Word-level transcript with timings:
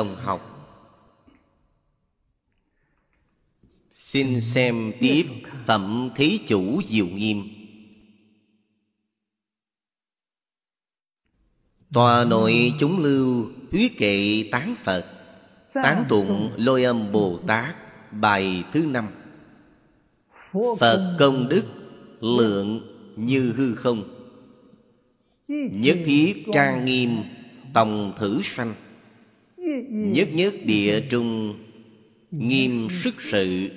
đồng 0.00 0.16
học. 0.16 0.40
Xin 3.94 4.40
xem 4.40 4.92
tiếp 5.00 5.26
phẩm 5.66 6.10
thí 6.14 6.40
chủ 6.46 6.82
diệu 6.88 7.06
nghiêm. 7.06 7.42
Tòa 11.92 12.24
nội 12.24 12.72
chúng 12.78 12.98
lưu 12.98 13.50
thuyết 13.70 13.98
kệ 13.98 14.44
tán 14.50 14.74
phật, 14.84 15.06
tán 15.74 16.04
tụng 16.08 16.52
lôi 16.56 16.84
âm 16.84 17.12
bồ 17.12 17.38
tát, 17.46 17.74
bài 18.12 18.64
thứ 18.72 18.86
năm. 18.86 19.08
Phật 20.78 21.16
công 21.18 21.48
đức, 21.48 21.64
lượng 22.20 22.80
như 23.16 23.52
hư 23.56 23.74
không. 23.74 24.04
Nhất 25.72 25.98
thiết 26.04 26.44
trang 26.52 26.84
nghiêm, 26.84 27.10
tòng 27.74 28.12
thử 28.18 28.40
sanh. 28.44 28.74
Nhất 30.08 30.28
nhất 30.32 30.54
địa 30.64 31.06
trung, 31.10 31.58
Nghiêm 32.30 32.88
sức 32.90 33.14
sự, 33.18 33.70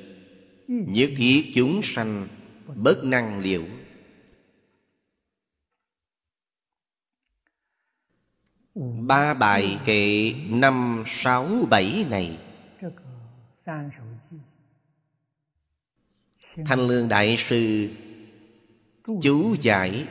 Nhất 0.67 1.09
thiết 1.17 1.51
chúng 1.55 1.81
sanh, 1.83 2.27
Bất 2.75 3.03
năng 3.03 3.39
liệu. 3.39 3.65
Ba 9.07 9.33
bài 9.33 9.79
kệ 9.85 10.33
năm 10.49 11.03
sáu 11.07 11.47
bảy 11.69 12.05
này. 12.09 12.39
Thanh 16.65 16.87
Lương 16.87 17.09
Đại 17.09 17.35
Sư, 17.37 17.89
Chú 19.21 19.55
giải. 19.61 20.07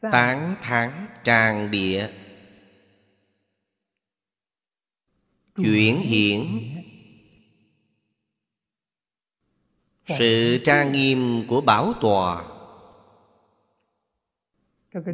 Tán 0.00 0.54
tháng 0.62 1.06
tràng 1.22 1.70
địa. 1.70 2.10
chuyển 5.56 6.00
hiển. 6.00 6.42
Sự 10.18 10.58
tra 10.64 10.84
nghiêm 10.84 11.46
của 11.48 11.60
bảo 11.60 11.92
tòa. 12.00 12.44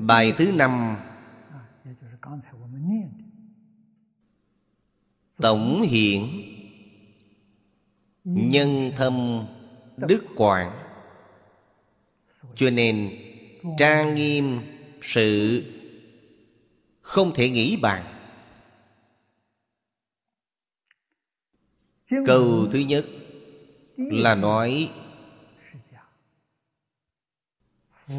Bài 0.01 0.33
thứ 0.39 0.53
năm. 0.53 0.97
Tổng 5.37 5.83
hiển. 5.83 6.23
Nhân 8.25 8.93
thâm 8.97 9.45
đức 9.97 10.25
quảng. 10.37 10.79
Cho 12.55 12.71
nên 12.71 13.11
tra 13.79 14.13
nghiêm 14.13 14.61
sự 15.03 15.63
không 17.01 17.33
thể 17.35 17.51
nghĩ 17.51 17.77
bàn. 17.77 18.22
câu 22.27 22.69
thứ 22.73 22.79
nhất 22.79 23.07
là 23.97 24.35
nói 24.35 24.91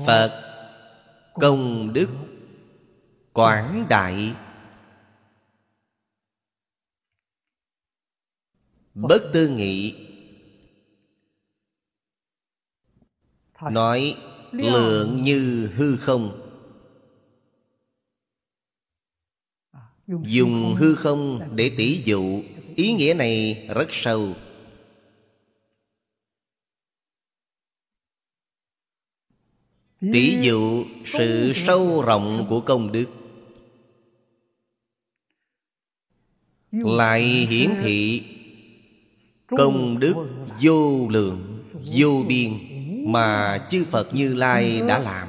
phật 0.06 0.44
công 1.34 1.94
đức 1.94 2.10
quảng 3.34 3.86
đại. 3.90 4.36
Bất 8.94 9.22
tư 9.34 9.50
nghị 9.50 9.96
nói 13.62 14.18
lượng 14.52 15.22
như 15.22 15.72
hư 15.76 15.98
không. 15.98 16.40
Dùng 20.08 20.76
hư 20.80 20.96
không 20.96 21.50
để 21.56 21.72
tỷ 21.78 22.04
dụ 22.06 22.44
ý 22.76 22.94
nghĩa 22.94 23.14
này 23.14 23.66
rất 23.76 23.88
sâu. 23.90 24.36
Tỷ 30.02 30.38
dụ 30.42 30.86
sự 31.06 31.54
sâu 31.56 32.02
rộng 32.02 32.46
của 32.50 32.62
công 32.62 32.92
đức 32.92 33.06
lại 36.72 37.22
hiển 37.22 37.70
thị 37.82 38.24
công 39.48 40.00
đức 40.00 40.14
vô 40.62 41.08
lượng 41.10 41.64
vô 41.96 42.24
biên 42.28 42.54
mà 43.12 43.58
chư 43.70 43.86
phật 43.92 44.14
như 44.14 44.34
lai 44.34 44.82
đã 44.88 45.00
làm. 45.00 45.28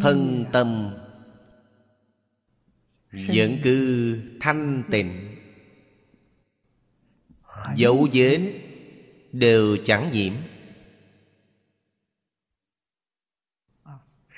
Thân 0.00 0.44
tâm 0.52 0.90
vẫn 3.14 3.58
cứ 3.62 4.18
thanh 4.40 4.82
tịnh. 4.90 5.36
Dấu 7.76 8.08
vết 8.12 8.40
đều 9.32 9.76
chẳng 9.84 10.10
nhiễm. 10.12 10.32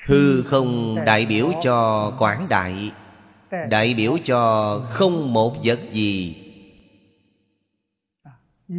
Hư 0.05 0.43
không 0.43 0.97
đại 1.07 1.27
biểu 1.27 1.53
cho 1.63 2.11
quảng 2.19 2.47
đại 2.49 2.93
đại 3.51 3.95
biểu 3.95 4.19
cho 4.25 4.79
không 4.91 5.33
một 5.33 5.57
vật 5.65 5.81
gì. 5.93 6.37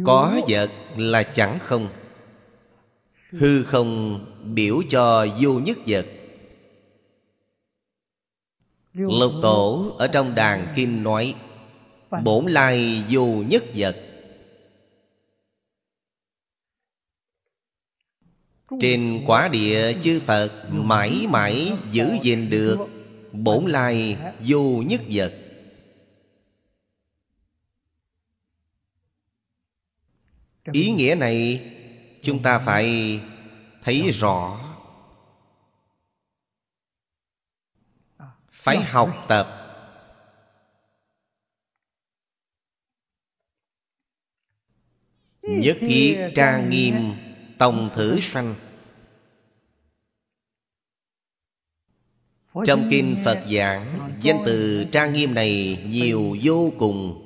Có 0.04 0.40
vật 0.48 0.70
là 0.96 1.22
chẳng 1.22 1.58
không. 1.58 1.88
Hư 3.30 3.64
không 3.64 4.24
biểu 4.54 4.82
cho 4.88 5.26
vô 5.40 5.52
nhất 5.58 5.78
vật 5.86 6.06
lục 8.92 9.32
tổ 9.42 9.94
ở 9.98 10.06
trong 10.06 10.34
đàn 10.34 10.66
kinh 10.76 11.02
nói 11.02 11.34
bổn 12.24 12.46
lai 12.46 13.04
vô 13.10 13.26
nhất 13.26 13.64
vật. 13.74 13.96
Trên 18.80 19.24
quả 19.26 19.48
địa 19.48 19.92
chư 20.02 20.20
phật 20.26 20.68
mãi 20.70 21.26
mãi 21.30 21.72
giữ 21.92 22.16
gìn 22.22 22.50
được 22.50 22.76
bổn 23.32 23.66
lai 23.66 24.16
vô 24.46 24.82
nhất 24.86 25.00
vật. 25.08 25.32
Ý 30.72 30.92
nghĩa 30.92 31.14
này 31.14 31.70
chúng 32.22 32.42
ta 32.42 32.58
phải 32.58 33.20
thấy 33.82 34.10
rõ 34.10 34.67
phải 38.58 38.80
học 38.80 39.24
tập. 39.28 39.54
Nhất 45.42 45.76
thiết 45.80 46.32
trang 46.34 46.70
nghiêm 46.70 46.94
tòng 47.58 47.90
thử 47.94 48.20
sanh. 48.20 48.54
Trong 52.66 52.88
kinh 52.90 53.16
phật 53.24 53.44
giảng 53.50 54.10
danh 54.20 54.42
từ 54.46 54.86
trang 54.92 55.12
nghiêm 55.12 55.34
này 55.34 55.84
nhiều 55.86 56.36
vô 56.42 56.72
cùng. 56.78 57.24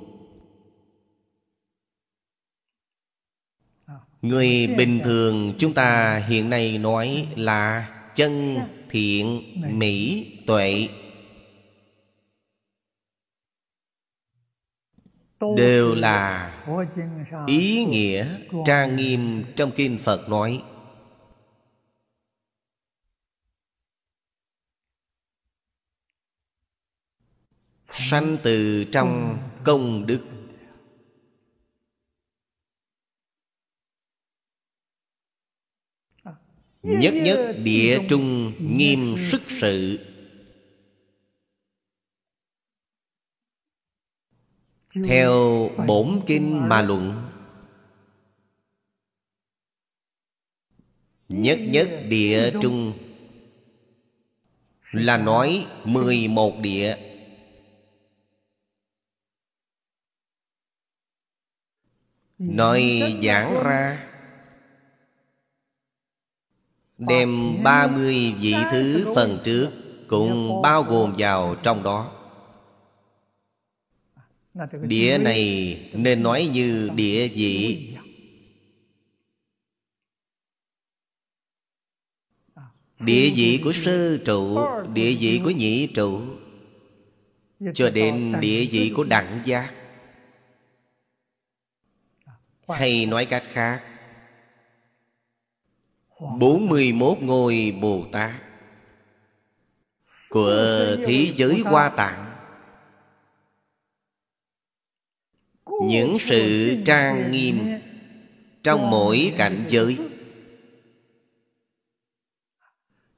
Người 4.21 4.67
bình 4.77 5.01
thường 5.03 5.53
chúng 5.57 5.73
ta 5.73 6.17
hiện 6.17 6.49
nay 6.49 6.77
nói 6.77 7.27
là 7.35 7.89
chân 8.15 8.57
thiện 8.89 9.43
mỹ 9.79 10.27
tuệ 10.47 10.87
đều 15.57 15.95
là 15.95 16.53
ý 17.47 17.85
nghĩa 17.85 18.37
trang 18.65 18.95
nghiêm 18.95 19.43
trong 19.55 19.71
kinh 19.75 19.97
phật 20.03 20.29
nói. 20.29 20.63
Sanh 27.91 28.37
từ 28.43 28.85
trong 28.91 29.37
công 29.63 30.05
đức. 30.05 30.21
Nhất 36.83 37.13
nhất 37.13 37.55
địa 37.63 37.99
trung 38.09 38.53
nghiêm 38.77 39.15
sức 39.31 39.41
sự 39.47 39.99
theo 44.93 45.69
bổn 45.87 46.21
kinh 46.27 46.69
mà 46.69 46.81
luận 46.81 47.29
Nhất 51.29 51.59
nhất 51.59 51.89
địa 52.07 52.51
trung 52.61 52.93
Là 54.91 55.17
nói 55.17 55.67
mười 55.83 56.27
một 56.27 56.59
địa. 56.61 56.97
Nói 62.37 63.01
giảng 63.23 63.63
ra 63.63 64.09
Đem 66.97 67.63
ba 67.63 67.87
mươi 67.87 68.33
vị 68.39 68.55
thứ 68.71 69.13
phần 69.15 69.39
trước 69.43 69.69
Cũng 70.07 70.61
bao 70.61 70.83
gồm 70.83 71.15
vào 71.17 71.55
trong 71.63 71.83
đó 71.83 72.22
Địa 74.81 75.17
này 75.17 75.77
nên 75.93 76.23
nói 76.23 76.49
như 76.53 76.89
địa 76.95 77.27
vị 77.27 77.89
Địa 82.99 83.31
vị 83.35 83.61
của 83.63 83.73
sơ 83.73 84.17
trụ? 84.17 84.57
Địa 84.93 85.15
vị 85.19 85.41
của 85.43 85.51
nhị 85.51 85.87
trụ? 85.87 86.21
Cho 87.73 87.89
đến 87.89 88.33
địa 88.39 88.67
vị 88.71 88.93
của 88.95 89.03
đẳng 89.03 89.41
giác. 89.45 89.73
Hay 92.67 93.05
nói 93.05 93.25
cách 93.25 93.43
khác. 93.47 93.83
41 96.39 97.17
ngôi 97.21 97.75
Bồ 97.81 98.05
Tát 98.11 98.31
Của 100.29 100.55
thế 101.05 101.31
giới 101.35 101.59
Hoa 101.65 101.89
Tạng 101.89 102.22
Những 105.87 106.17
sự 106.19 106.75
trang 106.85 107.31
nghiêm 107.31 107.79
Trong 108.63 108.89
mỗi 108.89 109.33
cảnh 109.37 109.65
giới. 109.67 109.97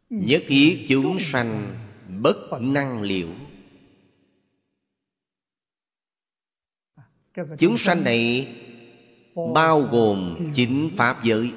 Nhất 0.10 0.44
thiết 0.48 0.86
chúng 0.90 1.18
sanh 1.20 1.76
Bất 2.22 2.50
năng 2.62 3.02
liệu. 3.02 3.30
Chúng 7.58 7.78
sanh 7.78 8.04
này 8.04 8.56
Bao 9.54 9.82
gồm 9.82 10.52
chính 10.56 10.90
Pháp 10.98 11.24
giới. 11.24 11.54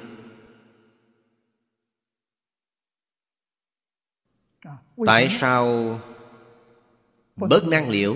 Tại 5.05 5.27
sao 5.29 5.99
Bất 7.35 7.67
năng 7.67 7.89
liễu 7.89 8.15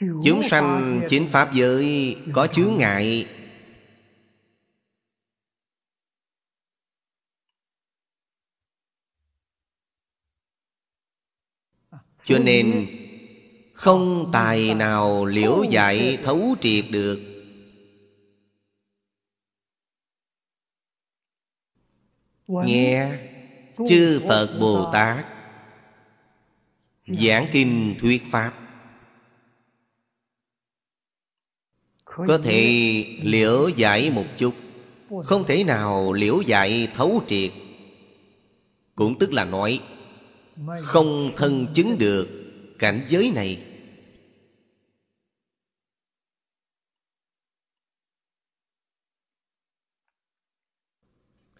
Chúng 0.00 0.42
sanh 0.42 1.00
chính 1.08 1.28
Pháp 1.32 1.54
giới 1.54 2.16
Có 2.32 2.46
chướng 2.46 2.76
ngại. 2.78 3.26
Cho 12.24 12.38
nên 12.38 12.86
Không 13.72 14.30
tài 14.32 14.74
nào 14.74 15.24
liễu 15.24 15.64
dạy 15.70 16.18
thấu 16.24 16.56
triệt 16.60 16.84
được. 16.90 17.20
Nghe 22.46 23.18
Chư 23.88 24.20
Phật 24.28 24.58
Bồ 24.60 24.90
Tát 24.92 25.26
Giảng 27.06 27.46
kinh 27.52 27.96
thuyết 28.00 28.22
Pháp. 28.30 28.67
Có 32.26 32.38
thể 32.44 32.62
liễu 33.22 33.68
giải 33.68 34.10
một 34.10 34.24
chút. 34.36 34.54
Không 35.24 35.44
thể 35.46 35.64
nào 35.64 36.12
liễu 36.12 36.40
giải 36.40 36.88
thấu 36.94 37.22
triệt. 37.26 37.52
Cũng 38.94 39.18
tức 39.18 39.32
là 39.32 39.44
nói 39.44 39.80
Không 40.82 41.32
thân 41.36 41.66
chứng 41.74 41.98
được. 41.98 42.28
cảnh 42.78 43.04
giới 43.08 43.32
này. 43.34 43.64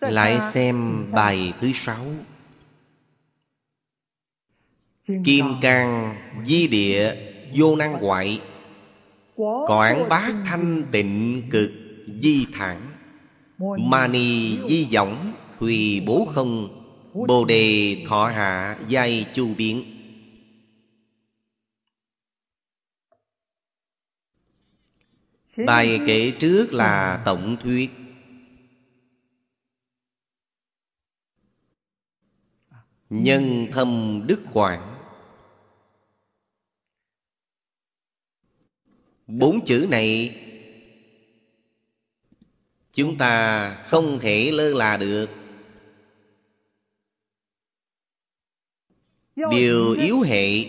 Lại 0.01 0.39
xem 0.55 1.07
bài 1.13 1.53
thứ 1.61 1.71
sáu. 1.75 2.05
Kim 5.25 5.47
cang 5.61 6.17
di 6.47 6.69
địa 6.69 7.17
vô 7.55 7.77
năng 7.77 7.93
hoại 7.93 8.41
Quảng 9.67 10.09
bát 10.09 10.35
thanh 10.45 10.87
tịnh 10.93 11.43
cực 11.51 11.71
di 12.21 12.47
thẳng. 12.53 12.93
Mani 13.79 14.59
di 14.69 14.89
võng 14.93 15.35
Tùy 15.61 16.03
bố 16.07 16.27
không 16.35 16.69
Bồ 17.29 17.45
đề 17.45 17.97
thọ 18.09 18.27
hạ 18.27 18.79
giai 18.89 19.27
chu 19.33 19.55
biến. 19.55 19.83
Bài 25.67 26.01
kể 26.07 26.33
trước 26.41 26.73
là 26.73 27.23
tổng 27.25 27.57
thuyết. 27.63 27.91
Nhân 33.11 33.67
thâm 33.73 34.23
đức 34.27 34.43
quảng 34.53 34.88
Bốn 39.29 39.65
chữ 39.65 39.87
này 39.91 40.37
Chúng 42.93 43.19
ta 43.19 43.75
không 43.85 44.19
thể 44.21 44.51
lơ 44.51 44.75
là 44.75 44.97
được. 44.97 45.27
Điều 49.51 49.93
yếu 49.93 50.21
hệ 50.21 50.65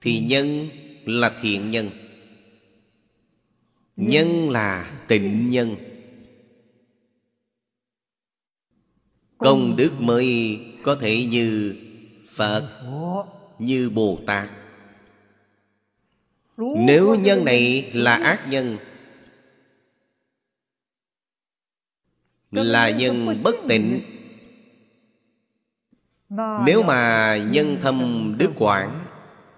Thì 0.00 0.20
nhân 0.20 0.68
là 1.04 1.38
thiện 1.42 1.70
nhân 1.70 1.90
Nhân 3.96 4.50
là 4.50 5.00
tịnh 5.08 5.50
nhân. 5.50 5.76
Công 9.38 9.76
đức 9.76 9.92
mới 10.00 10.60
có 10.82 10.94
thể 10.94 11.24
như 11.24 11.76
Phật, 12.34 12.82
Như 13.58 13.90
Bồ 13.90 14.18
Tát. 14.26 14.65
Nếu 16.56 17.14
nhân 17.14 17.44
này 17.44 17.90
là 17.94 18.16
ác 18.16 18.46
nhân 18.50 18.76
Là 22.50 22.90
nhân 22.90 23.42
bất 23.42 23.54
tịnh. 23.68 24.00
Nếu 26.66 26.82
mà 26.82 27.36
nhân 27.50 27.78
thâm 27.82 28.34
đức 28.38 28.52
quảng 28.58 29.04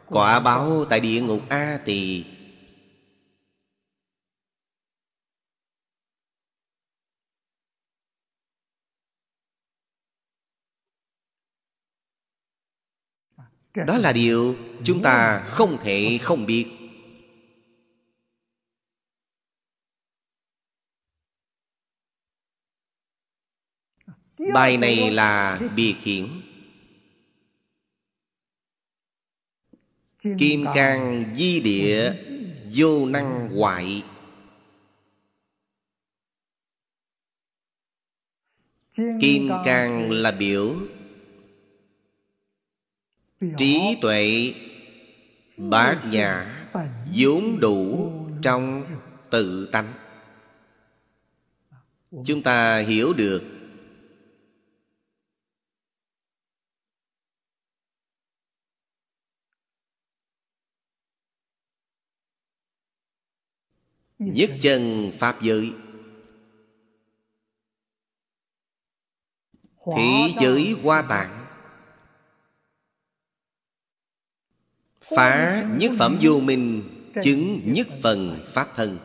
Quả 0.06 0.40
báo 0.40 0.84
tại 0.84 1.00
địa 1.00 1.20
ngục 1.20 1.40
A 1.48 1.80
Tỳ 1.84 2.24
Đó 13.86 13.98
là 13.98 14.12
điều 14.12 14.54
chúng 14.84 15.02
ta 15.02 15.42
không 15.46 15.78
thể 15.82 16.18
không 16.22 16.46
biết 16.46 16.77
Bài 24.54 24.76
này 24.76 25.10
là 25.10 25.60
biệt 25.76 25.94
hiển 26.02 26.26
Kim 30.38 30.64
cang 30.74 31.34
di 31.36 31.60
địa 31.60 32.12
Vô 32.74 33.06
năng 33.06 33.48
hoại 33.56 34.02
Kim 38.96 39.48
cang 39.64 40.10
là 40.10 40.30
biểu 40.30 40.76
trí 43.58 43.96
tuệ 44.00 44.54
bát 45.56 46.02
nhã 46.10 46.54
vốn 47.16 47.60
đủ 47.60 48.12
trong 48.42 48.84
tự 49.30 49.68
tánh 49.72 49.92
chúng 52.24 52.42
ta 52.42 52.78
hiểu 52.78 53.12
được 53.12 53.57
nhất 64.34 64.50
chân 64.60 65.12
pháp 65.18 65.42
giới. 65.42 65.72
Thế 69.96 70.34
giới 70.40 70.76
hoa 70.82 71.02
tạng. 71.08 71.46
Phá 75.00 75.64
nhất 75.78 75.92
phẩm 75.98 76.18
vô 76.22 76.40
minh 76.40 76.82
chứng 77.24 77.72
nhất 77.72 77.86
phần 78.02 78.44
pháp 78.46 78.72
thân. 78.76 78.98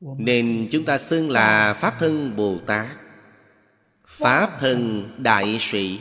Nên 0.00 0.68
chúng 0.72 0.84
ta 0.84 0.98
xưng 0.98 1.30
là 1.30 1.78
pháp 1.80 1.94
thân 1.98 2.36
bồ 2.36 2.58
tát. 2.66 2.96
Pháp 4.06 4.56
thân 4.60 5.10
đại 5.18 5.58
sĩ 5.60 6.00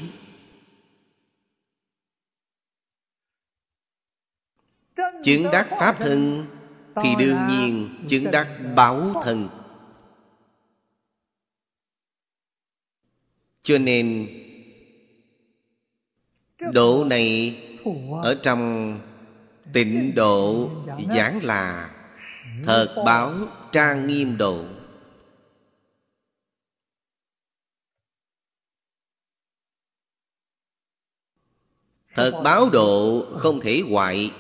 chứng 5.28 5.52
đắc 5.52 5.68
pháp 5.70 5.96
thân, 6.00 6.48
thì 7.04 7.10
đương 7.20 7.38
nhiên 7.50 7.90
chứng 8.08 8.32
đắc 8.32 8.48
báo 8.76 9.22
thân. 9.24 9.50
Cho 13.64 13.78
nên 13.78 14.28
độ 16.74 17.06
này 17.10 17.58
ở 18.24 18.40
trong 18.44 18.94
tịnh 19.74 20.16
độ 20.16 20.70
giảng 21.12 21.44
là 21.44 21.96
thật 22.64 23.04
báo 23.06 23.34
trang 23.72 24.08
nghiêm 24.08 24.38
độ. 24.38 24.66
Thật 32.16 32.42
báo 32.44 32.70
độ 32.70 33.26
không 33.38 33.60
thể 33.60 33.82
hoại 33.90 34.32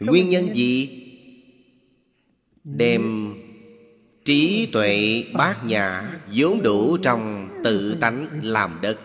nguyên 0.00 0.30
nhân 0.30 0.54
gì? 0.54 1.04
Đem 2.64 3.34
trí 4.24 4.68
tuệ 4.72 5.24
bát 5.32 5.64
nhã 5.64 6.18
vốn 6.34 6.62
đủ 6.62 6.98
trong 7.02 7.48
tự 7.64 7.96
tánh 8.00 8.40
làm 8.42 8.78
đất. 8.82 9.00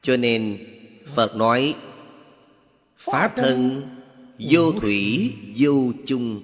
Cho 0.00 0.16
nên 0.16 0.66
phật 1.14 1.36
nói 1.36 1.74
pháp 2.96 3.32
thân, 3.36 3.82
vô 4.38 4.72
thủy, 4.72 5.32
vô 5.56 5.92
chung. 6.06 6.42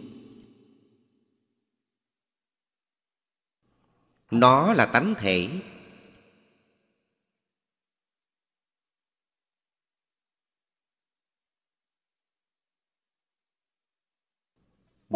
Nó 4.31 4.73
là 4.73 4.87
tánh 4.87 5.15
thể. 5.19 5.49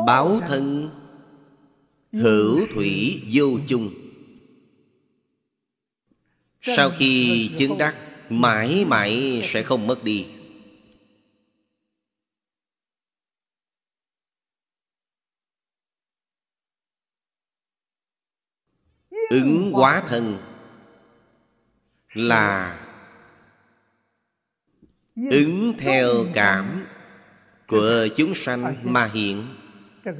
Báo 0.07 0.41
thân, 0.49 0.91
hữu 2.13 2.67
thủy 2.75 3.23
vô 3.33 3.47
chung. 3.67 3.91
Sau 6.61 6.91
khi 6.91 7.51
chứng 7.59 7.79
đắc, 7.79 7.97
mãi 8.29 8.85
mãi 8.85 9.41
sẽ 9.45 9.63
không 9.63 9.87
mất 9.87 10.05
đi. 10.05 10.27
Ứng 19.31 19.73
hóa 19.73 20.03
thân 20.09 20.39
là 22.15 22.79
ứng 25.31 25.73
theo 25.79 26.09
cảm 26.35 26.87
của 27.67 28.07
chúng 28.17 28.35
sanh 28.35 28.75
mà 28.83 29.05
hiện 29.05 29.47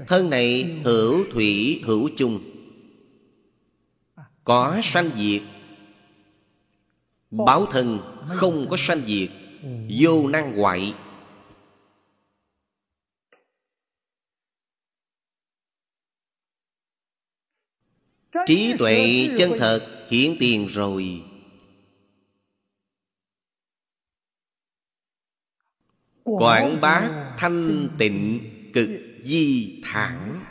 thân 0.09 0.31
này 0.31 0.81
hữu 0.85 1.25
thủy, 1.33 1.83
hữu 1.85 2.11
chung. 2.17 2.41
Có 4.45 4.81
sanh 4.83 5.11
diệt. 5.17 5.43
Báo 7.31 7.67
thân 7.67 7.99
không 8.29 8.67
có 8.71 8.77
sanh 8.79 9.01
diệt. 9.07 9.31
Vô 10.01 10.29
năng 10.29 10.57
hoại. 10.57 10.95
Trí 18.47 18.75
tuệ 18.79 19.29
chân 19.39 19.53
thật 19.59 20.07
hiển 20.11 20.37
tiền 20.41 20.67
rồi. 20.67 21.23
Quảng 26.25 26.81
bá 26.81 27.11
thanh 27.39 27.89
tịnh 27.99 28.41
cực 28.75 29.10
di 29.23 29.81
thản. 29.85 30.45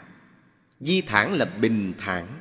Di 0.79 1.01
thản 1.01 1.33
là 1.33 1.45
bình 1.61 1.93
thản. 1.97 2.39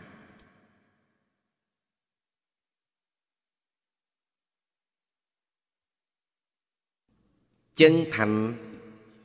Chân 7.74 8.04
thành 8.10 8.54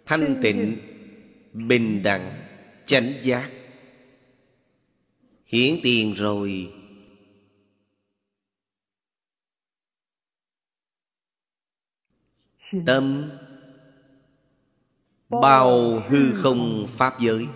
thanh 0.06 0.40
tịnh 0.42 0.78
bình 1.54 2.04
đẳng 2.04 2.48
chánh 2.86 3.14
giác. 3.22 3.52
Hiển 5.46 5.76
tiền 5.84 6.14
rồi. 6.14 6.74
Tâm 12.86 13.32
bao 15.42 16.00
hư 16.00 16.42
không 16.44 16.88
pháp 16.98 17.20
giới? 17.20 17.48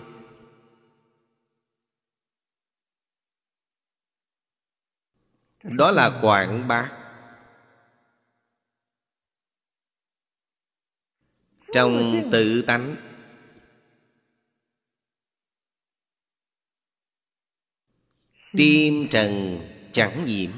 Đó 5.64 5.92
là 5.92 6.20
quảng 6.22 6.68
bá. 6.68 6.92
Trong 11.74 12.22
tự 12.32 12.62
tánh. 12.68 12.96
Tim 18.52 19.08
trần 19.12 19.60
chẳng 19.92 20.26
nhiễm. 20.26 20.52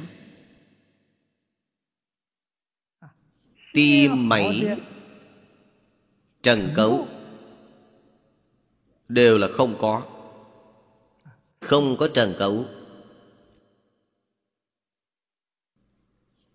Tim 3.73 4.29
mẩy 4.29 4.77
trần 6.43 6.74
cấu 6.75 7.08
đều 9.10 9.38
là 9.38 9.48
không 9.51 9.77
có. 9.81 10.05
Không 11.62 11.98
có 12.00 12.08
trần 12.13 12.34
cấu. 12.39 12.65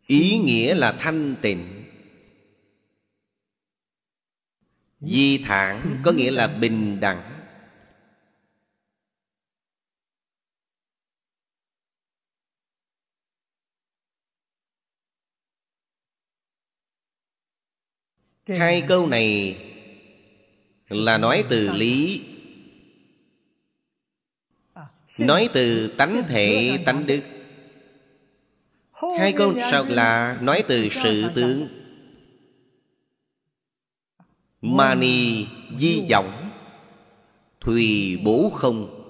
Ý 0.07 0.38
nghĩa 0.38 0.75
là 0.75 0.93
thanh 0.93 1.37
tịnh. 1.43 1.85
Di 5.00 5.38
thản 5.45 6.00
có 6.05 6.12
nghĩa 6.12 6.31
là 6.31 6.47
bình 6.47 7.00
đẳng. 7.00 7.31
Hai 18.47 18.85
câu 18.88 19.07
này 19.07 19.57
là 20.88 21.19
nói 21.19 21.45
từ 21.50 21.73
lý. 21.73 22.23
Nói 25.19 25.49
từ 25.53 25.88
tánh 25.99 26.23
thể, 26.29 26.79
tánh 26.87 27.07
đức. 27.07 27.21
Hai 29.19 29.33
câu 29.37 29.55
sau 29.71 29.85
là 29.88 30.38
nói 30.43 30.64
từ 30.69 30.88
sự 30.88 31.31
tướng. 31.35 31.69
Mani 34.62 35.47
di 35.79 36.07
vọng, 36.11 36.50
thùy 37.61 38.19
bố 38.25 38.50
không. 38.55 39.00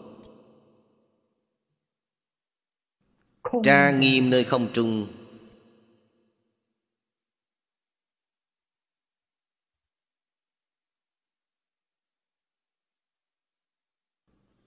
Tra 3.64 3.90
nghiêm 3.90 4.30
nơi 4.30 4.44
không 4.44 4.68
trung. 4.72 5.06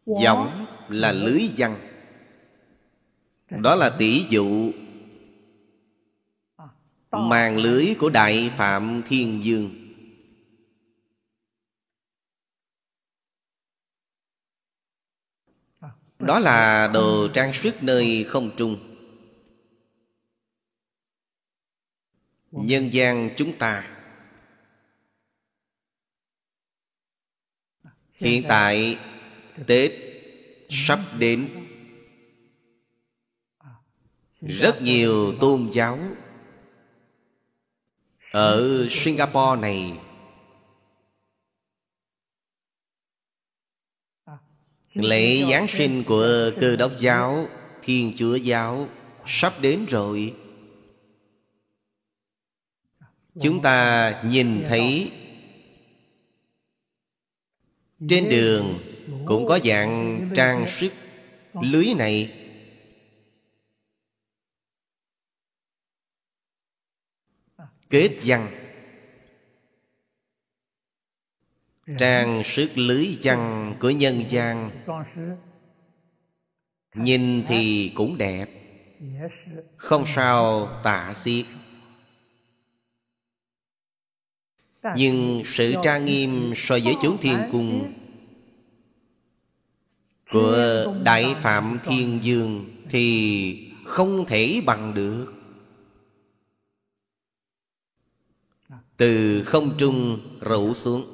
Giọng 0.08 0.66
là 0.90 1.12
lưới 1.12 1.50
văn. 1.58 1.80
Đó 3.50 3.76
là 3.76 3.96
tỷ 4.00 4.26
dụ. 4.30 4.72
Màn 7.12 7.58
lưới 7.58 7.96
của 8.00 8.10
Đại 8.10 8.52
Phạm 8.58 9.02
Thiên 9.08 9.46
Dương 9.46 9.88
Đó 16.20 16.40
là 16.40 16.90
đồ 16.94 17.28
trang 17.34 17.54
sức 17.54 17.76
nơi 17.84 18.26
không 18.28 18.52
trung. 18.58 18.78
Nhân 22.52 22.90
gian 22.94 23.30
chúng 23.38 23.58
ta. 23.58 23.98
Hiện 28.14 28.44
tại 28.48 28.98
Tết 29.68 29.92
sắp 30.70 31.00
đến. 31.20 31.50
Rất 34.42 34.82
nhiều 34.82 35.36
tôn 35.40 35.70
giáo 35.74 36.00
ở 38.32 38.88
singapore 38.90 39.62
này 39.62 40.00
lễ 44.94 45.44
giáng 45.50 45.68
sinh 45.68 46.04
của 46.08 46.52
cơ 46.62 46.76
đốc 46.76 46.92
giáo, 47.00 47.48
thiên 47.82 48.14
chúa 48.18 48.36
giáo 48.36 48.90
sắp 49.26 49.54
đến 49.62 49.86
rồi. 49.90 50.36
Chúng 53.42 53.62
ta 53.62 54.14
nhìn 54.26 54.64
thấy 54.70 55.12
trên 58.10 58.30
đường 58.30 58.80
cũng 59.26 59.46
có 59.48 59.60
dạng 59.66 60.30
trang 60.36 60.66
sức 60.68 60.92
lưới 61.62 61.86
này. 61.98 62.44
Kết 67.90 68.18
văn. 68.26 68.64
Trang 71.98 72.42
sức 72.46 72.70
lưới 72.76 73.18
văn 73.24 73.74
của 73.80 73.90
nhân 73.90 74.24
gian. 74.30 74.72
Nhìn 76.96 77.44
thì 77.48 77.92
cũng 77.96 78.18
đẹp. 78.18 78.46
Không 79.78 80.04
sao 80.08 80.70
tạ 80.84 81.14
xiết 81.14 81.46
nhưng 84.96 85.42
sự 85.46 85.74
trang 85.84 86.06
nghiêm 86.06 86.54
so 86.56 86.78
với 86.84 86.96
chốn 87.02 87.18
thiên 87.22 87.40
cung 87.52 87.94
của 90.32 90.86
đại 91.04 91.36
phạm 91.42 91.80
thiên 91.86 92.20
dương 92.24 92.66
thì 92.90 93.74
không 93.86 94.26
thể 94.26 94.62
bằng 94.66 94.94
được. 94.94 95.34
Từ 98.98 99.44
không 99.46 99.78
trung 99.78 100.20
rủ 100.42 100.74
xuống. 100.74 101.14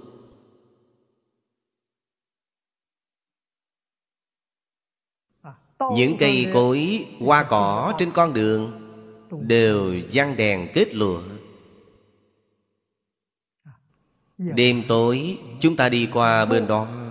Những 5.95 6.15
cây 6.19 6.47
cối 6.53 7.05
hoa 7.19 7.45
cỏ 7.49 7.93
trên 7.99 8.11
con 8.11 8.33
đường 8.33 8.71
đều 9.31 9.99
giăng 10.09 10.37
đèn 10.37 10.71
kết 10.73 10.95
lụa. 10.95 11.21
Đêm 14.37 14.83
tối 14.87 15.37
chúng 15.59 15.75
ta 15.75 15.89
đi 15.89 16.09
qua 16.13 16.45
bên 16.45 16.67
đó 16.67 17.02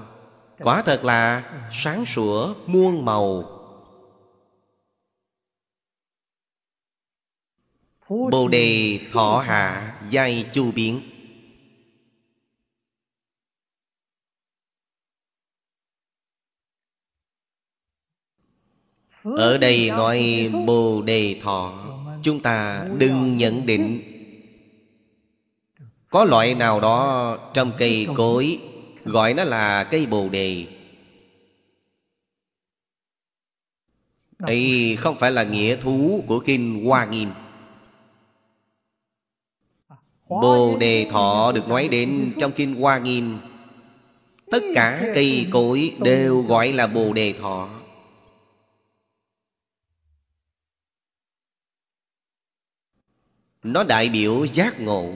quả 0.63 0.83
thật 0.83 1.05
là 1.05 1.53
sáng 1.73 2.05
sủa, 2.05 2.55
muôn 2.67 3.05
màu. 3.05 3.59
Bồ 8.09 8.49
đề 8.49 9.01
thọ 9.13 9.39
hạ, 9.47 9.99
giai 10.11 10.47
chu 10.53 10.73
biến. 10.73 11.01
Ở 19.25 19.59
đây 19.59 19.91
nói 19.91 20.51
bồ 20.67 21.03
đề 21.03 21.41
thọ, 21.43 21.89
chúng 22.23 22.41
ta 22.41 22.87
đừng 22.99 23.37
nhận 23.37 23.67
định. 23.67 24.01
Có 26.11 26.25
loại 26.25 26.55
nào 26.55 26.81
đó 26.81 27.37
trong 27.55 27.73
cây 27.79 28.07
cối 28.17 28.72
gọi 29.05 29.35
nó 29.35 29.45
là 29.45 29.85
cây 29.85 30.07
bồ 30.07 30.29
đề. 30.29 30.67
Ấy 34.39 34.97
không 34.99 35.17
phải 35.19 35.33
là 35.33 35.43
nghĩa 35.43 35.77
thú 35.77 36.25
của 36.29 36.43
kinh 36.47 36.85
hoa 36.85 37.07
nghiêm. 37.07 37.31
Bồ 40.29 40.77
đề 40.81 41.07
thọ 41.11 41.53
được 41.53 41.69
nói 41.69 41.89
đến 41.89 42.33
trong 42.41 42.53
kinh 42.53 42.75
hoa 42.75 42.99
nghiêm. 42.99 43.39
Tất 44.51 44.63
cả 44.75 45.13
cây 45.15 45.47
cối 45.53 45.95
đều 45.99 46.43
gọi 46.43 46.73
là 46.73 46.87
bồ 46.87 47.13
đề 47.13 47.33
thọ. 47.33 47.83
Nó 53.63 53.85
đại 53.85 54.09
biểu 54.09 54.45
giác 54.45 54.81
ngộ. 54.81 55.15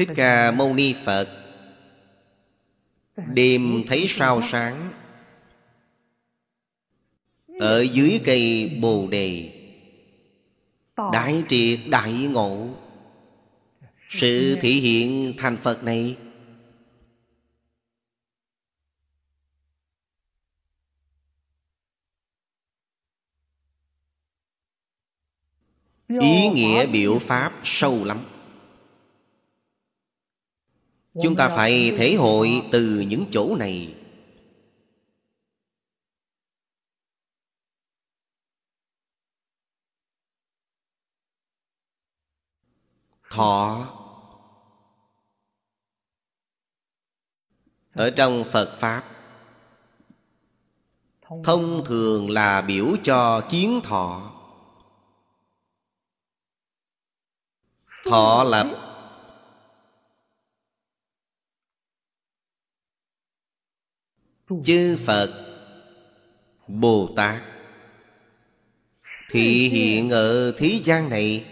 Thích 0.00 0.08
ca 0.16 0.52
mâu 0.52 0.74
ni 0.74 0.94
phật. 1.04 1.28
Đêm 3.16 3.84
thấy 3.86 4.06
sao 4.08 4.42
sáng, 4.42 4.92
ở 7.58 7.80
dưới 7.80 8.20
cây 8.24 8.70
bồ 8.82 9.08
đề, 9.10 9.52
đại 11.12 11.42
triệt 11.48 11.80
đại 11.90 12.12
ngộ. 12.12 12.68
Sự 14.08 14.56
thể 14.62 14.68
hiện 14.68 15.34
thành 15.38 15.56
phật 15.56 15.84
này. 15.84 16.16
Ý 26.08 26.48
nghĩa 26.48 26.86
biểu 26.86 27.18
pháp 27.18 27.52
sâu 27.64 28.04
lắm 28.04 28.29
chúng 31.14 31.36
ta 31.36 31.48
phải 31.48 31.94
thể 31.98 32.14
hội 32.14 32.62
từ 32.72 33.04
những 33.08 33.24
chỗ 33.30 33.56
này. 33.56 33.94
Thọ. 43.30 43.86
Ở 47.94 48.10
trong 48.10 48.44
phật 48.52 48.78
pháp, 48.80 49.04
thông 51.44 51.84
thường 51.84 52.30
là 52.30 52.60
biểu 52.60 52.86
cho 53.02 53.40
kiến 53.50 53.80
thọ. 53.84 54.32
Thọ 58.04 58.44
lập 58.44 58.89
chư 64.64 64.98
phật 65.06 65.30
bồ 66.66 67.12
tát 67.16 67.42
thị 69.30 69.68
hiện 69.68 70.10
ở 70.10 70.52
thế 70.58 70.80
gian 70.84 71.08
này, 71.10 71.44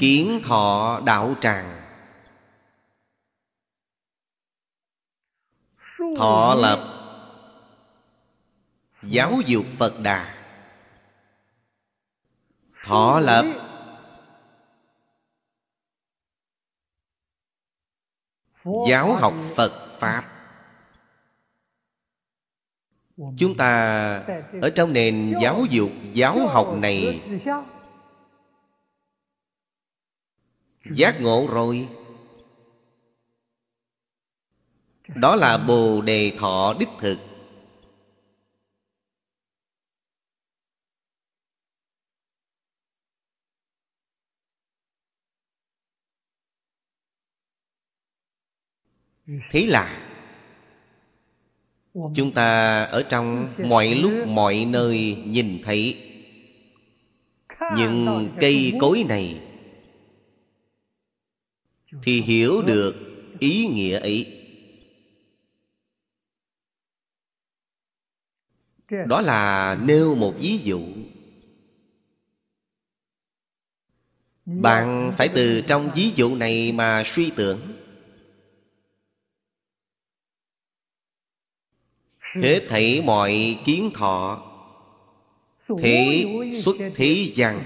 kiến 0.00 0.40
thọ 0.44 1.00
đạo 1.06 1.34
tràng. 1.40 1.82
Thọ 6.16 6.54
lập 6.54 6.80
giáo 9.02 9.40
dục 9.46 9.66
phật 9.78 10.00
đà. 10.02 10.34
Thọ 12.84 13.20
lập 13.20 13.65
giáo 18.88 19.14
học 19.14 19.34
phật 19.56 19.98
pháp. 19.98 20.32
Chúng 23.16 23.56
ta 23.56 23.72
ở 24.62 24.70
trong 24.74 24.92
nền 24.92 25.34
giáo 25.42 25.64
dục 25.70 25.90
giáo 26.12 26.46
học 26.48 26.74
này 26.78 27.22
giác 30.90 31.20
ngộ 31.20 31.46
rồi. 31.50 31.88
Đó 35.14 35.36
là 35.36 35.58
bồ 35.58 36.00
đề 36.00 36.32
thọ 36.38 36.74
đích 36.78 36.88
thực 37.00 37.18
thế 49.26 49.66
là 49.66 50.02
chúng 52.14 52.32
ta 52.34 52.82
ở 52.82 53.02
trong 53.02 53.54
mọi 53.68 53.94
lúc 53.94 54.12
mọi 54.28 54.64
nơi 54.68 55.16
nhìn 55.26 55.62
thấy 55.64 56.02
những 57.76 58.30
cây 58.40 58.72
cối 58.80 59.04
này 59.08 59.42
thì 62.02 62.20
hiểu 62.20 62.62
được 62.62 62.94
ý 63.38 63.66
nghĩa 63.66 63.98
ấy. 63.98 64.32
Đó 69.06 69.20
là 69.20 69.78
nêu 69.86 70.14
một 70.14 70.34
ví 70.40 70.58
dụ. 70.58 70.82
Bạn 74.46 75.12
phải 75.16 75.28
từ 75.34 75.62
trong 75.66 75.90
ví 75.94 76.10
dụ 76.10 76.36
này 76.36 76.72
mà 76.72 77.02
suy 77.06 77.30
tưởng 77.36 77.58
hết 82.42 82.66
thảy 82.68 83.02
mọi 83.04 83.58
kiến 83.64 83.90
thọ 83.94 84.42
thế 85.78 86.24
xuất 86.52 86.76
thế 86.94 87.30
gian 87.34 87.64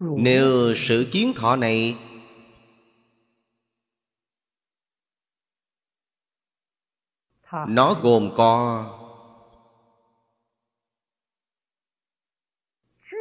nếu 0.00 0.74
sự 0.76 1.08
kiến 1.12 1.32
thọ 1.36 1.56
này 1.56 1.96
nó 7.68 7.94
gồm 8.02 8.30
có 8.36 8.84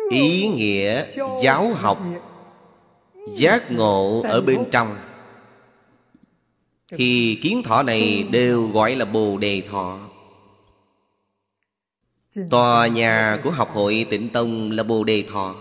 ý 0.10 0.48
nghĩa 0.48 1.16
giáo 1.44 1.74
học 1.74 2.00
giác 3.28 3.72
ngộ 3.72 4.22
ở 4.24 4.42
bên 4.42 4.66
trong 4.72 5.13
thì 6.98 7.40
kiến 7.42 7.64
thọ 7.64 7.84
này 7.84 8.24
đều 8.32 8.68
gọi 8.68 8.96
là 8.96 9.06
bồ 9.06 9.38
đề 9.38 9.62
thọ. 9.70 10.10
Tòa 12.50 12.88
nhà 12.88 13.40
của 13.44 13.52
học 13.52 13.70
hội 13.74 14.06
tịnh 14.10 14.30
tông 14.30 14.72
là 14.72 14.84
bồ 14.84 15.04
đề 15.04 15.24
thọ. 15.32 15.56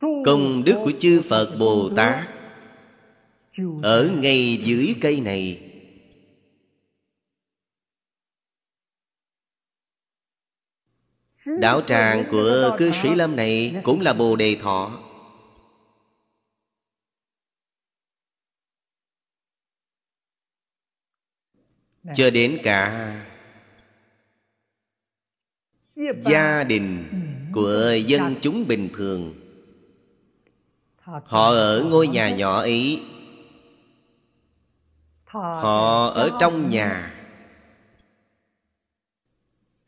Công 0.00 0.64
đức 0.64 0.74
của 0.84 0.92
chư 0.98 1.22
phật 1.28 1.56
bồ 1.58 1.90
tát. 1.96 2.28
Ở 3.82 4.10
ngay 4.20 4.60
dưới 4.62 4.94
cây 5.00 5.20
này 5.20 5.67
đạo 11.56 11.80
tràng 11.86 12.24
của 12.30 12.76
cư 12.78 12.90
sĩ 13.02 13.14
lâm 13.14 13.36
này 13.36 13.80
cũng 13.84 14.00
là 14.00 14.12
bồ 14.12 14.36
đề 14.36 14.56
thọ. 14.62 14.98
Cho 22.14 22.30
đến 22.30 22.58
cả 22.62 23.14
gia 26.22 26.64
đình 26.64 27.08
của 27.54 27.92
dân 28.06 28.34
chúng 28.42 28.66
bình 28.68 28.88
thường. 28.94 29.34
Họ 31.00 31.50
ở 31.50 31.84
ngôi 31.90 32.08
nhà 32.08 32.30
nhỏ 32.30 32.60
ấy. 32.60 33.02
Họ 35.24 36.06
ở 36.06 36.30
trong 36.40 36.68
nhà. 36.68 37.14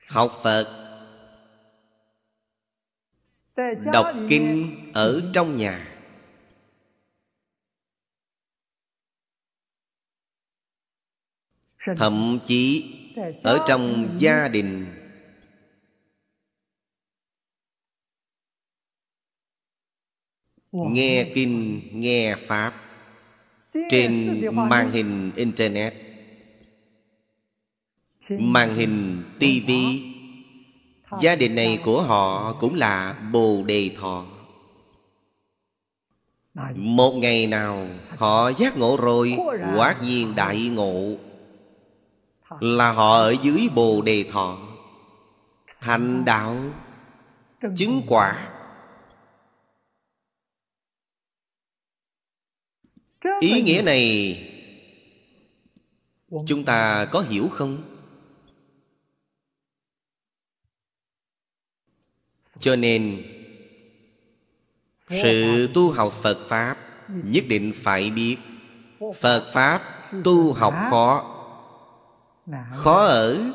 Học 0.07 0.41
phật 0.43 0.80
đọc 3.93 4.07
kinh 4.29 4.77
ở 4.95 5.31
trong 5.35 5.57
nhà. 5.57 5.87
Thậm 11.97 12.39
chí 12.47 12.95
ở 13.43 13.65
trong 13.69 14.15
gia 14.19 14.49
đình. 14.49 14.87
Nghe 20.73 21.33
kinh, 21.35 21.81
nghe 21.93 22.37
pháp. 22.37 22.75
Trên 23.91 24.41
màn 24.53 24.91
hình 24.91 25.33
internet. 25.37 25.95
Màn 28.29 28.75
hình 28.75 29.23
tivi 29.39 30.10
gia 31.19 31.37
đình 31.37 31.55
này 31.55 31.79
của 31.85 32.03
họ 32.03 32.53
cũng 32.53 32.75
là 32.75 33.21
bồ 33.33 33.63
đề 33.67 33.91
thọ. 33.97 34.25
Một 36.75 37.13
ngày 37.13 37.47
nào 37.47 37.87
họ 38.17 38.49
giác 38.49 38.77
ngộ 38.77 38.97
rồi 38.97 39.37
quả 39.77 39.97
nhiên 40.03 40.35
đại 40.35 40.69
ngộ, 40.69 41.17
là 42.61 42.93
họ 42.93 43.17
ở 43.17 43.35
dưới 43.43 43.69
bồ 43.75 44.03
đề 44.03 44.25
thọ. 44.33 44.59
Thành 45.81 46.25
đạo, 46.25 46.57
chứng 47.77 48.03
quả. 48.09 48.53
Ý 53.41 53.63
nghĩa 53.63 53.83
này, 53.85 54.37
chúng 56.47 56.65
ta 56.65 57.09
có 57.11 57.21
hiểu 57.21 57.49
không? 57.49 58.00
Cho 62.61 62.77
nên 62.77 63.23
sự 65.09 65.69
tu 65.75 65.91
học 65.91 66.13
phật 66.23 66.49
pháp 66.49 66.77
nhất 67.09 67.45
định 67.49 67.73
phải 67.77 68.11
biết. 68.11 68.37
Phật 69.21 69.51
pháp 69.53 69.83
tu 70.25 70.53
học 70.53 70.75
khó. 70.91 71.37
Khó 72.73 73.05
ở 73.05 73.53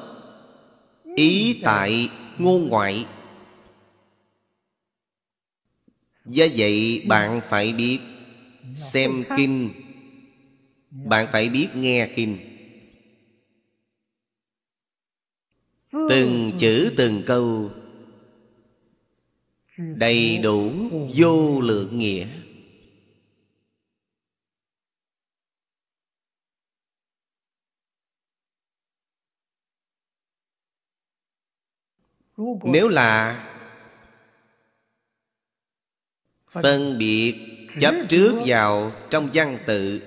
ý 1.15 1.61
tại 1.63 2.09
ngôn 2.37 2.69
ngoại. 2.69 3.05
Do 6.25 6.45
vậy 6.55 7.05
bạn 7.07 7.41
phải 7.49 7.73
biết 7.73 7.99
xem 8.75 9.23
kinh. 9.37 9.69
Bạn 10.91 11.27
phải 11.31 11.49
biết 11.49 11.67
nghe 11.75 12.09
kinh. 12.15 12.37
Từng 15.91 16.51
chữ 16.59 16.93
từng 16.97 17.23
câu 17.25 17.71
đầy 19.77 20.39
đủ 20.43 20.71
vô 21.15 21.61
lượng 21.61 21.97
nghĩa. 21.97 22.27
Nếu 32.63 32.88
là 32.88 33.41
phân 36.49 36.97
biệt 36.97 37.35
chấp 37.79 37.95
trước 38.09 38.33
vào 38.45 38.91
trong 39.09 39.29
văn 39.33 39.57
tự, 39.65 40.01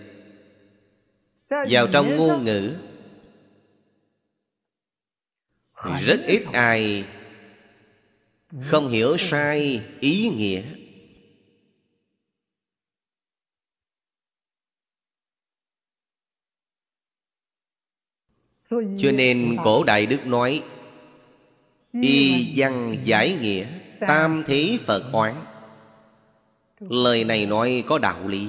vào 1.71 1.87
trong 1.93 2.17
ngôn 2.17 2.45
ngữ, 2.45 2.77
rất 6.01 6.21
ít 6.27 6.43
ai 6.53 7.05
không 8.63 8.89
hiểu 8.89 9.17
sai 9.19 9.83
ý 10.01 10.29
nghĩa. 10.29 10.63
Cho 18.71 19.13
nên 19.15 19.57
cổ 19.65 19.85
đại 19.85 20.07
đức 20.07 20.27
nói, 20.27 20.63
y 22.03 22.53
văn 22.57 22.97
giải 23.05 23.37
nghĩa, 23.41 23.67
tam 24.01 24.43
thế 24.47 24.79
phật 24.87 25.13
oán. 25.13 25.35
Lời 26.81 27.25
này 27.25 27.47
nói 27.47 27.85
có 27.87 27.99
đạo 27.99 28.29
lý. 28.29 28.49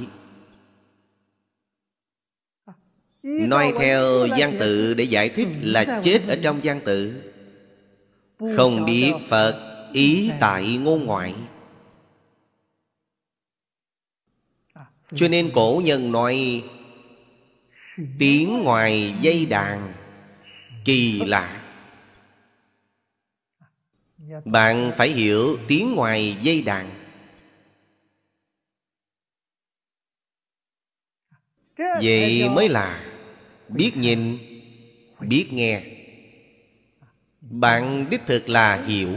Nói 3.23 3.73
theo 3.79 4.27
văn 4.37 4.55
tự 4.59 4.93
để 4.93 5.03
giải 5.03 5.29
thích 5.29 5.47
là 5.61 6.01
chết 6.03 6.21
ở 6.27 6.37
trong 6.43 6.59
văn 6.63 6.81
tự. 6.85 7.23
Không 8.55 8.85
biết 8.85 9.13
phật 9.29 9.68
ý 9.93 10.31
tại 10.39 10.77
ngôn 10.77 11.05
ngoại. 11.05 11.35
Cho 15.15 15.27
nên 15.27 15.51
cổ 15.55 15.81
nhân 15.85 16.11
nói, 16.11 16.63
tiếng 18.19 18.63
ngoài 18.63 19.15
dây 19.21 19.45
đàn 19.45 19.93
kỳ 20.85 21.21
lạ. 21.25 21.65
Bạn 24.45 24.91
phải 24.97 25.09
hiểu 25.09 25.57
tiếng 25.67 25.95
ngoài 25.95 26.37
dây 26.41 26.61
đàn. 26.61 26.91
Vậy 31.77 32.49
mới 32.49 32.69
là 32.69 33.05
biết 33.69 33.91
nhìn, 33.95 34.37
biết 35.19 35.47
nghe. 35.51 35.83
Bạn 37.41 38.09
đích 38.09 38.21
thực 38.27 38.49
là 38.49 38.83
hiểu. 38.83 39.09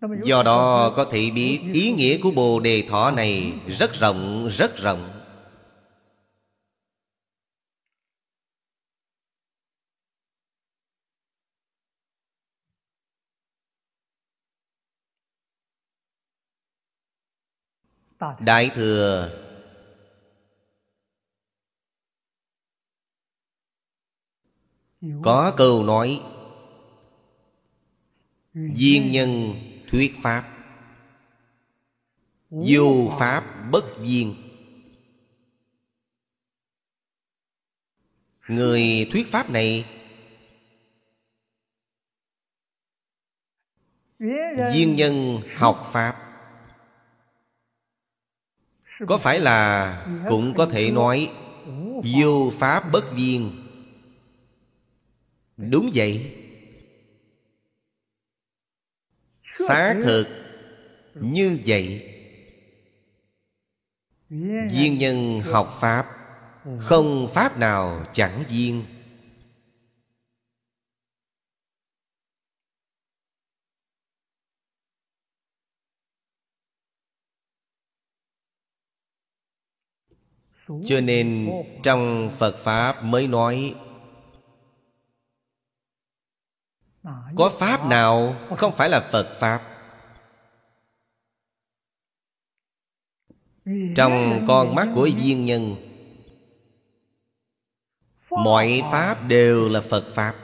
Do 0.00 0.42
đó 0.42 0.92
có 0.96 1.04
thể 1.04 1.30
biết 1.30 1.60
ý 1.72 1.92
nghĩa 1.92 2.18
của 2.22 2.30
Bồ 2.30 2.60
Đề 2.60 2.82
Thọ 2.88 3.10
này 3.10 3.52
rất 3.78 3.92
rộng, 4.00 4.48
rất 4.48 4.76
rộng. 4.76 5.12
Đại 18.40 18.70
Thừa 18.74 19.30
Có 25.22 25.52
câu 25.56 25.82
nói 25.82 26.20
Duyên 28.54 29.12
nhân 29.12 29.54
thuyết 29.86 30.14
Pháp. 30.22 30.52
Vô 32.50 33.16
Pháp 33.18 33.44
bất 33.70 33.84
duyên 34.02 34.34
Người 38.48 39.08
thuyết 39.12 39.26
Pháp 39.30 39.50
này 39.50 39.84
Duyên 44.72 44.96
nhân 44.96 45.40
học 45.54 45.90
Pháp. 45.92 46.22
Có 49.06 49.18
phải 49.18 49.40
là 49.40 50.06
cũng 50.28 50.54
có 50.56 50.66
thể 50.66 50.90
nói 50.90 51.32
Vô 52.18 52.52
Pháp 52.58 52.92
bất 52.92 53.04
duyên 53.16 53.50
Đúng 55.56 55.90
vậy 55.94 56.45
Xác 59.68 59.94
thực 60.04 60.26
như 61.14 61.58
vậy 61.66 62.12
Duyên 64.70 64.98
nhân 64.98 65.40
học 65.40 65.78
Pháp 65.80 66.06
Không 66.78 67.28
Pháp 67.34 67.58
nào 67.58 68.04
chẳng 68.12 68.44
duyên 68.48 68.84
Cho 80.68 81.00
nên 81.00 81.50
trong 81.82 82.30
Phật 82.38 82.56
Pháp 82.64 83.04
mới 83.04 83.26
nói 83.28 83.74
Có 87.36 87.52
Pháp 87.58 87.86
nào 87.86 88.36
không 88.56 88.72
phải 88.76 88.88
là 88.88 89.08
Phật 89.12 89.36
Pháp? 89.40 89.62
Trong 93.96 94.44
con 94.48 94.74
mắt 94.74 94.88
của 94.94 95.06
duyên 95.06 95.44
nhân 95.44 95.76
Mọi 98.30 98.82
Pháp 98.92 99.28
đều 99.28 99.68
là 99.68 99.80
Phật 99.80 100.04
Pháp. 100.14 100.34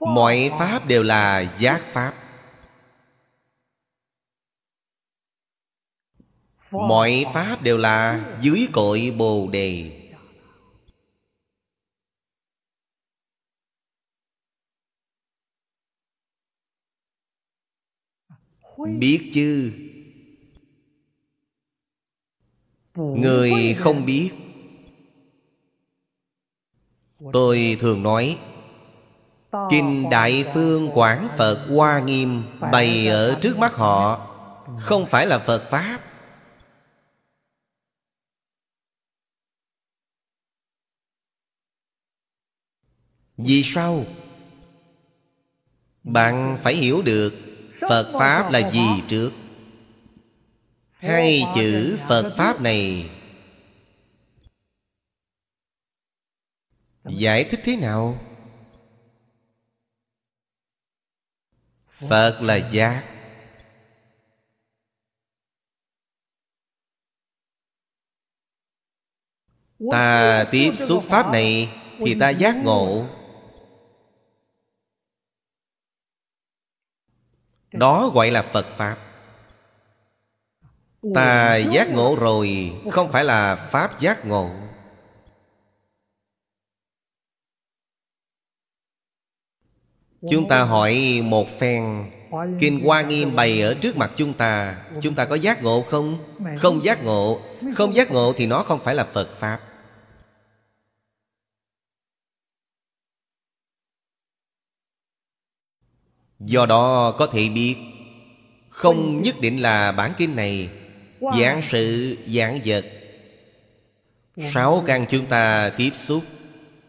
Mọi 0.00 0.50
Pháp 0.58 0.86
đều 0.86 1.02
là 1.02 1.40
giác 1.40 1.82
Pháp. 1.92 2.14
Mọi 6.70 7.24
Pháp 7.34 7.62
đều 7.62 7.78
là 7.78 8.24
dưới 8.40 8.68
cội 8.72 9.14
Bồ 9.18 9.48
Đề 9.52 10.01
Biết 18.86 19.30
chứ? 19.32 19.72
Người 22.94 23.74
không 23.74 24.06
biết. 24.06 24.30
Tôi 27.32 27.76
thường 27.80 28.02
nói, 28.02 28.38
Kinh 29.70 30.10
Đại 30.10 30.44
Phương 30.54 30.90
Quảng 30.94 31.28
Phật 31.36 31.66
Hoa 31.68 32.00
Nghiêm 32.00 32.42
Bày 32.72 33.08
ở 33.08 33.38
trước 33.40 33.58
mắt 33.58 33.74
họ, 33.74 34.28
Không 34.80 35.06
phải 35.06 35.26
là 35.26 35.38
Phật 35.38 35.70
Pháp. 35.70 36.00
Vì 43.36 43.62
sao? 43.64 44.04
Bạn 46.04 46.58
phải 46.62 46.74
hiểu 46.74 47.02
được 47.02 47.51
Phật 47.88 48.10
Pháp 48.12 48.50
là 48.50 48.70
gì 48.70 48.86
trước? 49.08 49.30
Hai 50.90 51.42
chữ 51.54 51.98
Phật 52.08 52.34
Pháp 52.36 52.60
này 52.60 53.10
Giải 57.04 57.44
thích 57.44 57.60
thế 57.64 57.76
nào? 57.76 58.18
Phật 62.08 62.38
là 62.42 62.56
giác. 62.56 63.04
Ta 69.90 70.44
tiếp 70.50 70.72
xúc 70.74 71.04
Pháp 71.08 71.32
này 71.32 71.68
Thì 71.98 72.14
ta 72.20 72.30
giác 72.30 72.56
ngộ. 72.64 73.06
Đó 77.82 78.10
gọi 78.14 78.30
là 78.30 78.42
Phật 78.42 78.66
Pháp. 78.76 78.96
Ta 81.14 81.56
giác 81.56 81.88
ngộ 81.94 82.16
rồi 82.20 82.72
Không 82.90 83.12
phải 83.12 83.24
là 83.24 83.56
Pháp 83.56 84.00
giác 84.00 84.26
ngộ. 84.26 84.50
Chúng 90.30 90.48
ta 90.48 90.64
hỏi 90.64 91.22
một 91.24 91.48
phen. 91.58 92.10
Kinh 92.60 92.84
Hoa 92.84 93.02
Nghiêm 93.02 93.36
bày 93.36 93.62
ở 93.62 93.74
trước 93.74 93.96
mặt 93.96 94.10
chúng 94.16 94.32
ta. 94.32 94.76
Chúng 95.00 95.14
ta 95.14 95.24
có 95.24 95.34
giác 95.34 95.62
ngộ 95.62 95.82
không? 95.82 96.18
Không 96.58 96.84
giác 96.84 97.04
ngộ. 97.04 97.40
Không 97.74 97.94
giác 97.94 98.10
ngộ 98.10 98.32
thì 98.36 98.46
nó 98.46 98.62
không 98.62 98.80
phải 98.84 98.94
là 98.94 99.04
Phật 99.04 99.28
Pháp 99.38 99.71
Do 106.46 106.66
đó 106.66 107.14
có 107.18 107.26
thể 107.26 107.48
biết, 107.48 107.76
Không 108.68 109.22
nhất 109.22 109.40
định 109.40 109.62
là 109.62 109.92
bản 109.92 110.12
kinh 110.16 110.36
này, 110.36 110.68
Giảng 111.38 111.62
sự, 111.62 112.16
giảng 112.26 112.60
vật. 112.64 112.84
Sáu 114.36 114.82
căn 114.86 115.06
chúng 115.10 115.26
ta 115.26 115.70
tiếp 115.76 115.90
xúc, 115.94 116.22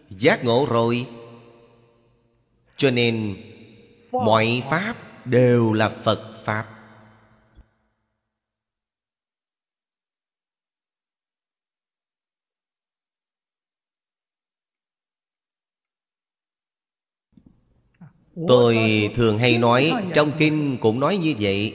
Giác 0.10 0.44
ngộ 0.44 0.68
rồi. 0.70 1.06
Cho 2.78 2.92
nên, 2.92 3.36
Mọi 4.12 4.64
Pháp 4.70 4.96
đều 5.26 5.74
là 5.74 5.90
Phật 5.90 6.46
Pháp. 6.46 6.66
Tôi 18.48 18.78
thường 19.16 19.38
hay 19.38 19.58
nói 19.58 19.94
Trong 20.14 20.32
kinh 20.38 20.78
cũng 20.82 21.00
nói 21.00 21.18
như 21.18 21.34
vậy. 21.40 21.74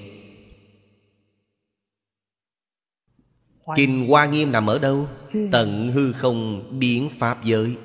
Kinh 3.77 4.09
Hoa 4.09 4.27
Nghiêm 4.27 4.53
nằm 4.53 4.67
ở 4.67 4.79
đâu? 4.79 5.09
Tận 5.53 5.93
hư 5.93 6.13
không 6.13 6.69
biến 6.79 7.11
Pháp 7.19 7.45
giới. 7.45 7.77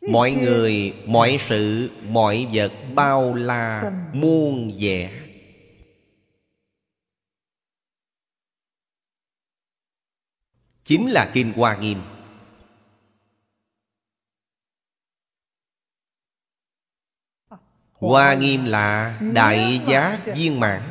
Mọi 0.00 0.30
người, 0.30 0.94
mọi 1.06 1.36
sự, 1.40 1.90
mọi 2.08 2.46
vật 2.52 2.72
bao 2.94 3.34
la 3.34 3.92
muôn 4.12 4.72
vẻ. 4.78 5.28
Chính 10.84 11.10
là 11.10 11.30
Kinh 11.34 11.52
Hoa 11.52 11.76
Nghiêm 11.76 11.98
Hoa 17.98 18.34
nghiêm 18.34 18.64
là 18.64 19.18
đại 19.32 19.80
giác 19.86 20.20
viên 20.36 20.60
mãn. 20.60 20.82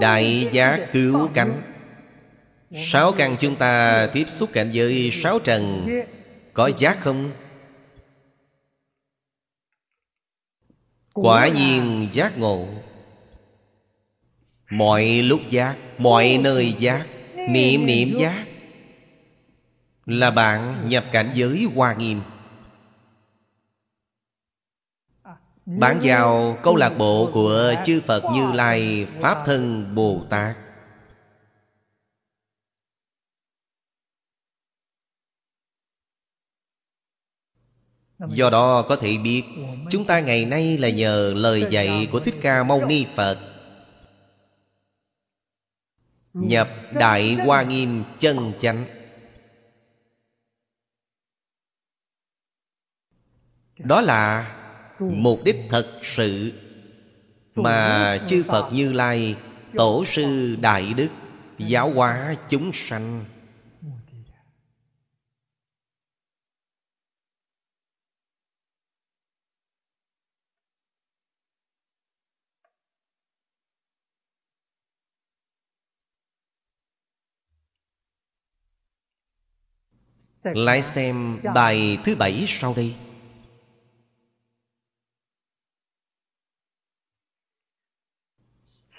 Đại 0.00 0.48
giác 0.52 0.88
cứu 0.92 1.28
cánh. 1.34 1.62
Sáu 2.76 3.12
căn 3.12 3.36
chúng 3.40 3.56
ta 3.56 4.06
tiếp 4.12 4.24
xúc 4.28 4.50
cảnh 4.52 4.70
giới 4.72 5.10
sáu 5.12 5.38
trần, 5.38 5.88
Có 6.52 6.70
giác 6.78 6.98
không? 7.00 7.32
Quả 11.12 11.48
nhiên 11.48 12.08
giác 12.12 12.38
ngộ. 12.38 12.68
Mọi 14.70 15.04
lúc 15.04 15.40
giác, 15.50 15.76
Mọi 15.98 16.38
nơi 16.42 16.74
giác, 16.78 17.06
Niệm 17.48 17.86
niệm 17.86 18.18
giác. 18.18 18.46
Là 20.06 20.30
bạn 20.30 20.88
nhập 20.88 21.04
cảnh 21.12 21.30
giới 21.34 21.66
Hoa 21.74 21.94
Nghiêm. 21.94 22.20
Bán 25.66 26.00
vào 26.02 26.58
câu 26.62 26.76
lạc 26.76 26.94
bộ 26.98 27.30
của 27.34 27.74
chư 27.84 28.02
Phật 28.06 28.22
Như 28.34 28.52
Lai 28.52 29.06
Pháp 29.20 29.42
Thân 29.46 29.94
Bồ 29.94 30.24
Tát. 30.30 30.56
Do 38.28 38.50
đó 38.50 38.84
có 38.88 38.96
thể 38.96 39.18
biết, 39.24 39.42
Chúng 39.90 40.04
ta 40.04 40.20
ngày 40.20 40.44
nay 40.44 40.78
là 40.78 40.90
nhờ 40.90 41.32
lời 41.36 41.66
dạy 41.70 42.08
của 42.12 42.20
Thích 42.20 42.34
Ca 42.42 42.62
Mâu 42.62 42.84
Ni 42.84 43.06
Phật. 43.16 43.38
Nhập 46.32 46.68
Đại 46.92 47.34
Hoa 47.34 47.62
Nghiêm 47.62 48.04
chân 48.18 48.52
chánh. 48.60 48.84
Đó 53.78 54.00
là 54.00 54.50
mục 54.98 55.40
đích 55.44 55.56
thật 55.68 56.00
sự 56.02 56.52
Mà 57.54 58.18
chư 58.28 58.42
Phật 58.42 58.72
Như 58.72 58.92
Lai 58.92 59.36
Tổ 59.76 60.04
sư 60.04 60.56
Đại 60.60 60.94
Đức 60.96 61.08
Giáo 61.58 61.90
hóa 61.90 62.34
chúng 62.48 62.70
sanh. 62.72 63.24
Lại 80.44 80.82
xem 80.82 81.40
bài 81.54 81.98
thứ 82.04 82.16
bảy 82.16 82.44
sau 82.48 82.74
đây 82.76 82.94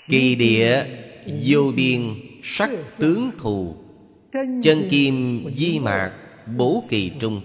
Kỳ 0.07 0.35
địa 0.35 0.85
vô 1.43 1.71
biên 1.75 2.15
sắc 2.43 2.69
tướng 2.97 3.31
thù. 3.37 3.75
Chân 4.63 4.87
kim 4.91 5.45
di 5.55 5.79
mạc 5.79 6.11
bố 6.57 6.83
kỳ 6.89 7.11
trung. 7.19 7.41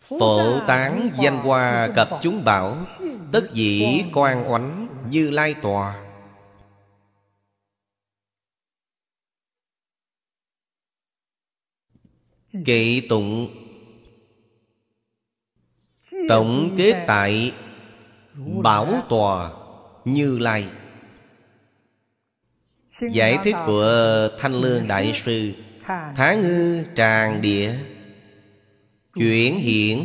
Phổ 0.00 0.60
tán 0.66 1.10
danh 1.22 1.36
hoa 1.36 1.88
cập 1.94 2.08
chúng 2.22 2.44
bảo 2.44 2.86
Tất 3.32 3.54
dĩ 3.54 4.04
quan 4.12 4.52
oánh 4.52 4.88
như 5.10 5.30
lai 5.30 5.54
tòa. 5.62 6.06
Kệ 12.64 13.02
tụng. 13.08 13.48
Tổng 16.28 16.74
kết 16.78 17.04
tại 17.06 17.52
Bảo 18.62 19.02
tòa 19.08 19.59
Như 20.04 20.38
Lai. 20.38 20.68
Giải 23.12 23.38
thích 23.44 23.54
của 23.66 24.28
Thanh 24.38 24.52
Lương 24.52 24.88
Đại 24.88 25.12
Sư. 25.24 25.52
Tháng 26.16 26.40
ngư 26.40 26.84
tràng 26.94 27.42
địa. 27.42 27.78
Chuyển 29.14 29.56
hiển 29.56 29.98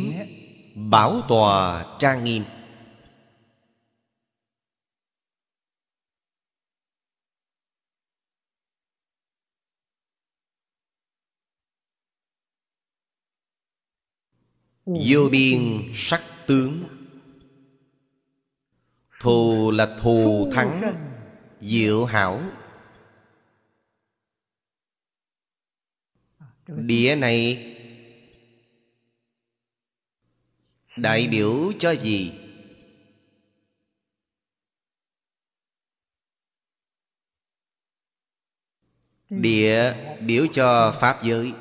Bảo 0.90 1.20
tòa 1.28 1.84
trang 1.98 2.24
nghiêm. 2.24 2.42
Vô 14.86 15.28
biên 15.30 15.82
sắc 15.94 16.22
tướng 16.46 16.95
Thù 19.26 19.70
là 19.70 19.96
thù 20.02 20.50
thắng, 20.54 20.82
Diệu 21.60 22.04
hảo. 22.04 22.42
Địa 26.66 27.16
này 27.16 27.72
Đại 30.96 31.28
biểu 31.28 31.72
cho 31.78 31.90
gì? 31.90 32.32
Địa 39.30 39.94
biểu 40.20 40.46
cho 40.52 40.94
Pháp 41.00 41.22
giới. 41.22 41.52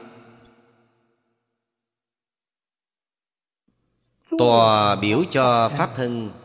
Tòa 4.38 4.96
biểu 4.96 5.24
cho 5.30 5.70
Pháp 5.78 5.94
thân. 5.96 6.45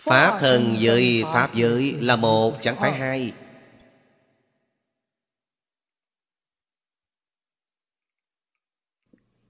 Pháp 0.00 0.38
thân 0.40 0.76
với 0.80 1.24
Pháp 1.24 1.54
giới 1.54 1.92
là 2.00 2.16
một 2.16 2.58
chẳng 2.60 2.76
phải 2.76 2.92
hai. 2.92 3.32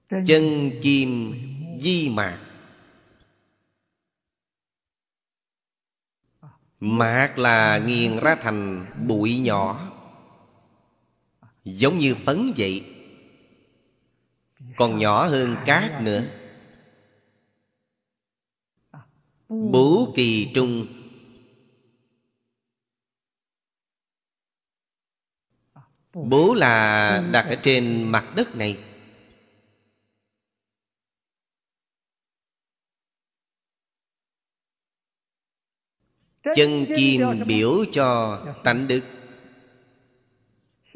Chân 0.09 0.71
kim 0.83 1.33
di 1.81 2.09
mạc. 2.09 2.39
Mạc 6.79 7.37
là 7.37 7.77
nghiền 7.77 8.19
ra 8.19 8.35
thành 8.35 8.85
bụi 9.07 9.39
nhỏ. 9.39 9.91
Giống 11.63 11.99
như 11.99 12.15
phấn 12.15 12.53
vậy. 12.57 12.85
Còn 14.77 14.97
nhỏ 14.97 15.27
hơn 15.27 15.55
cát 15.65 16.01
nữa 16.01 16.40
Bố 19.51 20.13
kỳ 20.15 20.51
trung. 20.55 20.87
Bố 26.13 26.53
là 26.53 27.29
đặt 27.33 27.45
ở 27.49 27.55
trên 27.63 28.03
mặt 28.11 28.33
đất 28.35 28.55
này. 28.55 28.83
Chân 36.55 36.85
kim 36.97 37.21
biểu 37.47 37.85
cho 37.91 38.39
tánh 38.63 38.87
đức. 38.87 39.01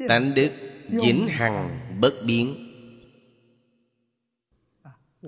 Tánh 0.08 0.34
đức 0.34 0.50
vĩnh 0.88 1.26
hằng 1.28 1.98
bất 2.00 2.12
biến. 2.26 2.65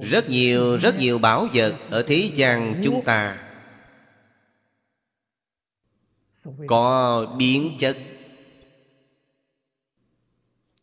Rất 0.02 0.28
nhiều 0.28 0.76
rất 0.76 0.98
nhiều 0.98 1.18
bảo 1.18 1.48
vật 1.54 1.74
Ở 1.90 2.02
thế 2.02 2.30
gian 2.34 2.80
chúng 2.84 3.04
ta. 3.04 3.44
Có 6.66 7.26
biến 7.38 7.76
chất. 7.78 7.96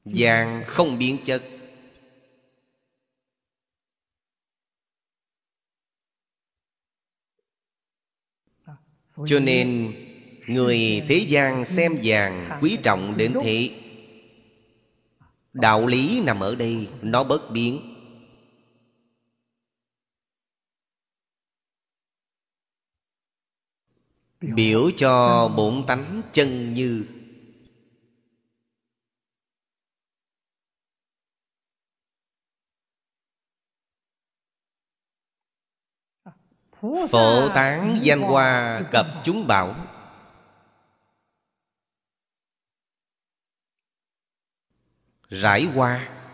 Vàng 0.06 0.63
không 0.67 0.99
biến 0.99 1.17
chất. 1.25 1.43
Cho 9.28 9.39
nên, 9.39 9.93
Người 10.48 11.04
thế 11.08 11.25
gian 11.27 11.65
xem 11.65 11.96
vàng 12.04 12.60
quý 12.62 12.77
trọng 12.83 13.17
đến 13.17 13.33
thế. 13.44 13.69
Đạo 15.54 15.87
lý 15.87 16.21
nằm 16.25 16.39
ở 16.39 16.56
đây, 16.56 16.87
Nó 17.02 17.23
bất 17.23 17.52
biến. 17.52 17.94
Biểu 24.54 24.91
cho 24.98 25.48
bổn 25.58 25.83
tánh 25.87 26.21
chân 26.33 26.73
như. 26.73 27.06
Phổ 36.81 37.50
tán 37.56 38.00
danh 38.02 38.21
hoa 38.21 38.81
cập 38.91 39.06
chúng 39.23 39.48
bảo. 39.48 39.75
Rải 45.29 45.63
hoa. 45.63 46.25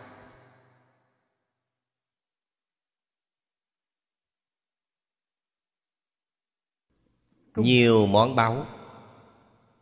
Nhiều 7.56 8.08
món 8.08 8.36
báu. 8.36 8.66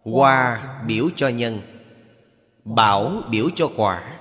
Hoa 0.04 0.84
biểu 0.88 1.10
cho 1.16 1.28
nhân 1.28 1.62
Bảo 2.76 3.22
biểu 3.30 3.50
cho 3.56 3.72
quả. 3.76 4.20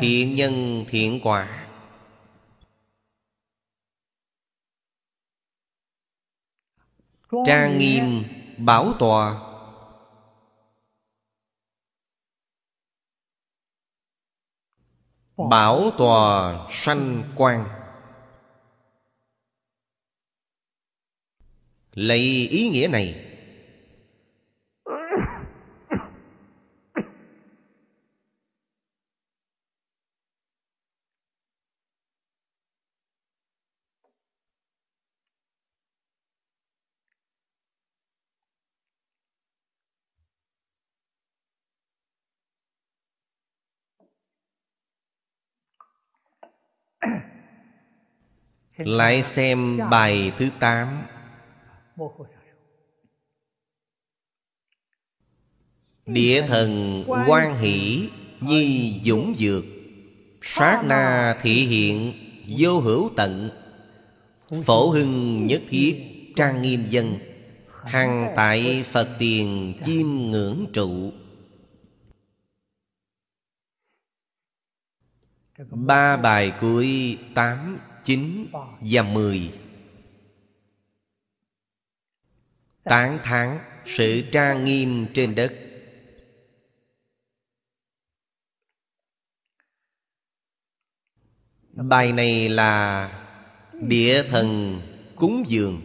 Thiện 0.00 0.36
nhân 0.36 0.84
thiện 0.88 1.20
quả. 1.22 1.68
Trang 7.46 7.78
nghiêm 7.78 8.24
bảo 8.58 8.92
tòa. 8.98 9.48
Bảo 15.50 15.90
tòa 15.98 16.66
sanh 16.70 17.22
quan 17.36 17.81
lấy 21.94 22.48
ý 22.50 22.68
nghĩa 22.68 22.88
này 22.88 23.32
Lại 48.78 49.22
xem 49.22 49.78
bài 49.90 50.32
thứ 50.38 50.50
tám. 50.60 51.06
Địa 56.06 56.46
thần 56.48 57.04
quan 57.06 57.56
hỷ 57.56 58.08
Nhi 58.40 59.00
dũng 59.04 59.34
dược 59.38 59.64
Sát 60.42 60.82
na 60.84 61.38
thị 61.42 61.66
hiện 61.66 62.12
Vô 62.58 62.80
hữu 62.80 63.10
tận. 63.16 63.50
Phổ 64.64 64.90
hưng 64.90 65.46
nhất 65.46 65.62
thiết 65.68 65.96
Trang 66.36 66.62
nghiêm 66.62 66.84
dân 66.88 67.18
Hằng 67.84 68.32
tại 68.36 68.84
Phật 68.92 69.08
tiền 69.18 69.74
Chiêm 69.84 70.06
ngưỡng 70.06 70.66
trụ. 70.72 71.12
Ba 75.70 76.16
bài 76.16 76.52
cuối 76.60 77.18
tám, 77.34 77.78
chín 78.04 78.46
và 78.80 79.02
mười. 79.02 79.61
Tán 82.84 83.18
thán 83.22 83.58
sự 83.86 84.22
trang 84.32 84.64
nghiêm 84.64 85.06
trên 85.14 85.34
đất. 85.34 85.52
Bài 91.72 92.12
này 92.12 92.48
là 92.48 93.08
Địa 93.72 94.22
thần 94.30 94.80
cúng 95.16 95.44
dường. 95.48 95.80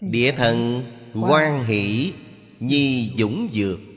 Địa 0.00 0.32
thần 0.36 0.82
quan 1.14 1.64
hỷ 1.64 2.12
Nhi 2.60 3.12
dũng 3.18 3.48
dược 3.52 3.89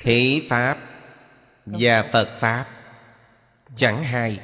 Thế 0.00 0.42
Pháp 0.48 0.78
và 1.64 2.08
Phật 2.12 2.38
Pháp 2.40 2.66
chẳng 3.76 4.02
hai 4.02 4.40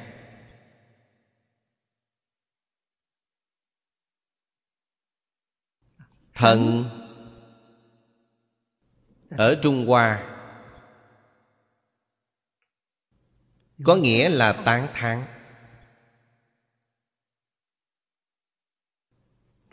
Thần 6.33 6.85
Ở 9.29 9.59
Trung 9.61 9.87
Hoa 9.87 10.33
Có 13.83 13.95
nghĩa 13.95 14.29
là 14.29 14.63
tán 14.65 14.87
thán 14.93 15.36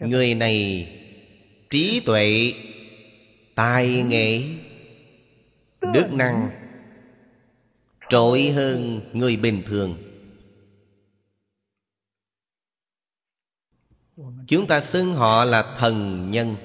Người 0.09 0.35
này 0.35 0.89
trí 1.71 2.03
tuệ 2.07 2.55
Tài 3.55 4.03
nghệ 4.03 4.43
Đức 5.81 6.13
năng 6.13 6.51
Trội 8.09 8.43
hơn 8.43 9.01
người 9.13 9.37
bình 9.37 9.63
thường. 9.67 9.97
Chúng 14.47 14.67
ta 14.67 14.81
xưng 14.81 15.15
họ 15.15 15.45
là 15.45 15.77
thần 15.79 16.31
nhân. 16.31 16.57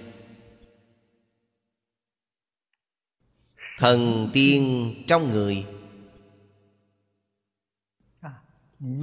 Thần 3.77 4.29
tiên 4.33 4.95
trong 5.07 5.31
người. 5.31 5.65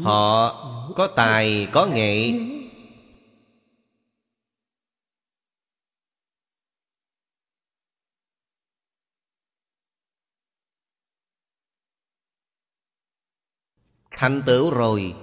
Họ 0.02 0.52
có 0.96 1.06
tài, 1.16 1.68
có 1.72 1.86
nghệ 1.86 2.32
thành 14.16 14.42
tựu 14.46 14.70
rồi. 14.70 15.14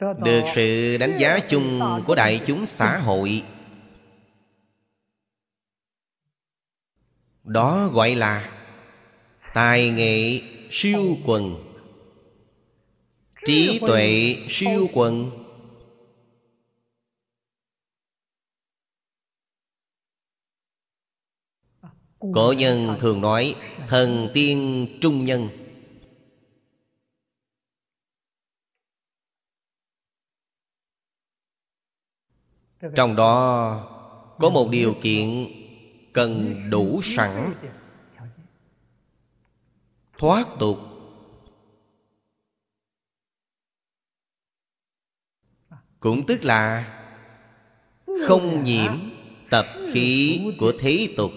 Được 0.00 0.42
sự 0.54 0.96
đánh 0.98 1.16
giá 1.20 1.38
chung 1.48 1.80
của 2.06 2.14
đại 2.14 2.40
chúng 2.46 2.66
xã 2.66 2.98
hội. 2.98 3.44
Đó 7.44 7.88
gọi 7.88 8.14
là 8.14 8.52
tài 9.54 9.90
nghệ 9.90 10.40
siêu 10.70 11.16
quần, 11.26 11.72
trí 13.44 13.78
tuệ 13.80 14.36
siêu 14.48 14.88
quần. 14.92 15.30
Cổ 22.34 22.54
nhân 22.58 22.96
thường 23.00 23.20
nói, 23.20 23.54
thần 23.88 24.28
tiên 24.34 24.86
trung 25.00 25.24
nhân. 25.24 25.61
Trong 32.96 33.16
đó 33.16 33.88
có 34.38 34.50
một 34.50 34.68
điều 34.70 34.94
kiện 35.02 35.46
cần 36.12 36.54
đủ 36.70 37.00
sẵn. 37.02 37.54
Thoát 40.18 40.46
tục. 40.58 40.78
Cũng 46.00 46.26
tức 46.26 46.44
là 46.44 46.98
không 48.28 48.64
nhiễm 48.64 48.92
tập 49.50 49.66
khí 49.92 50.40
của 50.58 50.72
thế 50.80 51.08
tục. 51.16 51.30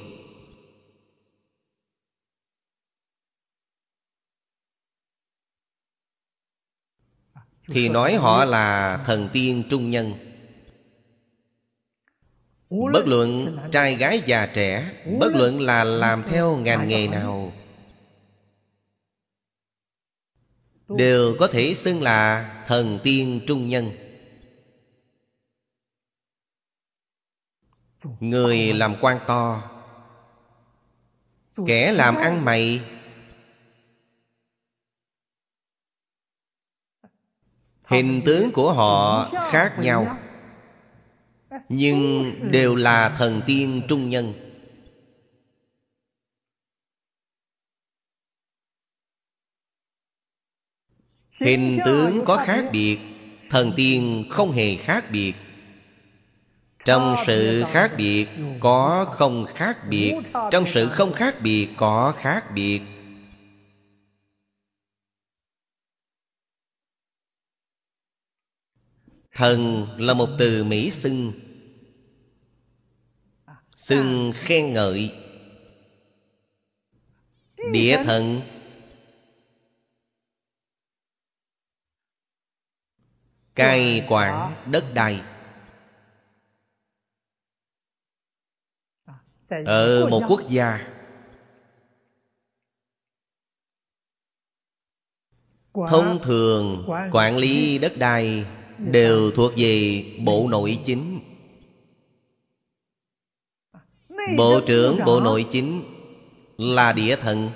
Thì 7.68 7.90
nói 7.90 8.16
họ 8.16 8.46
là 8.46 9.04
thần 9.06 9.30
tiên 9.34 9.64
trung 9.70 9.90
nhân. 9.90 10.25
Bất 12.70 13.08
luận 13.08 13.58
trai 13.72 13.96
gái 13.96 14.22
già 14.26 14.46
trẻ 14.54 14.92
Bất 15.20 15.34
luận 15.34 15.62
là 15.62 15.84
làm 15.84 16.24
theo 16.24 16.58
ngành 16.58 16.88
nghề 16.88 17.08
nào 17.08 17.52
Đều 20.88 21.36
có 21.40 21.48
thể 21.48 21.76
xưng 21.76 22.02
là 22.02 22.52
thần 22.68 23.00
tiên 23.04 23.42
trung 23.48 23.70
nhân. 23.70 23.92
Người 28.20 28.74
làm 28.74 28.96
quan 29.02 29.20
to 29.28 29.72
Kẻ 31.68 31.92
làm 31.92 32.16
ăn 32.16 32.46
mày 32.46 32.82
Hình 37.84 38.22
tướng 38.26 38.52
của 38.52 38.74
họ 38.74 39.30
khác 39.52 39.76
nhau 39.80 40.18
nhưng 41.70 42.34
đều 42.52 42.76
là 42.76 43.16
thần 43.18 43.42
tiên 43.46 43.82
trung 43.88 44.10
nhân. 44.10 44.34
Hình 51.40 51.80
tướng 51.86 52.26
có 52.26 52.44
khác 52.46 52.66
biệt 52.72 52.98
thần 53.50 53.72
tiên 53.76 54.26
không 54.30 54.52
hề 54.52 54.76
khác 54.76 55.06
biệt. 55.12 55.34
Trong 56.86 57.16
sự 57.28 57.64
khác 57.68 57.92
biệt 57.98 58.28
có 58.60 59.06
không 59.12 59.46
khác 59.56 59.78
biệt. 59.90 60.14
trong 60.52 60.66
sự 60.66 60.90
không 60.90 61.14
khác 61.14 61.36
biệt 61.42 61.70
có 61.78 62.14
khác 62.18 62.46
biệt. 62.56 62.82
Thần 69.34 69.88
là 69.98 70.14
một 70.14 70.30
từ 70.40 70.64
Mỹ 70.64 70.92
xưng 70.92 71.45
Xưng 73.86 74.34
khen 74.36 74.74
ngợi. 74.74 75.14
Địa 77.72 78.04
thần. 78.06 78.42
Cai 83.56 84.06
quản 84.10 84.56
đất 84.72 84.86
đai 84.94 85.22
Ở 89.66 90.08
một 90.12 90.22
quốc 90.28 90.42
gia. 90.50 90.88
Thông 95.74 96.20
thường 96.24 96.86
quản 97.12 97.38
lý 97.38 97.78
đất 97.78 97.94
đai 97.98 98.46
Đều 98.78 99.32
thuộc 99.32 99.52
về 99.58 100.04
Bộ 100.26 100.48
Nội 100.50 100.80
Chính 100.86 101.15
Bộ 104.34 104.62
trưởng 104.66 104.98
Bộ 105.06 105.20
Nội 105.20 105.46
Chính 105.52 105.84
Là 106.58 106.94
địa 106.94 107.16
thần. 107.16 107.52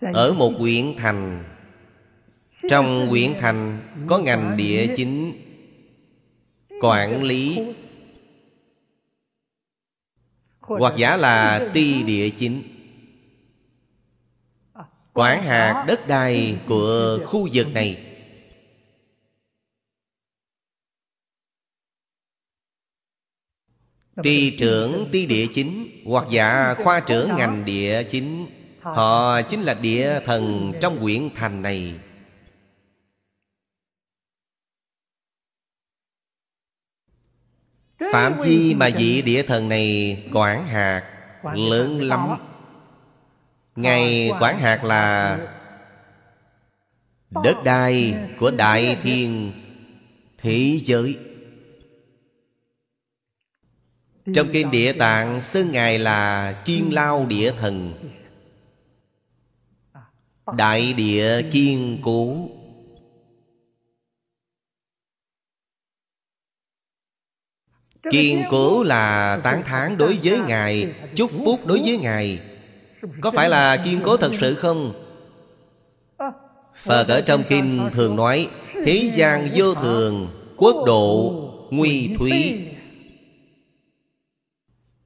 Ở 0.00 0.34
một 0.34 0.52
huyện 0.58 0.94
thành 0.96 1.44
Trong 2.68 3.08
huyện 3.08 3.34
thành 3.40 3.80
Có 4.06 4.18
ngành 4.18 4.56
địa 4.56 4.94
chính 4.96 5.32
Quản 6.80 7.22
lý. 7.22 7.58
Hoặc 10.60 10.94
giả 10.96 11.16
là 11.16 11.68
ti 11.74 12.02
địa 12.02 12.30
chính. 12.38 12.62
Quản 15.12 15.42
hạt 15.42 15.84
đất 15.88 16.08
đai 16.08 16.58
của 16.68 17.18
khu 17.26 17.48
vực 17.52 17.66
này 17.74 18.05
Ty 24.22 24.56
trưởng 24.58 25.08
ty 25.12 25.26
địa 25.26 25.46
chính 25.54 26.02
Hoặc 26.06 26.26
giả 26.30 26.74
khoa 26.74 27.00
trưởng 27.00 27.36
ngành 27.36 27.64
địa 27.64 28.02
chính. 28.02 28.46
Họ 28.80 29.42
chính 29.42 29.62
là 29.62 29.74
địa 29.74 30.20
thần 30.24 30.72
trong 30.80 30.98
quyển 31.00 31.28
thành 31.34 31.62
này. 31.62 31.94
Phạm 38.12 38.34
vi 38.44 38.74
mà 38.74 38.88
vị 38.98 39.22
địa 39.22 39.42
thần 39.42 39.68
này 39.68 40.16
quản 40.32 40.66
hạt 40.66 41.02
lớn 41.54 42.00
lắm. 42.00 42.28
Ngài 43.76 44.30
quản 44.40 44.58
hạt 44.58 44.84
là 44.84 45.38
Đất 47.30 47.64
đai 47.64 48.14
của 48.38 48.50
đại 48.50 48.96
thiên 49.02 49.52
thế 50.38 50.78
giới 50.82 51.18
trong 54.34 54.48
kinh 54.52 54.70
địa 54.70 54.92
tạng 54.92 55.40
xưng 55.40 55.70
Ngài 55.70 55.98
là 55.98 56.52
Kiên 56.64 56.94
Lao 56.94 57.26
Địa 57.26 57.52
Thần. 57.60 57.94
Đại 60.56 60.92
địa 60.92 61.42
kiên 61.52 61.98
cố. 62.02 62.36
Kiên 68.10 68.44
cố 68.50 68.82
là 68.82 69.40
tán 69.44 69.62
thán 69.64 69.98
đối 69.98 70.18
với 70.22 70.40
Ngài, 70.46 70.94
Chúc 71.14 71.30
phúc 71.44 71.60
đối 71.66 71.82
với 71.84 71.96
Ngài. 71.96 72.40
Có 73.20 73.30
phải 73.30 73.48
là 73.48 73.76
kiên 73.84 74.00
cố 74.04 74.16
thật 74.16 74.30
sự 74.40 74.54
không? 74.54 74.92
Phật 76.76 77.08
ở 77.08 77.20
trong 77.20 77.44
kinh 77.48 77.90
thường 77.92 78.16
nói, 78.16 78.48
Thế 78.86 79.10
gian 79.14 79.48
vô 79.54 79.74
thường, 79.74 80.28
Quốc 80.56 80.84
độ 80.86 81.32
nguy 81.70 82.16
thúy 82.18 82.65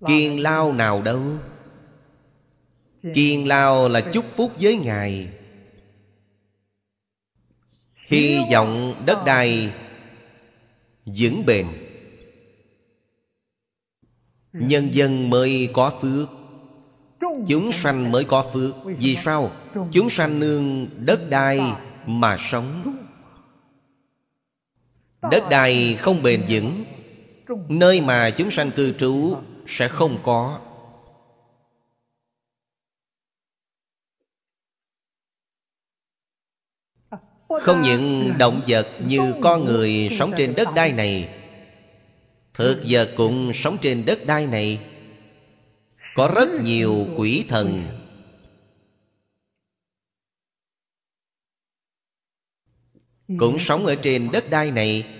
Kiên 0.06 0.40
lao 0.40 0.72
nào 0.72 1.02
đâu? 1.02 1.22
Kiên 3.14 3.48
lao 3.48 3.88
là 3.88 4.00
chúc 4.00 4.24
phúc 4.36 4.52
với 4.60 4.76
Ngài. 4.76 5.28
Hy 8.06 8.38
vọng 8.52 9.02
đất 9.06 9.18
đai 9.26 9.72
vững 11.04 11.46
bền. 11.46 11.66
Nhân 14.52 14.88
dân 14.92 15.30
mới 15.30 15.68
có 15.72 15.92
phước. 16.00 16.28
Chúng 17.48 17.72
sanh 17.72 18.12
mới 18.12 18.24
có 18.24 18.50
phước. 18.52 18.74
Vì 18.84 19.16
sao? 19.16 19.50
Chúng 19.92 20.10
sanh 20.10 20.40
nương 20.40 20.86
đất 21.06 21.30
đai 21.30 21.60
mà 22.06 22.36
sống. 22.40 22.96
Đất 25.30 25.44
đai 25.50 25.96
không 26.00 26.22
bền 26.22 26.42
vững. 26.48 26.84
Nơi 27.68 28.00
mà 28.00 28.30
chúng 28.30 28.50
sanh 28.50 28.70
cư 28.70 28.92
trú 28.92 29.36
sẽ 29.70 29.88
không 29.88 30.18
có. 30.24 30.60
Không 37.60 37.82
những 37.82 38.32
động 38.38 38.60
vật 38.68 38.86
như 39.06 39.34
con 39.42 39.64
người 39.64 40.08
sống 40.18 40.32
trên 40.36 40.54
đất 40.54 40.68
đai 40.74 40.92
này, 40.92 41.40
Thực 42.54 42.82
vật 42.88 43.10
cũng 43.16 43.52
sống 43.54 43.78
trên 43.80 44.04
đất 44.06 44.18
đai 44.26 44.46
này. 44.46 44.80
Có 46.14 46.32
rất 46.34 46.48
nhiều 46.62 47.06
quỷ 47.16 47.44
thần. 47.48 47.84
Cũng 53.38 53.58
sống 53.58 53.86
ở 53.86 53.94
trên 54.02 54.30
đất 54.32 54.50
đai 54.50 54.70
này 54.70 55.19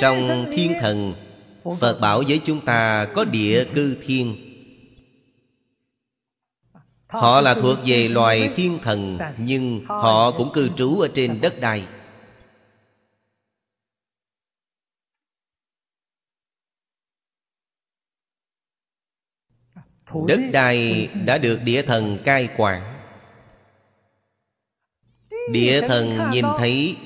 Trong 0.00 0.46
thiên 0.52 0.72
thần, 0.80 1.14
Phật 1.80 2.00
bảo 2.00 2.22
với 2.28 2.40
chúng 2.44 2.60
ta 2.60 3.06
có 3.14 3.24
địa 3.24 3.64
cư 3.74 3.96
thiên. 4.06 4.36
Họ 7.06 7.40
là 7.40 7.54
thuộc 7.54 7.78
về 7.86 8.08
loài 8.08 8.52
thiên 8.56 8.78
thần, 8.82 9.18
Nhưng 9.38 9.84
họ 9.86 10.30
cũng 10.30 10.52
cư 10.52 10.70
trú 10.76 11.00
ở 11.00 11.08
trên 11.14 11.40
đất 11.40 11.60
đai. 11.60 11.86
Đất 20.28 20.40
đai 20.52 21.08
đã 21.26 21.38
được 21.38 21.60
địa 21.64 21.82
thần 21.82 22.18
cai 22.24 22.48
quản. 22.56 22.94
Địa 25.52 25.88
thần 25.88 26.30
nhìn 26.30 26.44
thấy 26.58 26.96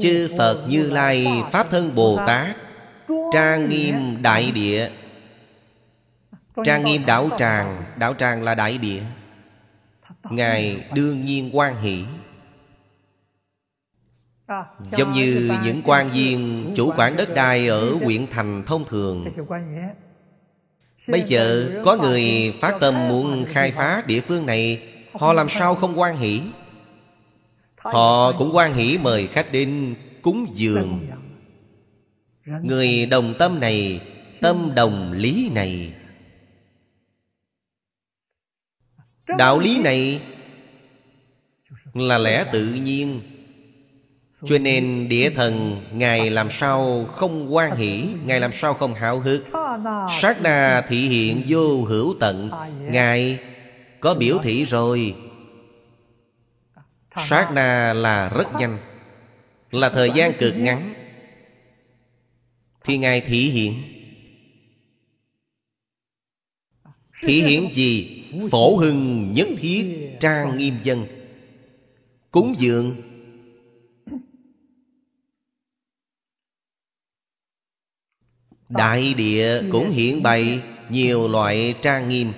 Chư 0.00 0.28
Phật 0.38 0.66
Như 0.68 0.90
Lai 0.90 1.26
Pháp 1.52 1.70
Thân 1.70 1.94
Bồ 1.94 2.18
Tát, 2.26 2.56
Trang 3.32 3.68
nghiêm 3.68 4.22
đại 4.22 4.50
địa. 4.54 4.90
Trang 6.64 6.84
nghiêm 6.84 7.06
đảo 7.06 7.28
tràng 7.38 7.82
Đảo 7.96 8.14
tràng 8.14 8.42
là 8.42 8.54
đại 8.54 8.78
địa. 8.78 9.02
Ngài 10.30 10.84
đương 10.94 11.24
nhiên 11.24 11.50
quan 11.52 11.76
hỷ. 11.76 12.04
Giống 14.90 15.12
như 15.12 15.50
những 15.64 15.82
quan 15.84 16.10
viên 16.10 16.72
chủ 16.76 16.92
quản 16.96 17.16
đất 17.16 17.34
đai 17.34 17.68
ở 17.68 17.94
huyện 17.94 18.26
thành 18.26 18.62
thông 18.66 18.84
thường. 18.84 19.26
Bây 21.08 21.22
giờ 21.26 21.70
có 21.84 21.96
người 21.96 22.54
phát 22.60 22.74
tâm 22.80 23.08
muốn 23.08 23.46
khai 23.48 23.70
phá 23.70 24.02
địa 24.06 24.20
phương 24.20 24.46
này, 24.46 24.92
Họ 25.18 25.32
làm 25.32 25.48
sao 25.48 25.74
không 25.74 25.98
quan 25.98 26.16
hỷ? 26.16 26.40
Họ 27.92 28.32
cũng 28.32 28.56
quan 28.56 28.74
hỷ 28.74 28.98
mời 28.98 29.26
khách 29.26 29.52
đến 29.52 29.94
cúng 30.22 30.46
dường. 30.54 31.06
Người 32.62 33.06
đồng 33.06 33.34
tâm 33.38 33.60
này 33.60 34.00
Tâm 34.40 34.74
đồng 34.74 35.12
lý 35.12 35.50
này. 35.54 35.92
Đạo 39.38 39.58
lý 39.58 39.78
này 39.78 40.20
Là 41.94 42.18
lẽ 42.18 42.44
tự 42.52 42.64
nhiên. 42.84 43.20
Cho 44.44 44.58
nên 44.58 45.08
địa 45.08 45.30
thần 45.30 45.80
Ngài 45.92 46.30
làm 46.30 46.50
sao 46.50 47.04
không 47.04 47.54
quan 47.54 47.76
hỷ 47.76 48.04
Ngài 48.24 48.40
làm 48.40 48.52
sao 48.52 48.74
không 48.74 48.94
hào 48.94 49.20
hức? 49.20 49.44
Sát 50.20 50.42
na 50.42 50.82
thị 50.88 51.08
hiện 51.08 51.42
vô 51.48 51.84
hữu 51.84 52.14
tận. 52.20 52.50
Ngài 52.80 53.38
có 54.00 54.14
biểu 54.14 54.38
thị 54.42 54.64
rồi 54.64 55.14
Sát 57.16 57.52
na 57.52 57.92
là 57.92 58.28
rất 58.28 58.54
nhanh, 58.58 58.78
Là 59.70 59.90
thời 59.90 60.10
gian 60.14 60.32
cực 60.38 60.54
ngắn. 60.56 60.94
Thì 62.84 62.98
Ngài 62.98 63.20
thị 63.20 63.50
hiện 63.50 63.82
Thị 67.22 67.42
hiện 67.42 67.72
gì? 67.72 68.24
Phổ 68.50 68.76
hưng 68.76 69.32
nhất 69.32 69.48
thiết 69.58 70.16
trang 70.20 70.56
nghiêm 70.56 70.74
dân. 70.82 71.06
Cúng 72.30 72.54
dường. 72.58 72.96
Đại 78.68 79.14
địa 79.14 79.62
cũng 79.72 79.90
hiện 79.90 80.22
bày 80.22 80.62
Nhiều 80.90 81.28
loại 81.28 81.74
trang 81.82 82.08
nghiêm. 82.08 82.32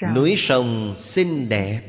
Núi 0.00 0.34
sông 0.36 0.96
xinh 0.98 1.48
đẹp. 1.48 1.80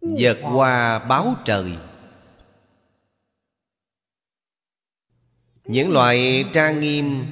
Vật 0.00 0.38
hoa 0.42 0.98
báo 0.98 1.34
trời. 1.44 1.76
Những 5.64 5.90
loại 5.90 6.44
trang 6.52 6.80
nghiêm 6.80 7.24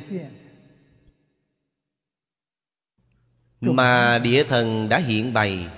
Mà 3.61 4.18
địa 4.18 4.44
thần 4.44 4.88
đã 4.88 4.99
hiện 4.99 5.32
bày 5.32 5.68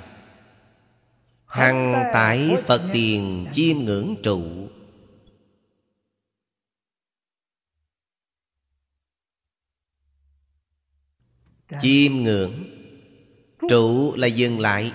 Hằng 1.49 2.11
tại 2.13 2.57
Phật 2.67 2.83
tiền 2.93 3.47
chiêm 3.53 3.77
ngưỡng 3.79 4.17
trụ. 4.23 4.69
Chiêm 11.81 12.13
ngưỡng 12.13 12.65
Trụ 13.69 14.15
là 14.17 14.27
dừng 14.27 14.61
lại. 14.61 14.93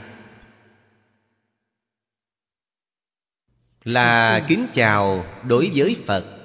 Là 3.84 4.46
kính 4.48 4.68
chào 4.74 5.26
đối 5.48 5.72
với 5.76 6.04
Phật. 6.06 6.40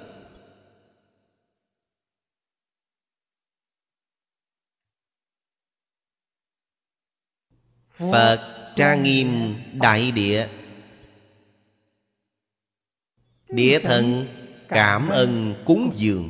Phật 7.97 8.58
trang 8.79 9.03
nghiêm 9.03 9.55
đại 9.73 10.11
địa. 10.11 10.49
Địa 13.49 13.79
thần 13.79 14.27
cảm 14.67 15.09
ơn 15.09 15.55
cúng 15.65 15.91
dường. 15.95 16.29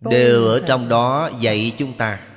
Đều 0.00 0.44
ở 0.44 0.64
trong 0.68 0.88
đó 0.88 1.30
dạy 1.40 1.74
chúng 1.78 1.96
ta. 1.96 2.28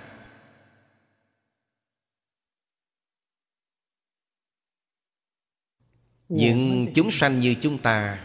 Những 6.30 6.88
chúng 6.96 7.12
sanh 7.12 7.40
như 7.40 7.56
chúng 7.62 7.78
ta 7.78 8.22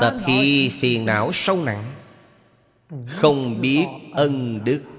Tập 0.00 0.14
khi 0.26 0.72
phiền 0.80 1.06
não 1.06 1.30
sâu 1.32 1.64
nặng, 1.64 1.92
Không 3.06 3.60
biết 3.60 3.86
ân 4.12 4.64
đức. 4.64 4.93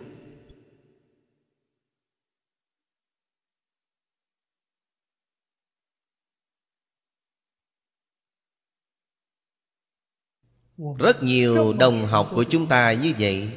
Rất 10.78 11.24
nhiều 11.24 11.74
đồng 11.80 12.06
học 12.06 12.30
của 12.36 12.44
chúng 12.44 12.68
ta 12.68 12.94
như 12.94 13.14
vậy. 13.20 13.50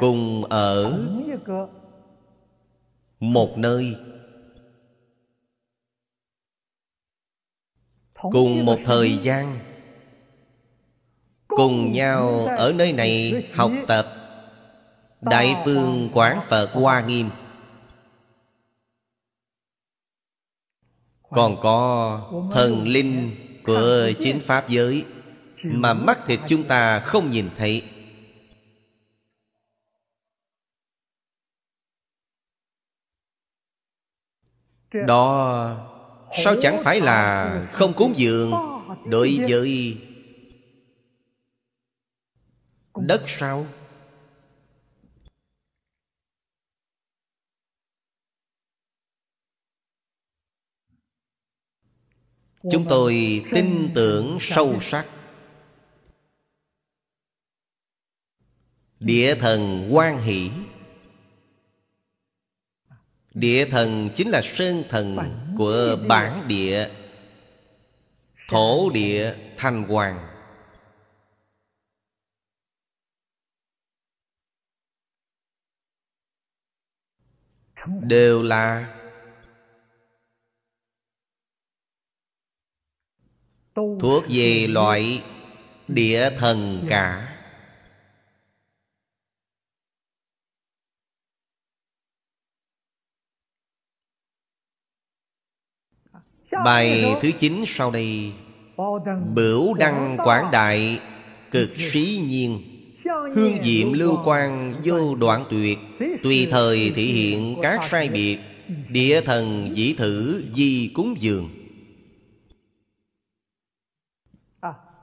Cùng 0.00 0.44
ở 0.44 0.98
một 3.20 3.58
nơi. 3.58 3.96
Cùng 8.14 8.64
một 8.64 8.78
thời 8.84 9.18
gian. 9.18 9.58
Cùng 11.48 11.92
nhau 11.92 12.46
ở 12.46 12.72
nơi 12.72 12.92
này 12.92 13.44
học 13.54 13.70
tập. 13.88 14.06
Đại 15.20 15.56
phương 15.64 16.10
Quán 16.14 16.40
Phật 16.48 16.70
Hoa 16.72 17.00
Nghiêm. 17.00 17.30
Còn 21.30 21.56
có 21.60 22.20
thần 22.52 22.86
linh 22.86 23.30
của 23.64 24.10
chính 24.20 24.40
Pháp 24.40 24.68
giới 24.68 25.04
Mà 25.62 25.94
mắt 25.94 26.18
thịt 26.26 26.40
chúng 26.48 26.64
ta 26.64 27.00
không 27.00 27.30
nhìn 27.30 27.48
thấy. 27.56 27.82
Đó, 35.06 35.84
Sao 36.44 36.54
chẳng 36.62 36.82
phải 36.84 37.00
là 37.00 37.52
không 37.72 37.92
cúng 37.92 38.12
dường 38.16 38.52
Đối 39.10 39.38
với 39.48 39.96
Đất 42.94 43.22
sao? 43.26 43.66
Chúng 52.70 52.86
tôi 52.88 53.44
tin 53.52 53.90
tưởng 53.94 54.38
sâu 54.40 54.80
sắc. 54.80 55.06
Địa 59.00 59.34
thần 59.34 59.88
quan 59.90 60.20
hỷ. 60.20 60.50
Địa 63.34 63.66
thần 63.70 64.08
chính 64.14 64.28
là 64.28 64.42
sơn 64.44 64.84
thần 64.88 65.16
của 65.58 65.96
bản 66.08 66.44
địa. 66.48 66.90
Thổ 68.48 68.90
địa 68.90 69.34
thanh 69.56 69.84
hoàng. 69.84 70.28
Đều 78.02 78.42
là 78.42 78.97
Thuộc 84.00 84.24
về 84.28 84.66
loại 84.68 85.22
địa 85.88 86.30
thần 86.38 86.86
cả. 86.88 87.34
Bài 96.64 97.16
thứ 97.22 97.30
chín 97.38 97.64
sau 97.66 97.90
đây. 97.90 98.32
Bửu 99.34 99.74
đăng 99.74 100.16
quảng 100.24 100.48
đại 100.52 101.00
Cực 101.50 101.70
sĩ 101.92 102.20
nhiên. 102.28 102.60
Hương 103.34 103.62
diệm 103.62 103.92
lưu 103.92 104.18
quan 104.24 104.80
vô 104.84 105.14
đoạn 105.14 105.44
tuyệt. 105.50 105.78
Tùy 106.22 106.48
thời 106.50 106.92
thể 106.96 107.02
hiện 107.02 107.56
các 107.62 107.80
sai 107.90 108.08
biệt. 108.08 108.38
Địa 108.88 109.20
thần 109.20 109.76
dĩ 109.76 109.94
thử 109.94 110.44
di 110.54 110.90
cúng 110.94 111.14
dường 111.18 111.57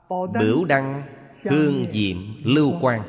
Bửu 0.08 0.64
đăng, 0.64 1.02
Hương 1.42 1.86
diệm, 1.92 2.16
lưu 2.44 2.72
quan 2.80 3.02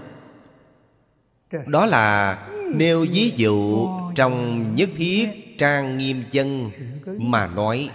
Đó 1.68 1.86
là 1.86 2.38
nêu 2.76 3.06
ví 3.12 3.34
dụ 3.36 3.88
Trong 4.16 4.66
nhất 4.76 4.90
thiết 4.98 5.56
trang 5.58 5.98
nghiêm 5.98 6.24
chân 6.32 6.72
Mà 7.06 7.48
nói. 7.48 7.90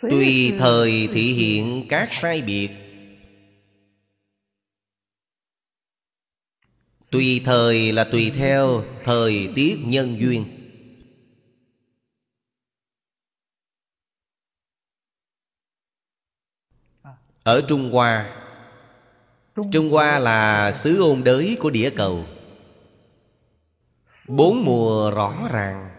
Tùy 0.00 0.52
thời 0.58 1.08
thị 1.12 1.32
hiện 1.32 1.86
các 1.88 2.08
sai 2.10 2.42
biệt 2.42 2.70
Tùy 7.10 7.42
thời 7.44 7.92
là 7.92 8.04
tùy 8.04 8.32
theo 8.36 8.84
thời 9.04 9.48
tiết 9.54 9.76
nhân 9.84 10.16
duyên 10.20 10.55
Ở 17.46 17.62
Trung 17.68 17.90
Hoa. 17.92 18.26
Trung 19.72 19.90
Hoa 19.90 20.18
là 20.18 20.72
xứ 20.72 21.02
ôn 21.02 21.24
đới 21.24 21.56
của 21.60 21.70
địa 21.70 21.90
cầu. 21.96 22.24
Bốn 24.28 24.64
mùa 24.64 25.10
rõ 25.10 25.48
ràng. 25.52 25.90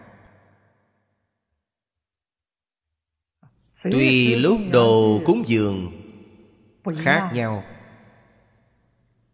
Tùy 3.82 4.36
lúc 4.36 4.60
đồ 4.72 5.20
cúng 5.26 5.42
dường 5.46 5.92
Khác 6.96 7.30
nhau. 7.34 7.64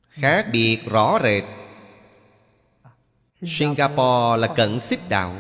Khác 0.09 0.47
biệt 0.53 0.79
rõ 0.91 1.19
rệt. 1.23 1.45
Singapore 3.43 4.37
là 4.39 4.55
cận 4.57 4.81
xích 4.81 5.09
đạo. 5.09 5.37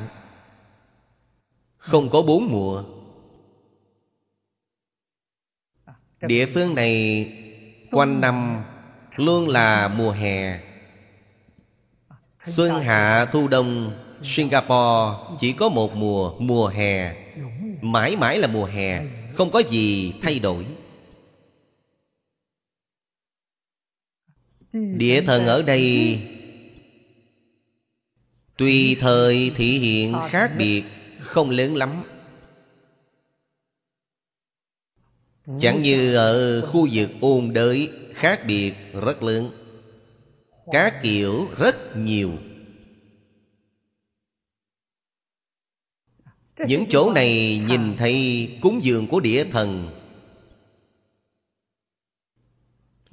Không 1.76 2.10
có 2.10 2.22
bốn 2.22 2.46
mùa 2.50 2.84
Địa 6.26 6.46
phương 6.46 6.74
này 6.74 7.26
Quanh 7.90 8.20
năm 8.20 8.62
Luôn 9.16 9.48
là 9.48 9.88
mùa 9.88 10.10
hè. 10.10 10.60
Xuân 12.44 12.80
hạ 12.80 13.26
thu 13.32 13.48
đông 13.48 13.92
Singapore 14.22 15.18
chỉ 15.40 15.52
có 15.52 15.68
một 15.68 15.96
mùa 15.96 16.34
Mùa 16.38 16.66
hè. 16.66 17.14
Mãi 17.82 18.16
mãi 18.16 18.38
là 18.38 18.48
mùa 18.48 18.64
hè 18.64 19.02
Không 19.32 19.50
có 19.50 19.62
gì 19.70 20.14
thay 20.22 20.38
đổi. 20.38 20.66
Địa 24.72 25.22
thần 25.26 25.46
ở 25.46 25.62
đây 25.62 26.18
Tùy 28.56 28.96
thời 29.00 29.52
thị 29.56 29.78
hiện 29.78 30.14
khác 30.28 30.50
biệt 30.58 30.82
Không 31.20 31.50
lớn 31.50 31.76
lắm 31.76 32.02
Chẳng 35.60 35.82
như 35.82 36.14
ở 36.14 36.62
khu 36.66 36.88
vực 36.92 37.10
ôn 37.20 37.52
đới 37.52 37.90
Khác 38.14 38.44
biệt 38.46 38.74
rất 38.92 39.22
lớn. 39.22 39.50
Cá 40.72 41.00
kiểu 41.02 41.48
rất 41.58 41.96
nhiều. 41.96 42.32
Những 46.66 46.84
chỗ 46.88 47.12
này 47.12 47.58
nhìn 47.68 47.96
thấy 47.96 48.48
cúng 48.62 48.80
dường 48.82 49.06
của 49.06 49.20
địa 49.20 49.44
thần. 49.44 49.90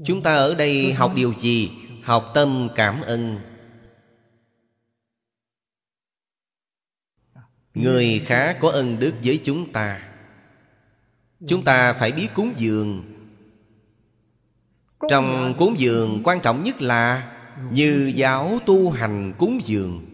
Chúng 0.05 0.23
ta 0.23 0.35
ở 0.35 0.55
đây 0.55 0.93
học 0.93 1.11
điều 1.15 1.33
gì? 1.33 1.71
Học 2.03 2.31
tâm 2.33 2.69
cảm 2.75 3.01
ơn. 3.01 3.39
Người 7.73 8.19
khá 8.25 8.53
có 8.53 8.69
ân 8.69 8.99
đức 8.99 9.13
với 9.23 9.41
chúng 9.43 9.71
ta. 9.71 10.10
Chúng 11.47 11.63
ta 11.63 11.93
phải 11.93 12.11
biết 12.11 12.27
cúng 12.33 12.53
dường 12.57 13.03
Trong 15.09 15.55
cúng 15.57 15.75
dường, 15.77 16.21
quan 16.23 16.39
trọng 16.43 16.63
nhất 16.63 16.81
là 16.81 17.33
Như 17.71 18.11
giáo 18.15 18.59
tu 18.65 18.89
hành 18.89 19.33
cúng 19.37 19.59
dường 19.65 20.05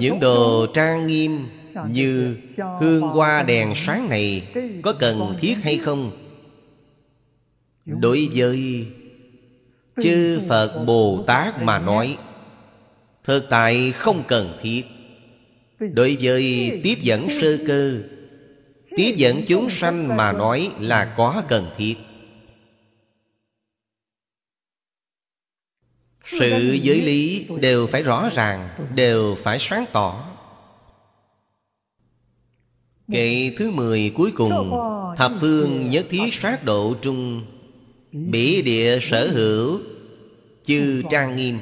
Những 0.00 0.20
đồ 0.20 0.66
trang 0.74 1.06
nghiêm 1.06 1.46
Như 1.88 2.36
hương 2.80 3.00
hoa 3.00 3.42
đèn 3.42 3.72
sáng 3.76 4.08
này 4.08 4.52
Có 4.82 4.94
cần 5.00 5.36
thiết 5.40 5.54
hay 5.62 5.78
không? 5.78 6.10
Đối 7.84 8.28
với 8.34 8.86
chư 10.02 10.40
Phật 10.48 10.84
Bồ 10.86 11.24
Tát 11.26 11.62
mà 11.62 11.78
nói 11.78 12.18
Thực 13.24 13.46
tại 13.50 13.92
không 13.92 14.24
cần 14.28 14.58
thiết. 14.62 14.82
Đối 15.78 16.16
với 16.20 16.70
tiếp 16.84 16.96
dẫn 17.02 17.28
sơ 17.40 17.58
cơ, 17.66 18.00
Tiếp 18.96 19.14
dẫn 19.16 19.42
chúng 19.48 19.70
sanh 19.70 20.16
mà 20.16 20.32
nói 20.32 20.70
là 20.80 21.14
có 21.16 21.42
cần 21.48 21.66
thiết. 21.76 21.94
Sự 26.24 26.78
giới 26.82 27.02
lý 27.02 27.46
đều 27.60 27.86
phải 27.86 28.02
rõ 28.02 28.30
ràng, 28.34 28.68
Đều 28.94 29.36
phải 29.42 29.58
sáng 29.58 29.84
tỏ. 29.92 30.30
Kệ 33.12 33.50
thứ 33.58 33.70
mười 33.70 34.12
cuối 34.14 34.32
cùng, 34.34 34.70
Thập 35.16 35.32
phương 35.40 35.90
nhất 35.90 36.06
thiết 36.10 36.34
sát 36.34 36.64
độ 36.64 36.94
trung 37.02 37.46
Bỉ 38.12 38.62
địa 38.62 38.98
sở 39.02 39.28
hữu, 39.28 39.80
Chư 40.64 41.02
trang 41.10 41.36
nghiêm. 41.36 41.58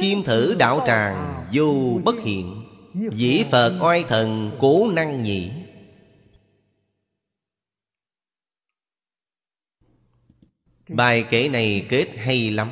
Kim 0.00 0.22
thử 0.22 0.54
đạo 0.58 0.82
tràng 0.86 1.46
Vô 1.52 2.00
bất 2.04 2.14
hiện, 2.24 2.64
Dĩ 3.12 3.44
Phật 3.50 3.78
oai 3.80 4.04
thần 4.08 4.50
cố 4.58 4.90
năng 4.90 5.22
nhị. 5.22 5.50
Bài 10.88 11.24
kể 11.30 11.48
này 11.48 11.86
kết 11.88 12.06
hay 12.16 12.50
lắm. 12.50 12.68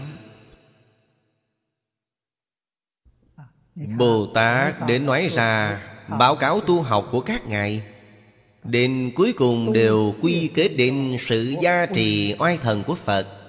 Bồ 3.74 4.26
Tát 4.34 4.86
đến 4.86 5.06
nói 5.06 5.30
ra, 5.32 5.82
Báo 6.08 6.36
cáo 6.36 6.60
tu 6.60 6.82
học 6.82 7.08
của 7.10 7.20
các 7.20 7.46
ngài. 7.46 7.82
Đến 8.64 9.12
cuối 9.16 9.32
cùng 9.32 9.72
đều 9.72 10.14
quy 10.22 10.50
kết 10.54 10.68
đến 10.68 11.16
sự 11.20 11.54
gia 11.62 11.86
trì 11.86 12.34
oai 12.38 12.56
thần 12.56 12.82
của 12.86 12.94
Phật. 12.94 13.43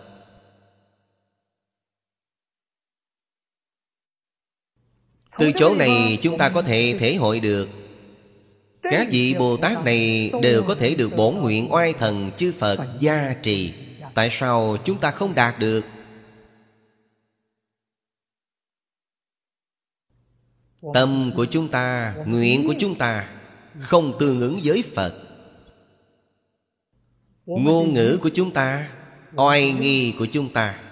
Từ 5.37 5.51
chỗ 5.51 5.75
này 5.75 6.19
chúng 6.21 6.37
ta 6.37 6.49
có 6.49 6.61
thể 6.61 6.95
thể 6.99 7.15
hội 7.15 7.39
được. 7.39 7.69
Các 8.81 9.07
vị 9.11 9.35
Bồ 9.39 9.57
Tát 9.57 9.83
này 9.85 10.31
đều 10.41 10.63
có 10.63 10.75
thể 10.75 10.95
được 10.95 11.15
bổn 11.15 11.35
nguyện 11.35 11.73
oai 11.73 11.93
thần 11.93 12.31
chư 12.37 12.53
Phật 12.59 12.79
gia 12.99 13.33
trì. 13.43 13.73
Tại 14.13 14.29
sao 14.31 14.77
chúng 14.83 14.97
ta 14.97 15.11
không 15.11 15.35
đạt 15.35 15.59
được? 15.59 15.81
Tâm 20.93 21.31
của 21.35 21.45
chúng 21.45 21.67
ta, 21.67 22.15
nguyện 22.25 22.67
của 22.67 22.73
chúng 22.79 22.95
ta 22.95 23.29
Không 23.79 24.17
tương 24.19 24.41
ứng 24.41 24.59
với 24.63 24.83
Phật. 24.95 25.15
Ngôn 27.45 27.93
ngữ 27.93 28.19
của 28.21 28.29
chúng 28.33 28.51
ta 28.51 28.89
Oai 29.35 29.73
nghi 29.73 30.13
của 30.19 30.25
chúng 30.31 30.53
ta 30.53 30.84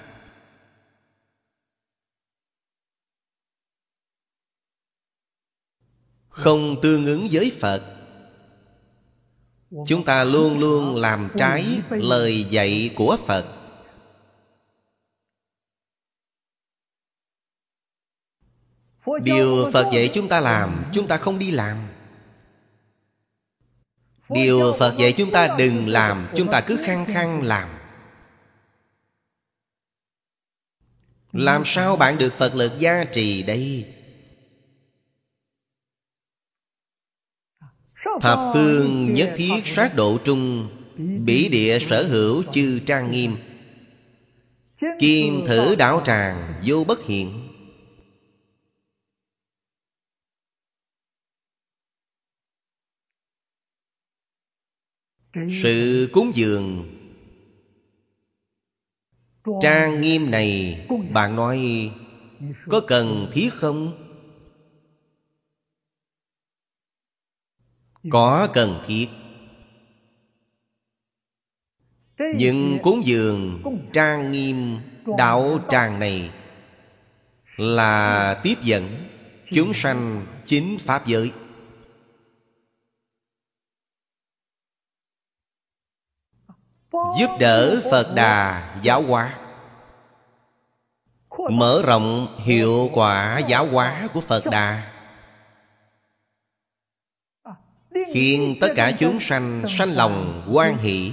Không 6.34 6.82
tương 6.82 7.06
ứng 7.06 7.28
với 7.32 7.58
Phật. 7.60 7.84
Chúng 9.88 10.06
ta 10.06 10.24
luôn 10.24 10.60
luôn 10.60 10.96
làm 10.96 11.30
trái 11.38 11.66
lời 11.90 12.46
dạy 12.50 12.94
của 12.96 13.18
Phật. 13.28 13.46
Điều 19.24 19.72
Phật 19.74 19.90
dạy 19.94 20.10
chúng 20.14 20.28
ta 20.28 20.40
làm, 20.40 20.86
Chúng 20.94 21.08
ta 21.08 21.18
không 21.18 21.40
đi 21.40 21.52
làm. 21.52 21.88
Điều 24.30 24.76
Phật 24.80 24.96
dạy 24.98 25.14
chúng 25.18 25.32
ta 25.32 25.56
đừng 25.58 25.88
làm, 25.88 26.28
Chúng 26.36 26.52
ta 26.52 26.62
cứ 26.62 26.80
khăng 26.86 27.06
khăng 27.06 27.42
làm. 27.42 27.70
Làm 31.32 31.64
sao 31.66 31.96
bạn 31.96 32.18
được 32.18 32.34
Phật 32.38 32.56
lực 32.56 32.72
gia 32.80 33.04
trì 33.04 33.44
đây? 33.44 33.94
Thập 38.22 38.40
phương 38.54 39.14
nhất 39.14 39.34
thiết 39.38 39.62
sát 39.66 39.96
độ 39.96 40.18
trung, 40.24 40.70
Bỉ 40.98 41.50
địa 41.50 41.80
sở 41.80 42.08
hữu 42.08 42.44
chư 42.44 42.80
trang 42.86 43.12
nghiêm. 43.12 43.36
Kim 45.00 45.46
thử 45.48 45.76
đảo 45.76 46.02
tràng 46.06 46.54
vô 46.66 46.84
bất 46.88 47.06
hiện. 47.06 47.50
Sự 55.64 56.10
cúng 56.14 56.32
dường. 56.36 56.86
Trang 59.62 60.02
nghiêm 60.02 60.32
này, 60.32 60.80
Bạn 61.14 61.36
nói, 61.36 61.92
Có 62.70 62.82
cần 62.88 63.28
thiết 63.34 63.54
không? 63.54 64.03
Có 68.12 68.48
cần 68.54 68.80
thiết. 68.88 69.08
Nhưng 72.36 72.80
cúng 72.84 73.02
dường 73.06 73.62
Trang 73.94 74.32
nghiêm 74.32 74.80
Đạo 75.18 75.60
tràng 75.70 76.00
này 76.00 76.32
Là 77.58 78.40
tiếp 78.44 78.56
dẫn 78.62 78.90
Chúng 79.52 79.74
sanh 79.74 80.26
chính 80.46 80.78
Pháp 80.80 81.08
giới. 81.08 81.32
Giúp 86.92 87.30
đỡ 87.40 87.82
Phật 87.92 88.14
Đà 88.16 88.74
giáo 88.84 89.02
hóa. 89.02 89.40
Mở 91.52 91.82
rộng 91.86 92.28
hiệu 92.40 92.90
quả 92.94 93.40
giáo 93.48 93.66
hóa 93.66 94.08
của 94.14 94.22
Phật 94.22 94.44
Đà. 94.52 94.93
Khiến 98.14 98.56
tất 98.62 98.74
cả 98.76 98.92
chúng 99.00 99.20
sanh 99.20 99.64
sanh 99.78 99.92
lòng 99.92 100.44
quan 100.52 100.78
hỷ. 100.78 101.12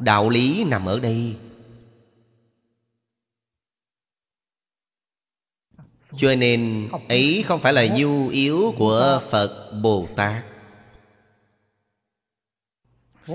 Đạo 0.00 0.28
lý 0.28 0.64
nằm 0.64 0.84
ở 0.84 1.00
đây. 1.00 1.36
Cho 6.16 6.34
nên 6.34 6.88
ấy 7.08 7.44
không 7.46 7.60
phải 7.60 7.72
là 7.72 7.86
nhu 7.96 8.28
yếu 8.28 8.74
của 8.78 9.20
Phật 9.30 9.72
Bồ 9.82 10.08
Tát. 10.16 10.44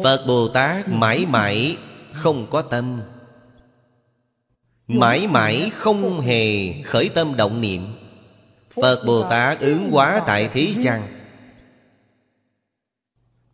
Phật 0.04 0.26
Bồ 0.28 0.48
Tát 0.48 0.88
mãi 0.88 1.26
mãi 1.26 1.78
không 2.14 2.48
có 2.50 2.62
tâm. 2.62 3.02
Mãi 4.88 5.28
mãi 5.28 5.72
không 5.74 6.22
hề 6.22 6.74
khởi 6.82 7.10
tâm 7.10 7.36
động 7.38 7.62
niệm. 7.62 7.88
Phật 8.76 9.04
Bồ 9.06 9.30
Tát 9.30 9.60
ứng 9.60 9.92
hóa 9.92 10.24
tại 10.28 10.50
thế 10.54 10.74
gian. 10.78 11.19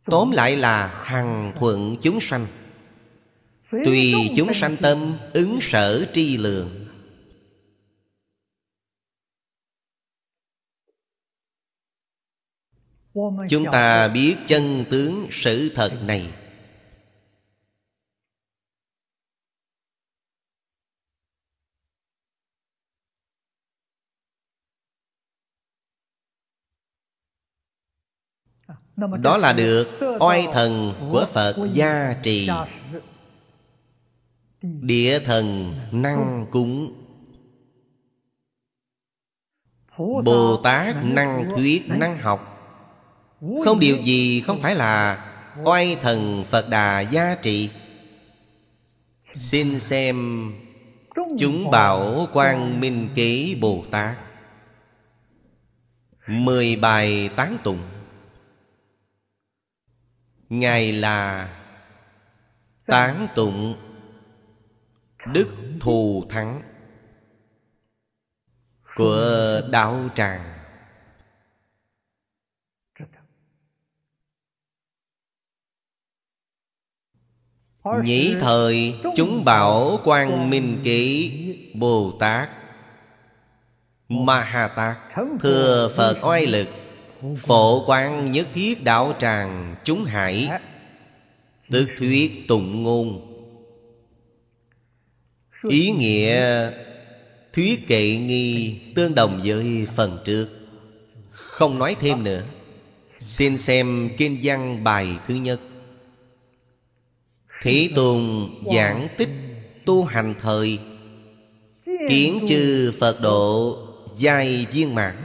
Tóm 0.06 0.32
lại 0.32 0.56
là 0.56 1.02
hằng 1.04 1.54
thuận 1.60 1.98
chúng 2.02 2.20
sanh. 2.22 2.48
Tùy 3.72 4.14
chúng 4.38 4.54
sanh 4.54 4.78
tâm 4.78 5.18
ứng 5.34 5.58
sở 5.62 6.06
tri 6.14 6.38
lượng 6.38 6.86
Chúng 13.50 13.66
ta 13.72 14.08
biết 14.08 14.36
chân 14.48 14.86
tướng 14.92 15.28
sự 15.32 15.72
thật 15.76 15.92
này. 16.06 16.34
Đó 28.98 29.38
là 29.38 29.54
được 29.54 30.00
oai 30.20 30.48
thần 30.54 30.94
của 31.12 31.26
Phật 31.34 31.56
gia 31.74 32.16
trì. 32.24 32.50
Địa 34.62 35.20
thần 35.20 35.76
năng 35.92 36.48
cúng. 36.52 36.94
Bồ 39.98 40.58
Tát 40.64 40.96
năng 41.04 41.52
thuyết 41.56 41.90
năng 41.90 42.18
học. 42.18 42.52
Không 43.66 43.80
điều 43.80 43.98
gì 43.98 44.42
không 44.42 44.62
phải 44.62 44.76
là 44.76 45.26
Oai 45.64 45.98
thần 46.02 46.44
Phật 46.50 46.70
Đà 46.70 47.00
gia 47.00 47.36
trị 47.36 47.70
Xin 49.36 49.80
xem 49.80 50.16
Chúng 51.38 51.72
bảo 51.72 52.28
quang 52.34 52.80
minh 52.80 53.10
kế 53.16 53.56
Bồ 53.62 53.84
Tát 53.92 54.18
Mười 56.28 56.76
bài 56.76 57.30
tán 57.36 57.58
tụng 57.64 57.80
Ngài 60.60 60.94
là 60.94 61.50
Tán 62.86 63.28
tụng, 63.36 63.76
Đức 65.34 65.48
thù 65.80 66.26
thắng 66.30 66.62
Của 68.96 69.62
đạo 69.72 70.10
tràng. 70.16 70.52
Nhĩ 78.04 78.36
thời, 78.42 79.00
chúng 79.16 79.46
bảo 79.46 80.00
quan 80.04 80.50
minh 80.50 80.82
kỹ 80.84 81.72
Bồ 81.74 82.18
Tát 82.20 82.50
Ma 84.10 84.44
Ha 84.44 84.68
Tát 84.68 84.98
Thừa 85.40 85.90
Phật 85.98 86.18
oai 86.22 86.48
lực. 86.48 86.68
Phổ 87.38 87.86
quang 87.86 88.32
nhất 88.32 88.48
thiết 88.54 88.84
đạo 88.84 89.14
tràng, 89.20 89.76
chúng 89.84 90.06
hải. 90.06 90.50
Tức 91.72 91.88
thuyết 91.98 92.48
tụng 92.48 92.84
ngôn. 92.84 93.32
Ý 95.70 95.92
nghĩa 95.92 96.72
thuyết 97.54 97.88
kệ 97.88 98.18
nghi 98.18 98.80
tương 98.96 99.16
đồng 99.16 99.42
với 99.46 99.88
phần 99.96 100.20
trước. 100.26 100.48
Không 101.32 101.80
nói 101.80 101.96
thêm 102.00 102.24
nữa. 102.24 102.44
Xin 103.20 103.58
xem 103.58 104.10
kinh 104.18 104.40
văn 104.44 104.84
bài 104.84 105.08
thứ 105.28 105.34
nhất. 105.36 105.60
Thế 107.62 107.90
Tùng 107.96 108.50
giảng 108.76 109.08
tích 109.18 109.30
tu 109.86 110.04
hành 110.04 110.36
thời, 110.42 110.80
Kiến 112.10 112.46
chư 112.50 112.94
Phật 113.00 113.22
độ 113.22 113.78
giai 114.18 114.66
viên 114.72 114.96
mãn. 114.96 115.25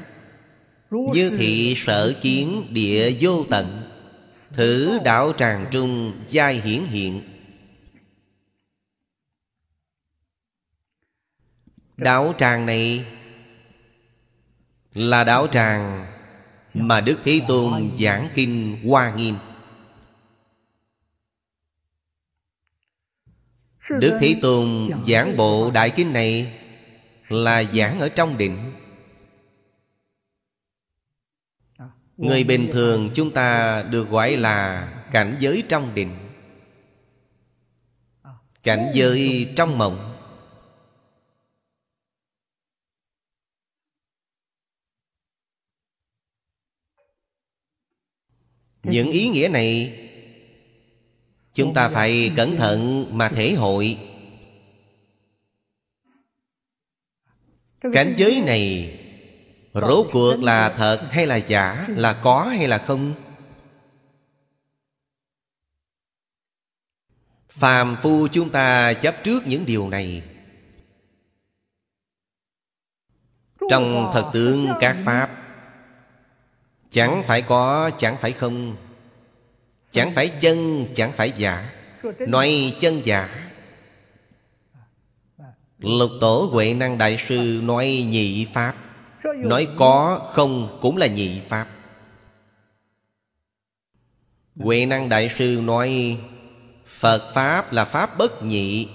Như 0.91 1.31
thị 1.39 1.75
sở 1.77 2.15
kiến 2.23 2.67
địa 2.71 3.17
vô 3.21 3.45
tận 3.51 3.83
Thử 4.53 4.99
đạo 5.05 5.33
tràng 5.39 5.67
trung 5.71 6.13
giai 6.27 6.61
hiển 6.61 6.85
hiện. 6.85 7.23
Đạo 11.97 12.35
tràng 12.39 12.67
này 12.67 13.05
Là 14.93 15.25
đạo 15.25 15.47
tràng 15.47 16.07
Mà 16.75 17.01
Đức 17.01 17.19
Thế 17.25 17.41
Tôn 17.49 17.91
giảng 17.99 18.29
kinh 18.35 18.79
Hoa 18.89 19.15
Nghiêm. 19.15 19.35
Đức 23.91 24.19
Thế 24.21 24.37
Tôn 24.43 24.91
giảng 25.07 25.37
bộ 25.37 25.71
Đại 25.71 25.91
Kinh 25.91 26.13
này 26.13 26.53
Là 27.29 27.65
giảng 27.65 28.01
ở 28.01 28.09
trong 28.09 28.39
định 28.39 28.70
Người 32.21 32.45
bình 32.45 32.71
thường 32.73 33.11
chúng 33.15 33.31
ta 33.31 33.83
được 33.83 34.11
gọi 34.11 34.37
là 34.37 34.89
cảnh 35.13 35.37
giới 35.41 35.63
trong 35.69 35.95
định. 35.95 36.17
Cảnh 38.63 38.91
giới 38.95 39.49
trong 39.57 39.79
mộng. 39.79 40.17
Những 48.83 49.11
ý 49.11 49.29
nghĩa 49.29 49.49
này 49.49 49.97
Chúng 51.55 51.75
ta 51.75 51.89
phải 51.89 52.33
cẩn 52.37 52.57
thận 52.57 53.07
mà 53.19 53.29
thể 53.29 53.53
hội. 53.53 53.99
Cảnh 57.93 58.15
giới 58.17 58.43
này 58.47 58.97
Rốt 59.75 60.07
cuộc 60.13 60.37
là 60.43 60.75
thật 60.77 61.09
hay 61.11 61.27
là 61.27 61.37
giả? 61.37 61.87
Là 61.89 62.21
có 62.23 62.45
hay 62.45 62.69
là 62.69 62.79
không? 62.79 63.15
Phàm 67.49 67.97
phu 68.03 68.29
chúng 68.29 68.51
ta 68.51 68.93
chấp 68.93 69.15
trước 69.25 69.47
những 69.47 69.67
điều 69.67 69.89
này. 69.89 70.23
Trong 73.71 74.11
thật 74.15 74.31
tướng 74.33 74.69
các 74.81 74.97
Pháp 75.05 75.41
Chẳng 76.91 77.23
phải 77.27 77.43
có, 77.43 77.91
chẳng 77.99 78.17
phải 78.21 78.33
không. 78.33 78.77
Chẳng 79.91 80.13
phải 80.15 80.29
chân, 80.41 80.87
chẳng 80.95 81.13
phải 81.13 81.33
giả. 81.37 81.73
Nói 82.19 82.77
chân 82.81 83.01
giả. 83.05 83.51
Lục 85.79 86.11
tổ 86.21 86.49
Huệ 86.53 86.75
Năng 86.75 86.99
Đại 86.99 87.17
Sư 87.29 87.61
nói 87.63 88.07
nhị 88.09 88.47
Pháp 88.53 88.75
Nói 89.25 89.69
có 89.77 90.29
không 90.33 90.79
cũng 90.83 90.97
là 90.97 91.07
nhị 91.07 91.41
Pháp. 91.49 91.67
Huệ 94.57 94.87
Năng 94.87 95.09
Đại 95.09 95.29
Sư 95.29 95.61
nói, 95.65 96.21
Phật 96.87 97.33
Pháp 97.35 97.73
là 97.73 97.85
Pháp 97.85 98.19
bất 98.19 98.43
nhị. 98.43 98.89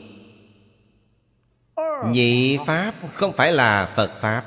Nhị 2.06 2.58
Pháp 2.68 2.94
không 3.14 3.34
phải 3.34 3.52
là 3.52 3.94
Phật 3.96 4.12
Pháp. 4.22 4.46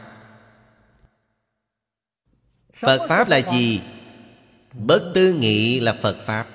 Phật 2.74 3.06
Pháp 3.08 3.28
là 3.28 3.40
gì? 3.52 3.82
Bất 4.72 5.12
tư 5.14 5.32
nghị 5.32 5.80
là 5.80 5.98
Phật 6.02 6.16
Pháp. 6.26 6.46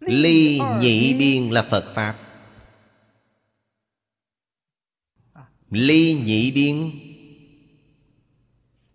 Ly 0.00 0.60
nhị 0.80 1.14
biên 1.14 1.50
là 1.50 1.62
Phật 1.62 1.94
Pháp. 1.94 2.14
Ly 5.72 6.14
nhị 6.24 6.50
biên 6.50 6.90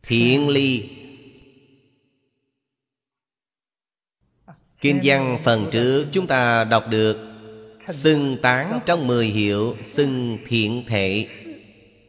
Thiện 0.04 0.50
ly. 0.50 0.90
Kinh 4.82 5.00
văn 5.04 5.40
phần 5.44 5.70
trước 5.72 6.08
chúng 6.12 6.28
ta 6.28 6.64
đọc 6.64 6.86
được, 6.90 7.18
Xưng 7.94 8.38
tán 8.42 8.80
trong 8.86 9.08
mười 9.08 9.26
hiệu, 9.26 9.78
Xưng 9.84 10.38
thiện 10.48 10.84
thệ 10.88 11.28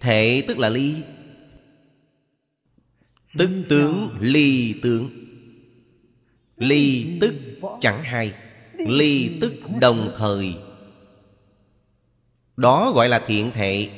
Thể 0.00 0.44
tức 0.48 0.58
là 0.58 0.68
ly. 0.68 0.94
Tức 3.38 3.50
tướng, 3.68 4.08
ly 4.20 4.74
tướng. 4.82 5.10
Ly 6.56 7.18
tức 7.20 7.34
chẳng 7.80 8.02
hay, 8.02 8.32
Ly 8.72 9.38
tức 9.40 9.54
đồng 9.80 10.14
thời. 10.18 10.54
Đó 12.56 12.92
gọi 12.94 13.08
là 13.08 13.24
thiện 13.26 13.50
thệ 13.50 13.88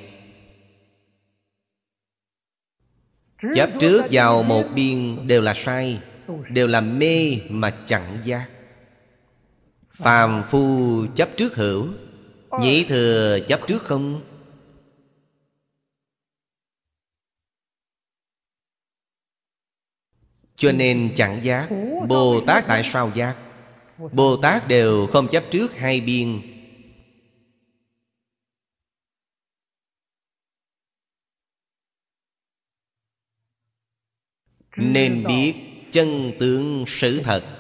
Chấp 3.55 3.71
trước 3.81 4.03
vào 4.11 4.43
một 4.43 4.65
biên 4.75 5.27
đều 5.27 5.43
là 5.43 5.55
sai, 5.55 6.01
Đều 6.51 6.67
là 6.67 6.81
mê 6.81 7.39
mà 7.49 7.71
chẳng 7.87 8.19
giác. 8.25 8.49
Phàm 9.93 10.43
phu 10.51 11.07
chấp 11.15 11.29
trước 11.37 11.55
hữu, 11.55 11.87
Nhĩ 12.61 12.85
thừa 12.85 13.39
chấp 13.49 13.61
trước 13.67 13.83
không? 13.83 14.23
Cho 20.57 20.73
nên 20.73 21.13
chẳng 21.17 21.45
giác, 21.45 21.69
Bồ 22.09 22.41
Tát 22.47 22.65
tại 22.67 22.83
sao 22.85 23.11
giác? 23.15 23.37
Bồ 24.13 24.37
Tát 24.37 24.69
đều 24.69 25.07
không 25.07 25.29
chấp 25.29 25.45
trước 25.51 25.77
hai 25.77 26.01
biên 26.01 26.41
nên 34.81 35.25
biết 35.27 35.55
chân 35.93 36.33
tướng 36.41 36.85
sự 36.87 37.21
thật. 37.25 37.57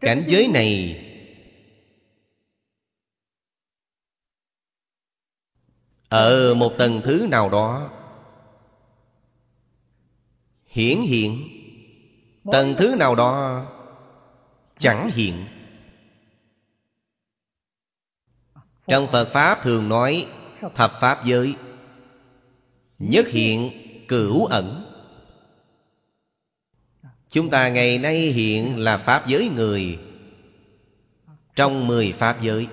Cảnh 0.00 0.24
giới 0.26 0.48
này 0.48 0.98
ở 6.08 6.54
một 6.54 6.72
tầng 6.78 7.00
thứ 7.04 7.26
nào 7.30 7.50
đó 7.50 7.90
hiển 10.66 11.00
hiện. 11.00 11.48
Tầng 12.52 12.74
thứ 12.78 12.94
nào 12.98 13.14
đó 13.14 13.64
chẳng 14.78 15.10
hiện. 15.14 15.44
Trong 18.86 19.08
phật 19.12 19.28
pháp 19.28 19.58
thường 19.62 19.88
nói, 19.88 20.26
thập 20.74 20.92
pháp 21.00 21.24
giới. 21.24 21.54
Nhất 22.98 23.28
hiện, 23.28 23.70
cửu 24.08 24.44
ẩn. 24.44 24.84
Chúng 27.30 27.50
ta 27.50 27.68
ngày 27.68 27.98
nay 27.98 28.18
hiện 28.18 28.78
là 28.78 28.98
pháp 28.98 29.26
giới 29.26 29.50
người, 29.56 29.98
trong 31.56 31.86
mười 31.86 32.12
pháp 32.12 32.42
giới. 32.42 32.68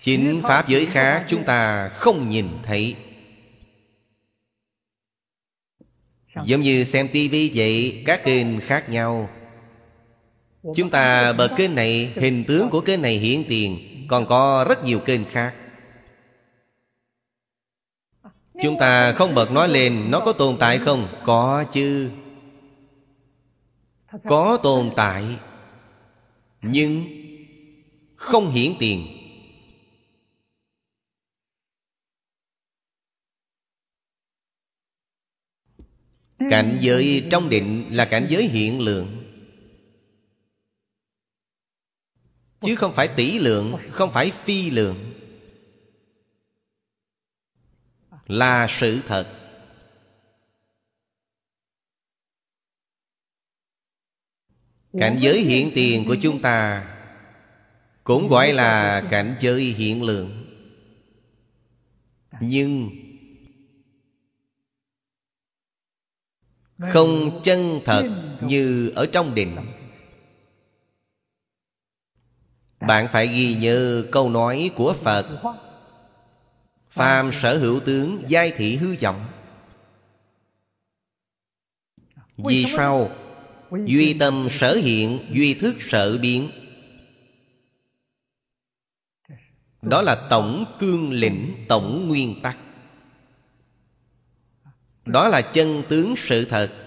Chính 0.00 0.40
pháp 0.42 0.68
giới 0.68 0.86
khác 0.86 1.24
chúng 1.28 1.44
ta 1.44 1.88
không 1.88 2.30
nhìn 2.30 2.48
thấy. 2.62 2.96
Giống 6.44 6.60
như 6.60 6.84
xem 6.84 7.08
tivi 7.12 7.52
vậy, 7.54 8.02
các 8.06 8.20
kênh 8.24 8.60
khác 8.60 8.88
nhau 8.88 9.30
chúng 10.76 10.90
ta 10.90 11.32
bật 11.32 11.48
kênh 11.56 11.74
này, 11.74 12.12
hình 12.16 12.44
tướng 12.48 12.70
của 12.70 12.80
kênh 12.80 13.02
này 13.02 13.18
hiện 13.18 13.44
tiền, 13.48 13.78
còn 14.08 14.26
có 14.26 14.64
rất 14.68 14.84
nhiều 14.84 14.98
kênh 14.98 15.24
khác. 15.24 15.54
Chúng 18.62 18.78
ta 18.78 19.12
không 19.12 19.34
bật 19.34 19.50
nói 19.50 19.68
lên, 19.68 20.10
nó 20.10 20.20
có 20.20 20.32
tồn 20.32 20.56
tại 20.60 20.78
không? 20.78 21.08
Có 21.24 21.64
chứ. 21.72 22.10
Có 24.24 24.58
tồn 24.62 24.90
tại, 24.96 25.24
nhưng 26.62 27.04
không 28.16 28.50
hiển 28.50 28.72
tiền. 28.78 29.06
Cảnh 36.50 36.78
giới 36.80 37.26
trong 37.30 37.48
định 37.48 37.86
là 37.90 38.04
cảnh 38.04 38.26
giới 38.30 38.48
hiện 38.48 38.80
lượng. 38.80 39.23
Chứ 42.66 42.76
không 42.76 42.92
phải 42.94 43.08
tỷ 43.08 43.38
lượng, 43.38 43.76
không 43.90 44.12
phải 44.12 44.32
phi 44.44 44.70
lượng. 44.70 45.12
Là 48.26 48.66
sự 48.70 49.00
thật. 49.06 49.26
Cảnh 54.98 55.16
giới 55.20 55.40
hiện 55.40 55.70
tiền 55.74 56.04
của 56.06 56.16
chúng 56.22 56.42
ta 56.42 56.86
cũng 58.04 58.28
gọi 58.28 58.52
là 58.52 59.02
cảnh 59.10 59.36
giới 59.40 59.62
hiện 59.62 60.02
lượng. 60.02 60.44
Nhưng 62.40 62.90
không 66.92 67.40
chân 67.44 67.80
thật 67.84 68.36
như 68.40 68.92
ở 68.94 69.06
trong 69.12 69.34
định 69.34 69.56
bạn 72.86 73.08
phải 73.12 73.26
ghi 73.26 73.54
nhớ 73.54 74.04
câu 74.12 74.30
nói 74.30 74.70
của 74.76 74.94
phật. 75.02 75.26
Phàm 76.90 77.30
sở 77.32 77.58
hữu 77.58 77.80
tướng, 77.80 78.22
giai 78.26 78.50
thị 78.56 78.76
hư 78.76 78.96
vọng. 79.02 79.26
Vì 82.36 82.66
sao? 82.76 83.10
Duy 83.84 84.16
tâm 84.18 84.48
sở 84.50 84.74
hiện, 84.74 85.18
duy 85.30 85.54
thức 85.54 85.76
sở 85.80 86.18
biến. 86.18 86.48
Đó 89.82 90.02
là 90.02 90.26
tổng 90.30 90.64
cương 90.78 91.10
lĩnh, 91.10 91.54
tổng 91.68 92.08
nguyên 92.08 92.40
tắc. 92.42 92.56
Đó 95.04 95.28
là 95.28 95.40
chân 95.40 95.82
tướng 95.88 96.14
sự 96.16 96.44
thật. 96.44 96.83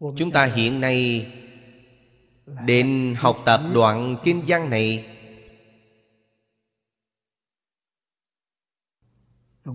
Chúng 0.00 0.30
ta 0.32 0.44
hiện 0.44 0.80
nay 0.80 1.26
đến 2.66 3.14
học 3.18 3.36
tập 3.46 3.60
đoạn 3.74 4.16
kinh 4.24 4.42
văn 4.46 4.70
này. 4.70 5.14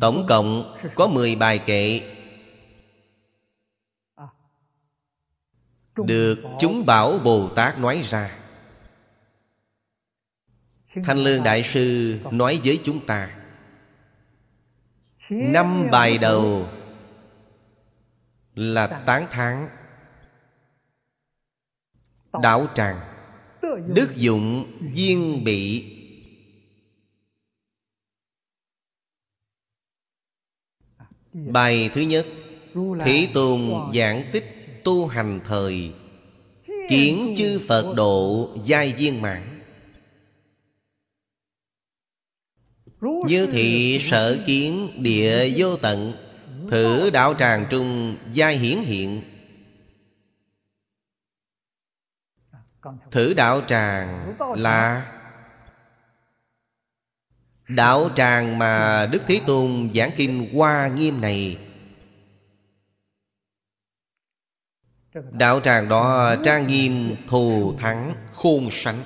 Tổng 0.02 0.26
cộng 0.30 0.78
có 0.96 1.08
10 1.08 1.36
bài 1.36 1.60
kệ. 1.66 2.02
Được 5.96 6.44
chúng 6.60 6.86
bảo 6.86 7.20
bồ 7.24 7.50
tát 7.56 7.80
nói 7.80 8.04
ra. 8.10 8.40
Thanh 11.04 11.18
lương 11.18 11.44
đại 11.44 11.64
sư 11.64 12.20
nói 12.32 12.62
với 12.64 12.82
chúng 12.84 13.06
ta, 13.06 13.44
năm 15.30 15.88
bài 15.92 16.18
đầu 16.18 16.68
là 18.56 18.88
tán 18.88 19.28
thán 19.32 19.70
đạo 22.42 22.68
tràng. 22.76 23.00
Đức 23.88 24.16
dụng 24.16 24.66
viên 24.80 25.44
bị. 25.44 25.90
Bài 31.34 31.90
thứ 31.94 32.02
nhất. 32.02 32.26
Thủy 32.74 33.30
tôn 33.34 33.72
giảng 33.94 34.30
tích 34.34 34.46
tu 34.84 35.08
hành 35.08 35.42
thời. 35.46 35.92
Kiến 36.90 37.34
chư 37.38 37.62
phật 37.68 37.94
độ 37.96 38.50
giai 38.66 38.94
viên 38.94 39.22
mãn. 39.22 39.62
Như 43.28 43.46
thị 43.52 44.00
sở 44.02 44.44
kiến 44.46 44.90
địa 45.04 45.54
vô 45.58 45.78
tận, 45.78 46.14
thử 46.72 47.10
đạo 47.10 47.34
tràng 47.40 47.66
trung 47.70 48.18
giai 48.34 48.58
hiển 48.58 48.80
hiện. 48.80 49.22
Thử 53.12 53.34
đạo 53.34 53.62
tràng 53.68 54.36
là 54.56 55.10
đạo 57.68 58.10
tràng 58.16 58.60
mà 58.60 59.06
đức 59.12 59.22
thế 59.28 59.42
tôn 59.48 59.90
giảng 59.96 60.12
kinh 60.18 60.54
hoa 60.54 60.88
nghiêm 60.88 61.22
này. 61.22 61.58
Đạo 65.32 65.60
tràng 65.60 65.90
đó 65.90 66.36
trang 66.44 66.68
nghiêm, 66.68 67.16
thù 67.28 67.76
thắng, 67.80 68.16
khôn 68.34 68.70
sánh. 68.72 69.04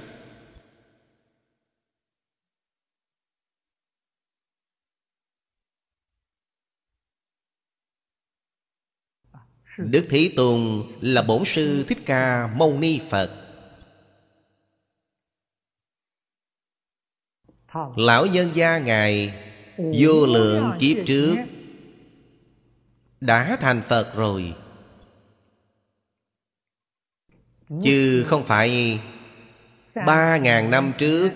Đức 9.78 10.08
thế 10.10 10.32
tôn 10.36 10.84
là 11.02 11.22
bổn 11.22 11.44
sư 11.46 11.86
thích 11.88 11.98
ca 12.06 12.48
mâu 12.48 12.78
ni 12.80 13.02
phật. 13.10 13.47
Lão 17.96 18.26
nhân 18.26 18.52
gia 18.54 18.78
Ngài 18.78 19.34
Vô 19.78 20.26
lượng 20.26 20.72
kiếp 20.80 20.98
trước 21.06 21.36
Đã 23.22 23.58
thành 23.62 23.82
Phật 23.82 24.16
rồi. 24.16 24.54
Chứ 27.84 28.24
không 28.28 28.44
phải 28.44 29.00
Ba 30.06 30.38
ngàn 30.38 30.72
năm 30.72 30.92
trước 30.98 31.32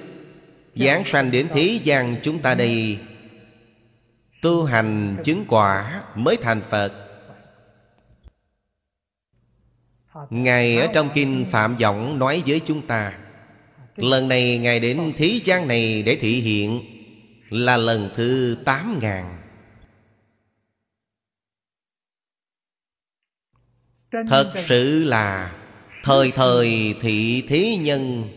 Giáng 0.76 1.06
sanh 1.06 1.32
đến 1.32 1.48
thế 1.54 1.80
gian 1.84 2.16
chúng 2.24 2.40
ta 2.40 2.56
đây, 2.56 3.00
Tu 4.42 4.64
hành 4.64 5.18
chứng 5.24 5.46
quả 5.48 6.04
mới 6.16 6.38
thành 6.42 6.62
Phật. 6.70 6.94
Ngài 10.30 10.78
ở 10.78 10.88
trong 10.94 11.10
kinh 11.14 11.46
Phạm 11.52 11.76
Giọng 11.78 12.20
nói 12.20 12.44
với 12.48 12.62
chúng 12.66 12.88
ta 12.88 13.14
Lần 13.96 14.28
này 14.28 14.58
Ngài 14.58 14.80
đến 14.80 15.14
thế 15.18 15.40
gian 15.44 15.68
này 15.68 16.04
để 16.04 16.18
thị 16.22 16.42
hiện 16.42 16.82
Là 17.50 17.78
lần 17.78 18.10
thứ 18.16 18.58
tám 18.66 19.00
ngàn. 19.02 19.38
Thật 24.28 24.54
sự 24.56 25.04
là 25.04 25.58
Thời 26.04 26.32
thời 26.32 26.96
thị 27.02 27.44
thế 27.48 27.78
nhân 27.78 28.30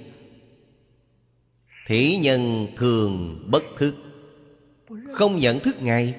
Thế 1.86 2.18
nhân 2.20 2.68
thường 2.76 3.44
bất 3.50 3.62
thức. 3.78 3.94
Không 5.12 5.38
nhận 5.38 5.60
thức 5.60 5.82
Ngài 5.82 6.14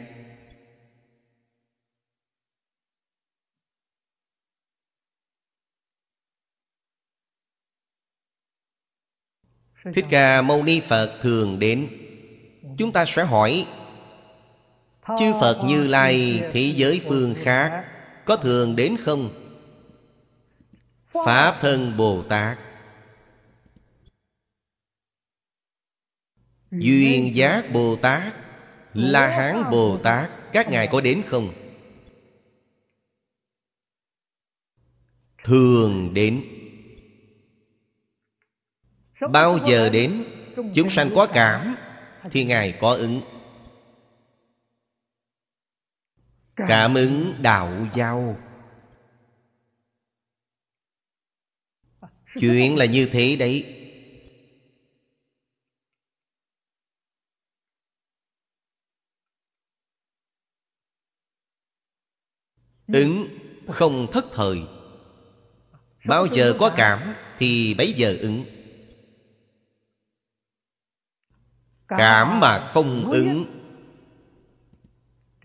Thích 9.93 10.05
Ca 10.09 10.41
Mâu 10.41 10.63
Ni 10.63 10.79
Phật 10.79 11.19
thường 11.21 11.59
đến 11.59 11.89
Chúng 12.77 12.91
ta 12.91 13.05
sẽ 13.07 13.23
hỏi, 13.23 13.67
Chư 15.19 15.33
Phật 15.41 15.63
Như 15.67 15.88
Lai, 15.88 16.41
thế 16.53 16.73
giới 16.75 17.01
phương 17.07 17.36
khác, 17.38 17.86
Có 18.25 18.36
thường 18.38 18.75
đến 18.75 18.97
không? 18.99 19.29
Pháp 21.13 21.57
thân 21.61 21.97
Bồ 21.97 22.23
Tát 22.23 22.57
Duyên 26.71 27.36
giác 27.36 27.73
Bồ 27.73 27.95
Tát, 27.95 28.33
La 28.93 29.27
Hán 29.27 29.71
Bồ 29.71 29.97
Tát, 29.97 30.29
Các 30.53 30.69
ngài 30.69 30.88
có 30.88 31.01
đến 31.01 31.21
không? 31.27 31.53
Thường 35.43 36.13
đến 36.13 36.54
Bao 39.22 39.59
giờ 39.68 39.89
đến 39.89 40.24
Chúng 40.76 40.89
sanh 40.89 41.09
có 41.16 41.28
cảm 41.34 41.76
Thì 42.32 42.45
Ngài 42.45 42.78
có 42.80 42.93
ứng. 42.93 43.22
Cảm 46.55 46.93
ứng 46.93 47.34
đạo 47.41 47.88
giao. 47.93 48.38
Chuyện 52.39 52.78
là 52.78 52.86
như 52.86 53.09
thế 53.11 53.36
đấy. 53.36 53.82
Ứng 62.88 63.28
không 63.68 64.07
thất 64.11 64.26
thời. 64.34 64.61
Bao 66.05 66.26
giờ 66.26 66.53
có 66.59 66.74
cảm 66.78 67.16
Thì 67.39 67.74
bấy 67.74 67.93
giờ 67.93 68.18
ứng 68.22 68.54
Cảm 71.97 72.39
mà 72.39 72.59
không 72.73 73.11
ứng. 73.11 73.45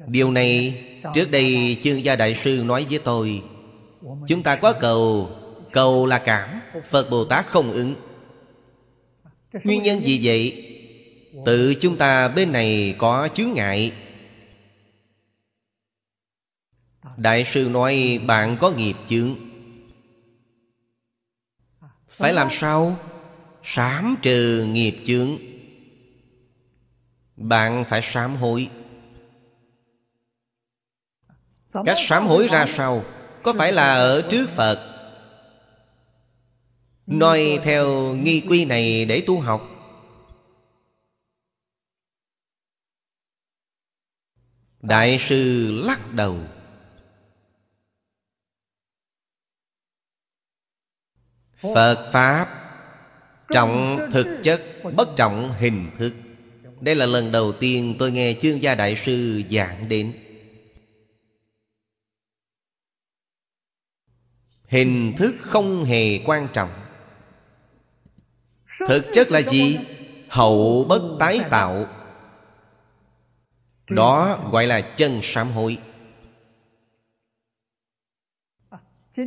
Điều 0.07 0.31
này 0.31 0.81
Trước 1.15 1.31
đây 1.31 1.79
chương 1.85 2.05
gia 2.05 2.17
đại 2.17 2.35
sư 2.35 2.63
nói 2.65 2.87
với 2.91 2.99
tôi. 2.99 3.43
Chúng 4.29 4.43
ta 4.43 4.57
có 4.57 4.73
cầu. 4.73 5.31
Cầu 5.73 6.07
là 6.07 6.19
cảm. 6.19 6.61
Phật 6.91 7.11
Bồ 7.11 7.25
Tát 7.25 7.47
không 7.47 7.71
ứng. 7.71 7.95
Nguyên 9.65 9.83
nhân 9.83 10.05
gì 10.05 10.21
vậy? 10.23 10.67
Tự 11.47 11.75
chúng 11.81 11.97
ta 11.97 12.29
bên 12.29 12.53
này 12.53 12.95
có 12.99 13.29
chướng 13.35 13.53
ngại. 13.53 13.93
Đại 17.17 17.45
sư 17.45 17.69
nói 17.71 18.21
bạn 18.27 18.57
có 18.61 18.71
nghiệp 18.71 18.97
chướng. 19.09 19.35
Phải 22.09 22.33
làm 22.33 22.49
sao? 22.51 22.97
Sám 23.63 24.17
trừ 24.23 24.67
nghiệp 24.73 24.95
chướng 25.05 25.37
Bạn 27.41 27.85
phải 27.89 28.01
sám 28.03 28.37
hối. 28.37 28.71
Cách 31.85 31.97
sám 31.99 32.27
hối 32.27 32.49
ra 32.49 32.67
sao? 32.67 33.05
Có 33.43 33.53
phải 33.53 33.73
là 33.73 33.95
ở 33.95 34.23
trước 34.31 34.51
Phật? 34.51 34.87
Nói 37.07 37.59
theo 37.63 38.15
nghi 38.15 38.43
quy 38.49 38.65
này 38.65 39.05
để 39.05 39.23
tu 39.27 39.41
học. 39.41 39.69
Đại 44.81 45.19
sư 45.19 45.71
lắc 45.85 46.01
đầu. 46.15 46.37
Phật 51.57 52.11
Pháp 52.13 52.57
Trọng 53.53 53.99
thực 54.13 54.41
chất 54.43 54.63
Bất 54.97 55.09
trọng 55.17 55.55
hình 55.59 55.91
thức 55.99 56.13
đây 56.81 56.95
là 56.95 57.07
lần 57.07 57.33
đầu 57.33 57.53
tiên 57.53 57.97
tôi 57.99 58.13
nghe 58.13 58.35
chương 58.43 58.63
gia 58.63 58.75
đại 58.75 58.97
sư 58.97 59.43
giảng 59.51 59.89
đến. 59.89 60.13
Hình 64.69 65.15
thức 65.19 65.35
không 65.41 65.85
hề 65.85 66.19
quan 66.25 66.49
trọng. 66.53 66.71
Thực 68.87 69.05
chất 69.13 69.31
là 69.31 69.43
gì? 69.43 69.79
Hậu 70.29 70.85
bất 70.89 71.17
tái 71.19 71.41
tạo. 71.51 71.87
Đó 73.89 74.41
gọi 74.53 74.67
là 74.67 74.81
chân 74.81 75.21
sám 75.23 75.53
hối. 75.53 75.79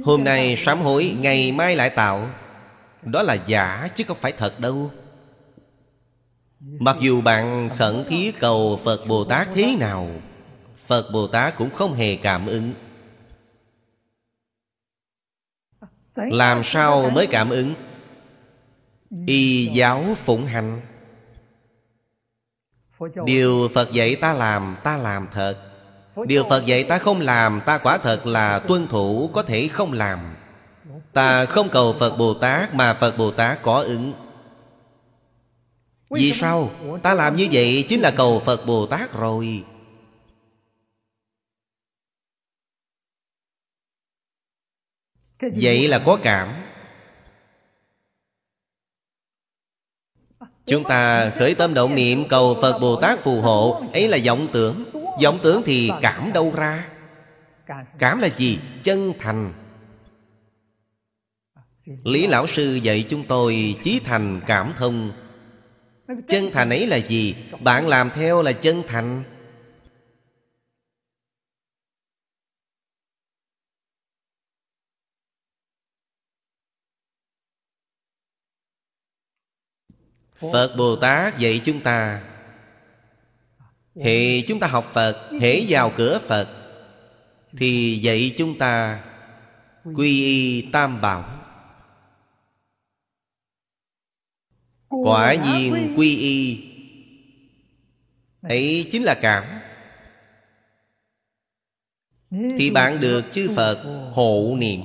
Hôm 0.04 0.24
nay 0.24 0.56
sám 0.58 0.82
hối, 0.82 1.16
Ngày 1.20 1.52
mai 1.52 1.76
lại 1.76 1.90
tạo. 1.90 2.30
Đó 3.02 3.24
là 3.24 3.34
giả, 3.48 3.90
chứ 3.96 4.04
không 4.08 4.18
phải 4.22 4.32
thật 4.32 4.60
đâu. 4.60 4.92
Mặc 6.66 6.96
dù 7.00 7.22
bạn 7.22 7.70
khẩn 7.78 8.06
thiết 8.10 8.40
cầu 8.40 8.80
Phật 8.84 9.08
Bồ 9.08 9.24
Tát 9.24 9.48
thế 9.56 9.76
nào, 9.80 10.10
Phật 10.88 11.10
Bồ 11.14 11.28
Tát 11.28 11.58
cũng 11.58 11.70
không 11.70 11.94
hề 11.94 12.16
cảm 12.16 12.46
ứng. 12.46 12.74
Làm 16.16 16.64
sao 16.64 17.10
mới 17.10 17.28
cảm 17.28 17.50
ứng? 17.50 17.74
Y 19.28 19.66
giáo 19.66 20.04
phụng 20.26 20.46
hành. 20.46 20.82
Điều 23.26 23.70
Phật 23.74 23.92
dạy 23.92 24.16
ta 24.16 24.34
làm 24.34 24.76
Ta 24.84 24.98
làm 24.98 25.28
thật. 25.32 25.56
Điều 26.28 26.44
Phật 26.50 26.66
dạy 26.66 26.84
ta 26.84 26.98
không 26.98 27.20
làm, 27.20 27.62
Ta 27.66 27.78
quả 27.78 27.98
thật 27.98 28.26
là 28.26 28.60
tuân 28.60 28.88
thủ 28.88 29.30
Có 29.34 29.44
thể 29.44 29.68
không 29.68 29.94
làm. 29.94 30.36
Ta 31.14 31.46
không 31.46 31.70
cầu 31.70 31.94
Phật 32.00 32.18
Bồ 32.18 32.34
Tát 32.34 32.74
Mà 32.74 32.94
Phật 32.94 33.18
Bồ 33.18 33.32
Tát 33.32 33.62
có 33.62 33.82
ứng. 33.82 34.14
Vì 36.14 36.34
sao? 36.34 36.72
Ta 37.04 37.14
làm 37.14 37.36
như 37.36 37.48
vậy 37.52 37.86
chính 37.90 38.02
là 38.02 38.14
cầu 38.18 38.40
Phật 38.46 38.66
Bồ 38.66 38.86
Tát 38.86 39.14
rồi. 39.14 39.64
Vậy 45.56 45.88
là 45.88 46.02
có 46.06 46.20
cảm. 46.24 46.64
Chúng 50.66 50.84
ta 50.84 51.30
khởi 51.30 51.56
tâm 51.56 51.74
động 51.74 51.96
niệm 51.96 52.24
cầu 52.30 52.58
Phật 52.62 52.80
Bồ 52.80 53.02
Tát 53.02 53.20
phù 53.20 53.42
hộ. 53.42 53.82
Ấy 53.94 54.08
là 54.08 54.18
vọng 54.26 54.48
tưởng. 54.54 54.84
Vọng 55.24 55.40
tưởng 55.44 55.62
thì 55.66 55.92
cảm 56.02 56.34
đâu 56.34 56.54
ra? 56.56 56.90
Cảm. 58.00 58.20
Là 58.20 58.30
gì? 58.36 58.60
Chân 58.84 59.14
thành. 59.20 59.54
Lý 61.86 62.28
Lão 62.28 62.48
Sư 62.48 62.80
dạy 62.84 63.06
chúng 63.10 63.24
tôi 63.28 63.76
chí 63.84 64.00
thành 64.06 64.42
cảm 64.48 64.74
thông 64.78 65.12
Chân 66.08 66.50
thành 66.54 66.70
ấy 66.70 66.88
là 66.88 66.98
gì? 66.98 67.36
Bạn 67.60 67.88
làm 67.88 68.10
theo 68.16 68.42
là 68.42 68.52
chân 68.52 68.84
thành 68.88 69.24
Phật 80.52 80.76
Bồ 80.78 80.96
Tát 80.96 81.40
dạy 81.40 81.62
chúng 81.66 81.82
ta 81.82 82.22
Thì 83.96 84.46
chúng 84.48 84.60
ta 84.60 84.68
học 84.68 84.92
Phật, 84.94 85.30
Hễ 85.42 85.66
vào 85.70 85.92
cửa 85.96 86.22
Phật, 86.28 86.48
Thì 87.58 88.00
dạy 88.04 88.36
chúng 88.38 88.58
ta 88.58 89.04
Quy 89.96 90.26
y 90.26 90.72
tam 90.72 91.02
bảo 91.02 91.43
Quả 95.04 95.36
nhiên 95.36 95.94
quy. 95.98 96.18
Y. 96.18 96.70
Ấy 98.42 98.90
chính 98.92 99.04
là 99.04 99.16
cảm. 99.22 99.44
Thì 102.58 102.72
bạn 102.72 103.00
được 103.00 103.24
chư 103.32 103.52
Phật 103.56 104.10
hộ 104.14 104.56
niệm. 104.58 104.82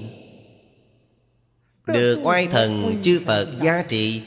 Được 1.86 2.20
oai 2.22 2.47
thần 2.47 3.01
chư 3.02 3.20
Phật 3.26 3.48
giá 3.62 3.82
trị. 3.89 4.22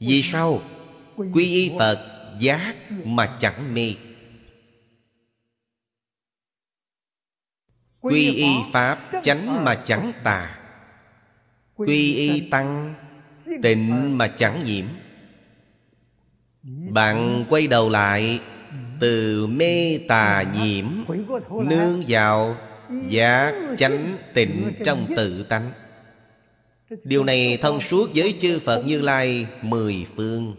Vì 0.00 0.22
sao? 0.22 0.62
Quy 1.16 1.44
y 1.44 1.72
Phật 1.78 1.98
giác 2.40 2.76
mà 3.04 3.36
chẳng 3.40 3.74
mê. 3.74 3.94
Quy 8.00 8.34
y 8.34 8.48
Pháp 8.72 8.98
chánh 9.22 9.64
mà 9.64 9.82
chẳng 9.86 10.12
tà. 10.24 10.58
Quy 11.74 12.14
y 12.14 12.50
Tăng 12.50 12.94
tịnh 13.62 14.18
mà 14.18 14.28
chẳng 14.28 14.64
nhiễm. 14.64 14.84
Bạn 16.90 17.44
quay 17.48 17.66
đầu 17.66 17.88
lại, 17.88 18.40
Từ 19.00 19.46
mê 19.46 19.98
tà 20.08 20.44
nhiễm, 20.54 20.86
Nương 21.70 22.02
vào 22.08 22.56
giác 23.08 23.54
chánh 23.78 24.18
tịnh 24.34 24.72
trong 24.84 25.06
tự 25.16 25.42
tánh. 25.42 25.70
Điều 27.04 27.24
này 27.24 27.58
thông 27.62 27.80
suốt 27.80 28.10
với 28.14 28.34
chư 28.38 28.58
Phật 28.58 28.82
Như 28.86 29.00
Lai 29.00 29.46
mười 29.62 30.06
phương. 30.16 30.54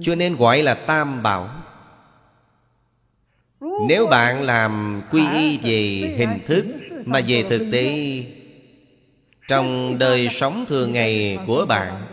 Cho 0.00 0.14
nên 0.14 0.36
gọi 0.36 0.62
là 0.62 0.74
Tam 0.74 1.22
Bảo. 1.22 1.50
Nếu 3.88 4.06
bạn 4.06 4.42
làm 4.42 5.02
quy 5.10 5.22
y 5.34 5.58
về 5.58 6.14
hình 6.18 6.38
thức 6.46 6.66
Mà 7.04 7.20
về 7.28 7.44
thực 7.50 7.62
tế 7.72 8.22
trong 9.48 9.98
đời 9.98 10.28
sống 10.30 10.64
thường 10.68 10.92
ngày 10.92 11.38
của 11.46 11.66
bạn, 11.68 12.06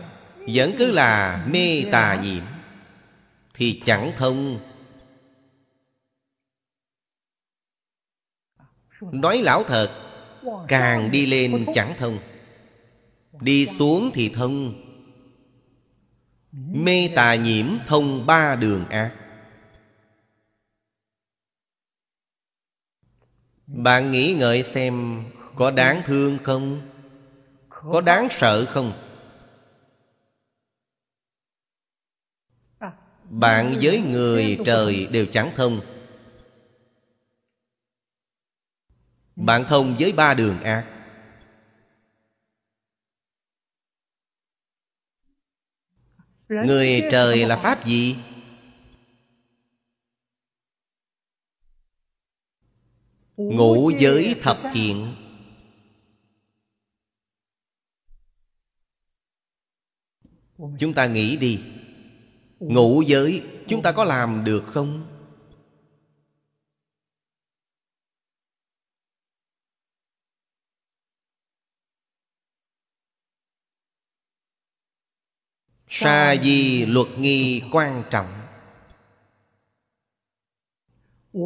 Vẫn 0.48 0.74
cứ 0.78 0.90
là 0.90 1.44
mê 1.50 1.84
tà 1.92 2.20
nhiễm 2.22 2.44
Thì 3.54 3.80
chẳng 3.84 4.12
thông. 4.16 4.58
Nói 9.00 9.42
lão 9.42 9.64
thật, 9.64 9.90
Càng 10.68 11.10
đi 11.10 11.26
lên 11.26 11.66
chẳng 11.74 11.94
thông. 11.98 12.18
Đi 13.40 13.66
xuống 13.66 14.10
thì 14.14 14.28
thông. 14.28 14.74
Mê 16.52 17.08
tà 17.14 17.34
nhiễm 17.34 17.66
thông 17.86 18.26
ba 18.26 18.56
đường 18.56 18.88
ác. 18.88 19.14
Bạn 23.66 24.10
nghĩ 24.10 24.34
ngợi 24.38 24.62
xem 24.62 25.24
Có 25.54 25.70
đáng 25.70 26.02
thương 26.06 26.38
không? 26.42 26.91
Có 27.82 28.00
đáng 28.00 28.28
sợ 28.30 28.66
không? 28.68 28.92
Bạn 33.30 33.74
với 33.82 34.02
người 34.02 34.58
trời 34.64 35.06
đều 35.06 35.26
chẳng 35.32 35.52
thông. 35.56 35.80
Bạn 39.36 39.64
thông 39.68 39.96
với 39.98 40.12
ba 40.12 40.34
đường 40.34 40.62
ác 40.62 40.86
Người 46.48 47.02
trời 47.10 47.46
là 47.46 47.56
pháp 47.56 47.86
gì? 47.86 48.16
Ngũ 53.36 53.90
giới 53.90 54.40
thập 54.42 54.56
thiện 54.72 55.21
Chúng 60.78 60.94
ta 60.94 61.06
nghĩ 61.06 61.36
đi. 61.36 61.60
Ngũ 62.60 63.02
giới 63.02 63.42
Chúng 63.66 63.82
ta 63.82 63.92
có 63.92 64.04
làm 64.04 64.44
được 64.44 64.62
không? 64.66 65.06
Sa 75.88 76.36
di 76.42 76.86
luật 76.86 77.06
nghi 77.18 77.62
quan 77.72 78.02
trọng. 78.10 78.26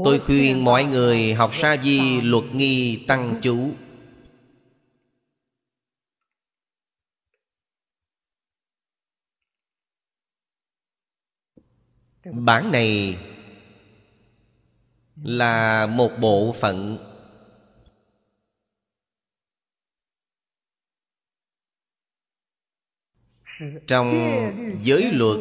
Tôi 0.04 0.18
khuyên 0.18 0.64
mọi 0.64 0.84
người 0.84 1.34
học 1.34 1.50
sa 1.54 1.76
di 1.84 2.20
luật 2.20 2.44
nghi 2.54 3.04
tăng 3.08 3.38
chú. 3.42 3.70
Bản 12.32 12.72
này 12.72 13.18
là 15.16 15.86
một 15.86 16.10
bộ 16.20 16.54
phận 16.60 16.98
trong 23.86 24.10
giới 24.82 25.12
luật 25.12 25.38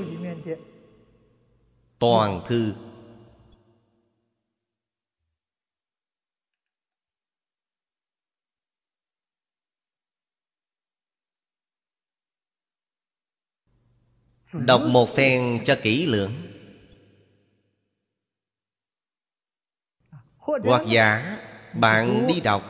toàn 2.00 2.42
thư. 2.48 2.74
Đọc 14.54 14.82
một 14.82 15.10
phen 15.16 15.64
cho 15.66 15.76
kỹ 15.84 16.06
lưỡng. 16.06 16.55
Hoặc 20.46 20.84
giả 20.88 21.38
bạn 21.74 22.28
đi 22.28 22.42
đọc. 22.42 22.64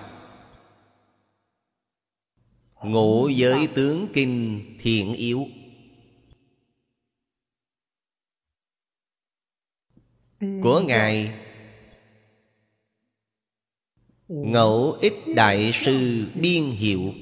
Ngộ 2.83 3.27
giới 3.27 3.67
tướng 3.75 4.07
kinh 4.13 4.63
thiện 4.79 5.13
yếu. 5.13 5.47
Của 10.39 10.81
ngài. 10.87 11.33
Ngẫu 14.27 14.97
ích 15.01 15.13
đại 15.35 15.71
sư 15.73 16.27
biên 16.35 16.63
hiệu. 16.63 17.13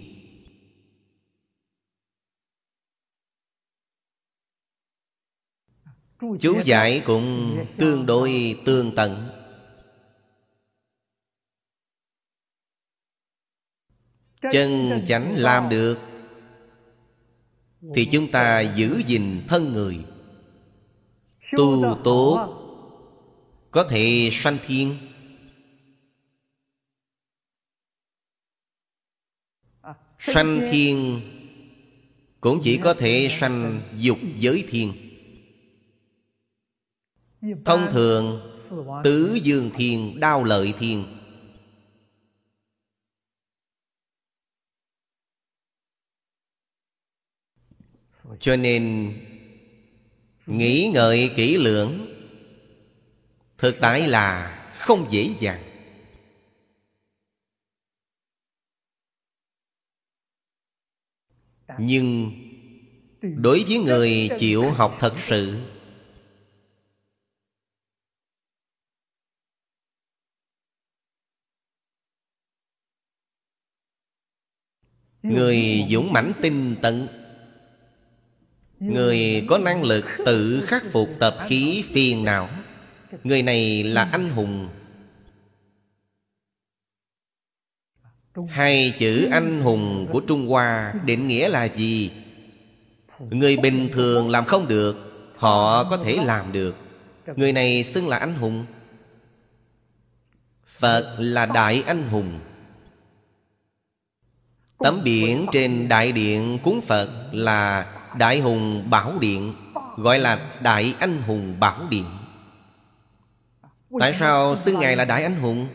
Chú 6.40 6.62
giải 6.66 7.02
cũng 7.06 7.58
tương 7.78 8.06
đối 8.06 8.60
tương 8.66 8.96
tận 8.96 9.33
chân 14.52 15.02
chánh 15.08 15.34
làm 15.36 15.70
được 15.70 15.98
thì 17.96 18.06
chúng 18.06 18.32
ta 18.32 18.62
giữ 18.62 19.02
gìn 19.08 19.42
thân 19.48 19.74
người. 19.74 20.00
Tu 21.58 21.98
tốt 22.04 22.60
có 23.72 23.84
thể 23.84 24.30
sanh 24.32 24.58
thiên. 24.68 24.98
Sanh 30.20 30.70
thiên. 30.72 31.22
cũng 32.42 32.60
chỉ 32.64 32.78
có 32.78 32.94
thể 32.94 33.28
sanh 33.32 33.82
dục 33.98 34.18
giới 34.40 34.66
thiên. 34.70 34.94
Thông 37.66 37.88
thường 37.92 38.40
tứ 39.04 39.40
dương 39.44 39.70
thiên 39.76 40.20
đao 40.20 40.44
lợi 40.44 40.74
thiên 40.80 41.23
cho 48.44 48.56
nên 48.56 49.14
nghĩ 50.46 50.92
ngợi 50.94 51.32
kỹ 51.36 51.58
lưỡng, 51.58 52.08
thực 53.58 53.76
tại 53.82 54.08
là 54.08 54.58
không 54.78 55.08
dễ 55.10 55.30
dàng. 55.40 55.64
Nhưng 61.80 62.32
đối 63.22 63.64
với 63.68 63.78
người 63.78 64.30
chịu 64.40 64.72
học 64.72 64.98
thật 65.00 65.14
sự, 65.18 65.60
người 75.22 75.86
dũng 75.90 76.14
mãnh 76.14 76.32
tinh 76.42 76.76
tận 76.82 77.23
Người 78.92 79.46
có 79.50 79.58
năng 79.58 79.84
lực 79.84 80.06
tự 80.26 80.64
khắc 80.68 80.84
phục 80.92 81.10
tập 81.20 81.38
khí 81.48 81.84
phiền 81.94 82.24
não. 82.24 82.50
Người 83.24 83.42
này 83.42 83.84
là 83.84 84.10
anh 84.12 84.30
hùng. 84.30 84.70
Hai 88.50 88.94
chữ 89.00 89.28
anh 89.32 89.62
hùng 89.62 90.08
của 90.12 90.20
Trung 90.28 90.48
Hoa 90.48 90.94
định 91.06 91.28
nghĩa 91.28 91.50
là 91.50 91.68
gì? 91.68 92.12
Người 93.20 93.58
bình 93.58 93.90
thường 93.94 94.30
làm 94.30 94.46
không 94.46 94.68
được, 94.68 95.14
Họ 95.38 95.84
có 95.84 95.98
thể 95.98 96.18
làm 96.24 96.52
được. 96.52 96.76
Người 97.36 97.52
này 97.52 97.84
xưng 97.84 98.08
là 98.08 98.18
anh 98.18 98.34
hùng. 98.34 98.66
Phật 100.66 101.16
là 101.20 101.46
đại 101.46 101.84
anh 101.88 102.08
hùng. 102.08 102.40
Tấm 104.78 105.02
biển 105.04 105.46
trên 105.52 105.88
đại 105.88 106.12
điện 106.12 106.60
cúng 106.64 106.82
Phật 106.82 107.10
là 107.32 107.86
Đại 108.18 108.40
hùng 108.40 108.90
bảo 108.90 109.20
điện, 109.20 109.54
Gọi 109.98 110.20
là 110.20 110.60
đại 110.62 110.96
anh 111.00 111.22
hùng 111.22 111.60
bảo 111.60 111.88
điện. 111.90 112.06
Tại 114.00 114.14
sao 114.14 114.56
xưng 114.56 114.80
Ngài 114.80 114.96
là 114.96 115.06
đại 115.06 115.24
anh 115.24 115.36
hùng? 115.36 115.68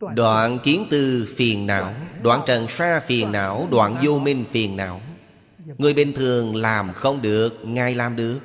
Đoạn 0.00 0.58
kiến 0.64 0.86
tư 0.90 1.34
phiền 1.36 1.66
não, 1.66 1.94
Đoạn 2.22 2.40
trần 2.46 2.68
sa 2.68 3.00
phiền 3.00 3.32
não, 3.32 3.68
Đoạn 3.70 3.96
vô 4.02 4.18
minh 4.18 4.44
phiền 4.50 4.76
não. 4.76 5.00
Người 5.78 5.94
bình 5.94 6.12
thường 6.12 6.56
làm 6.56 6.92
không 6.92 7.22
được, 7.22 7.58
Ngài 7.64 7.94
làm 7.94 8.16
được. 8.16 8.40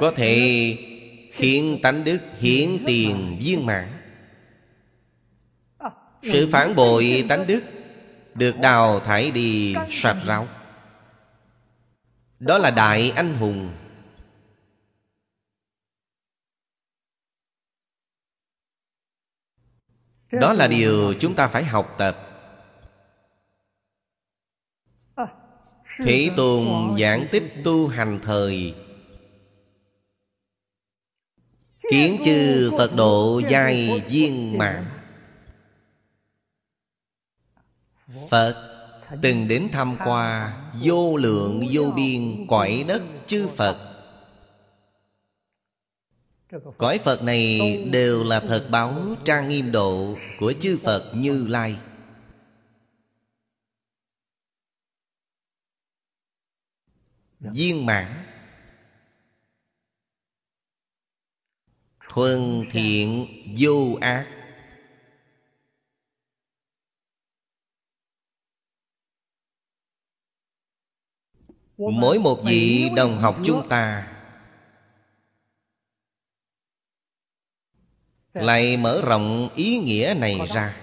Có 0.00 0.12
thể 0.16 0.76
khiến 1.32 1.78
tánh 1.82 2.04
đức 2.04 2.18
hiển 2.38 2.78
tiền 2.86 3.38
viên 3.40 3.66
mãn 3.66 4.01
sự 6.22 6.48
phản 6.52 6.74
bội 6.74 7.26
tánh 7.28 7.46
đức 7.46 7.64
Được 8.34 8.54
đào 8.60 9.00
thải 9.00 9.30
đi 9.30 9.74
sạch 9.90 10.22
ráo. 10.26 10.48
Đó 12.38 12.58
là 12.58 12.70
đại 12.70 13.12
anh 13.16 13.34
hùng. 13.34 13.70
Đó 20.30 20.52
là 20.52 20.68
điều 20.68 21.14
chúng 21.20 21.34
ta 21.34 21.48
phải 21.48 21.64
học 21.64 21.94
tập. 21.98 22.16
Thế 26.04 26.30
tôn 26.36 26.66
giảng 27.00 27.26
tích 27.32 27.54
tu 27.64 27.88
hành 27.88 28.20
thời. 28.22 28.74
Kiến 31.90 32.20
chư 32.24 32.70
phật 32.78 32.90
độ 32.96 33.40
giai 33.50 34.00
viên 34.08 34.58
mạng 34.58 34.91
phật 38.30 38.68
từng 39.22 39.48
đến 39.48 39.68
thăm 39.72 39.96
qua 40.04 40.56
vô 40.82 41.16
lượng 41.16 41.62
vô 41.72 41.92
biên 41.96 42.46
cõi 42.48 42.84
đất 42.88 43.02
chư 43.26 43.48
phật. 43.56 43.88
Cõi 46.78 46.98
phật 46.98 47.22
này 47.22 47.60
đều 47.92 48.24
là 48.24 48.40
thật 48.40 48.68
báo 48.70 48.94
trang 49.24 49.48
nghiêm 49.48 49.72
độ 49.72 50.16
của 50.38 50.52
chư 50.60 50.78
phật 50.84 51.12
như 51.14 51.46
lai. 51.48 51.78
Viên 57.40 57.86
mãn, 57.86 58.24
thuần 62.08 62.64
thiện, 62.70 63.26
vô 63.58 63.98
ác 64.00 64.41
mỗi 71.90 72.18
một 72.18 72.42
vị 72.44 72.90
đồng 72.96 73.18
học 73.18 73.36
chúng 73.44 73.68
ta 73.68 74.08
lại 78.34 78.76
mở 78.76 79.02
rộng 79.06 79.48
ý 79.54 79.78
nghĩa 79.78 80.14
này 80.18 80.38
ra. 80.54 80.76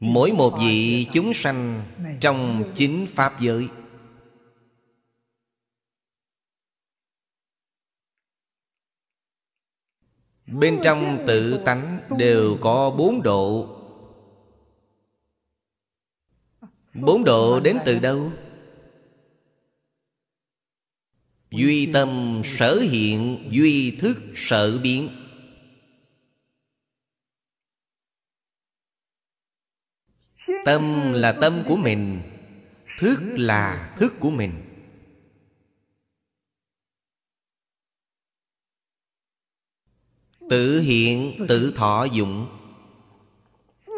Mỗi 0.00 0.32
một 0.32 0.58
vị 0.60 1.06
chúng 1.12 1.34
sanh 1.34 1.84
trong 2.20 2.72
chính 2.74 3.06
pháp 3.14 3.40
giới. 3.40 3.68
Bên 10.46 10.80
trong 10.84 11.24
tự 11.26 11.62
tánh 11.64 12.00
đều 12.18 12.58
có 12.60 12.90
bốn 12.90 13.22
độ 13.22 13.79
bốn 16.94 17.24
độ 17.24 17.60
đến 17.60 17.78
từ 17.86 17.98
đâu? 17.98 18.32
Duy 21.50 21.92
tâm 21.92 22.42
sở 22.44 22.78
hiện, 22.80 23.48
duy 23.50 23.98
thức 24.00 24.16
sở 24.34 24.78
biến. 24.82 25.08
Tâm 30.64 31.12
là 31.12 31.32
tâm 31.40 31.62
của 31.68 31.76
mình, 31.76 32.22
thức 32.98 33.18
là 33.22 33.96
thức 34.00 34.12
của 34.20 34.30
mình. 34.30 34.52
Tự 40.50 40.80
hiện, 40.80 41.46
tự 41.48 41.72
thọ 41.76 42.04
dụng. 42.04 42.46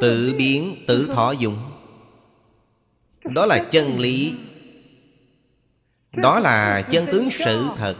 Tự 0.00 0.34
biến, 0.38 0.84
tự 0.86 1.06
thọ 1.06 1.32
dụng 1.32 1.71
đó 3.24 3.46
là 3.46 3.68
chân 3.70 3.98
lý. 3.98 4.34
Đó 6.12 6.38
là 6.38 6.82
chân 6.90 7.06
tướng 7.12 7.28
sự 7.30 7.68
thật. 7.76 7.96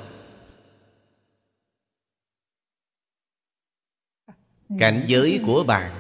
Cảnh 4.78 5.04
giới 5.06 5.40
của 5.46 5.64
bạn. 5.64 5.92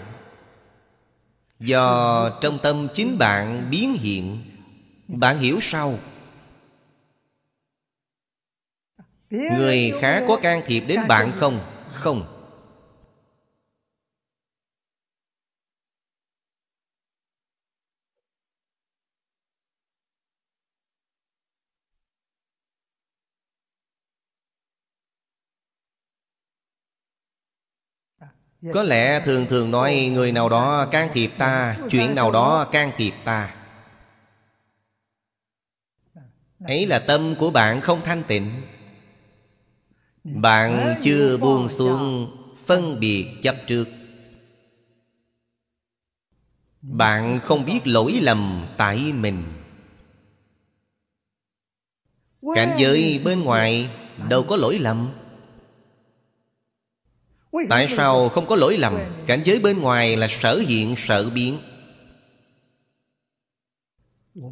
Do 1.60 2.30
trong 2.40 2.58
tâm 2.62 2.88
chính 2.94 3.18
bạn 3.18 3.68
biến 3.70 3.94
hiện 3.94 4.38
bạn 5.08 5.38
hiểu 5.38 5.58
sao? 5.60 5.98
Người 9.30 9.92
khác 10.00 10.24
có 10.28 10.38
can 10.42 10.62
thiệp 10.66 10.80
đến 10.80 11.00
bạn 11.08 11.32
không? 11.36 11.60
Không 11.88 12.31
có 28.72 28.82
lẽ 28.82 29.20
thường 29.24 29.46
thường 29.46 29.70
nói 29.70 30.10
người 30.14 30.32
nào 30.32 30.48
đó 30.48 30.86
can 30.90 31.08
thiệp 31.12 31.30
ta, 31.38 31.78
chuyện 31.90 32.14
nào 32.14 32.30
đó 32.30 32.68
can 32.72 32.92
thiệp 32.96 33.14
ta. 33.24 33.54
Ấy 36.64 36.86
là 36.86 36.98
tâm 36.98 37.34
của 37.38 37.50
bạn 37.50 37.80
không 37.80 38.00
thanh 38.04 38.22
tịnh. 38.22 38.62
Bạn 40.24 41.00
chưa 41.02 41.36
buông 41.36 41.68
xuống 41.68 42.30
phân 42.66 43.00
biệt 43.00 43.26
chấp 43.42 43.56
trước. 43.66 43.88
Bạn 46.82 47.40
không 47.42 47.64
biết 47.64 47.80
lỗi 47.84 48.18
lầm 48.22 48.66
tại 48.76 49.12
mình. 49.12 49.42
Cảnh 52.54 52.76
giới 52.78 53.20
bên 53.24 53.42
ngoài 53.42 53.90
đâu 54.28 54.42
có 54.48 54.56
lỗi 54.56 54.78
lầm. 54.78 55.21
Tại 57.70 57.88
sao 57.88 58.28
không 58.28 58.46
có 58.46 58.56
lỗi 58.56 58.78
lầm? 58.78 58.98
Cảnh 59.26 59.42
giới 59.44 59.60
bên 59.60 59.80
ngoài 59.80 60.16
là 60.16 60.28
sở 60.28 60.58
hiện 60.58 60.94
sở 60.96 61.30
biến. 61.30 61.58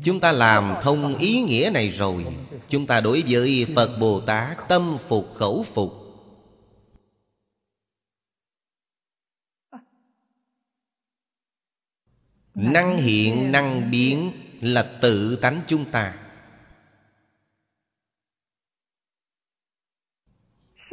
Chúng 0.04 0.20
ta 0.20 0.32
làm 0.32 0.74
thông 0.82 1.18
ý 1.18 1.42
nghĩa 1.42 1.70
này 1.74 1.88
rồi. 1.88 2.26
Chúng 2.68 2.86
ta 2.86 3.00
đối 3.00 3.22
với 3.28 3.66
Phật 3.76 3.98
Bồ 4.00 4.20
Tát 4.20 4.68
Tâm 4.68 4.98
phục 5.08 5.34
khẩu 5.34 5.64
phục. 5.74 5.92
Năng 12.54 12.98
hiện. 12.98 13.52
năng 13.52 13.90
biến 13.90 14.32
Là 14.60 14.98
tự 15.00 15.36
tánh 15.36 15.60
chúng 15.66 15.84
ta 15.84 16.14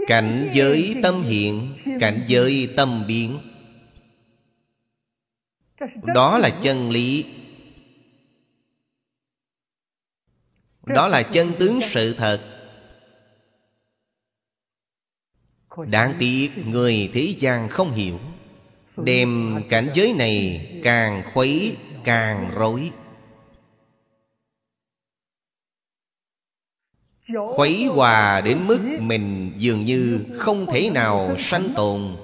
Cảnh 0.08 0.50
giới 0.54 0.96
tâm 1.04 1.24
hiện, 1.24 1.74
Cảnh 2.00 2.26
giới 2.28 2.74
tâm 2.78 3.04
biến. 3.08 3.40
Đó 6.16 6.38
là 6.38 6.50
chân 6.62 6.90
lý. 6.90 7.26
Đó 10.86 11.08
là 11.08 11.24
chân 11.24 11.54
tướng 11.60 11.80
sự 11.82 12.14
thật. 12.14 12.40
Đáng 15.88 16.16
tiếc, 16.20 16.52
người 16.66 17.10
thế 17.14 17.34
gian 17.40 17.70
không 17.70 17.94
hiểu. 17.94 18.20
Đem 18.98 19.62
cảnh 19.70 19.90
giới 19.94 20.14
này 20.14 20.66
càng 20.84 21.24
khuấy, 21.34 21.76
càng 22.04 22.52
rối. 22.56 22.92
Khuấy 27.36 27.86
hòa 27.86 28.42
đến 28.42 28.68
mức 28.68 28.80
mình 29.00 29.54
dường 29.58 29.86
như 29.86 30.26
không 30.38 30.66
thể 30.66 30.90
nào 30.90 31.36
sanh 31.38 31.70
tồn. 31.76 32.16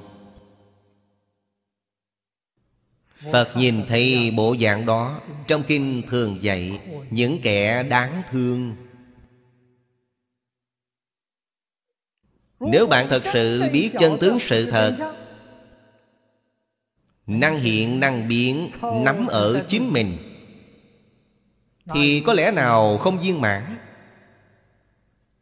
Phật 3.32 3.50
nhìn 3.58 3.86
thấy 3.88 4.32
bộ 4.38 4.56
dạng 4.62 4.86
đó, 4.86 5.22
Trong 5.48 5.64
kinh 5.68 6.04
thường 6.10 6.38
dạy 6.42 6.80
Những 7.10 7.40
kẻ 7.44 7.84
đáng 7.84 8.24
thương. 8.32 8.76
Nếu 12.60 12.88
bạn 12.88 13.08
thật 13.10 13.24
sự 13.34 13.64
biết 13.74 13.92
chân 14.00 14.18
tướng 14.22 14.40
sự 14.40 14.72
thật, 14.72 15.14
Năng 17.28 17.60
hiện 17.60 18.00
năng 18.00 18.28
biến, 18.28 18.70
Nắm 18.82 19.28
ở 19.28 19.66
chính 19.68 19.94
mình, 19.94 20.18
Thì 21.94 22.24
có 22.26 22.34
lẽ 22.34 22.52
nào 22.52 22.98
không 22.98 23.20
viên 23.20 23.42
mãn? 23.42 23.78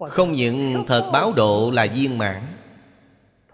Không 0.10 0.34
những 0.34 0.84
thật 0.88 1.10
báo 1.14 1.34
độ 1.34 1.72
là 1.72 1.88
viên 1.94 2.18
mãn, 2.18 2.44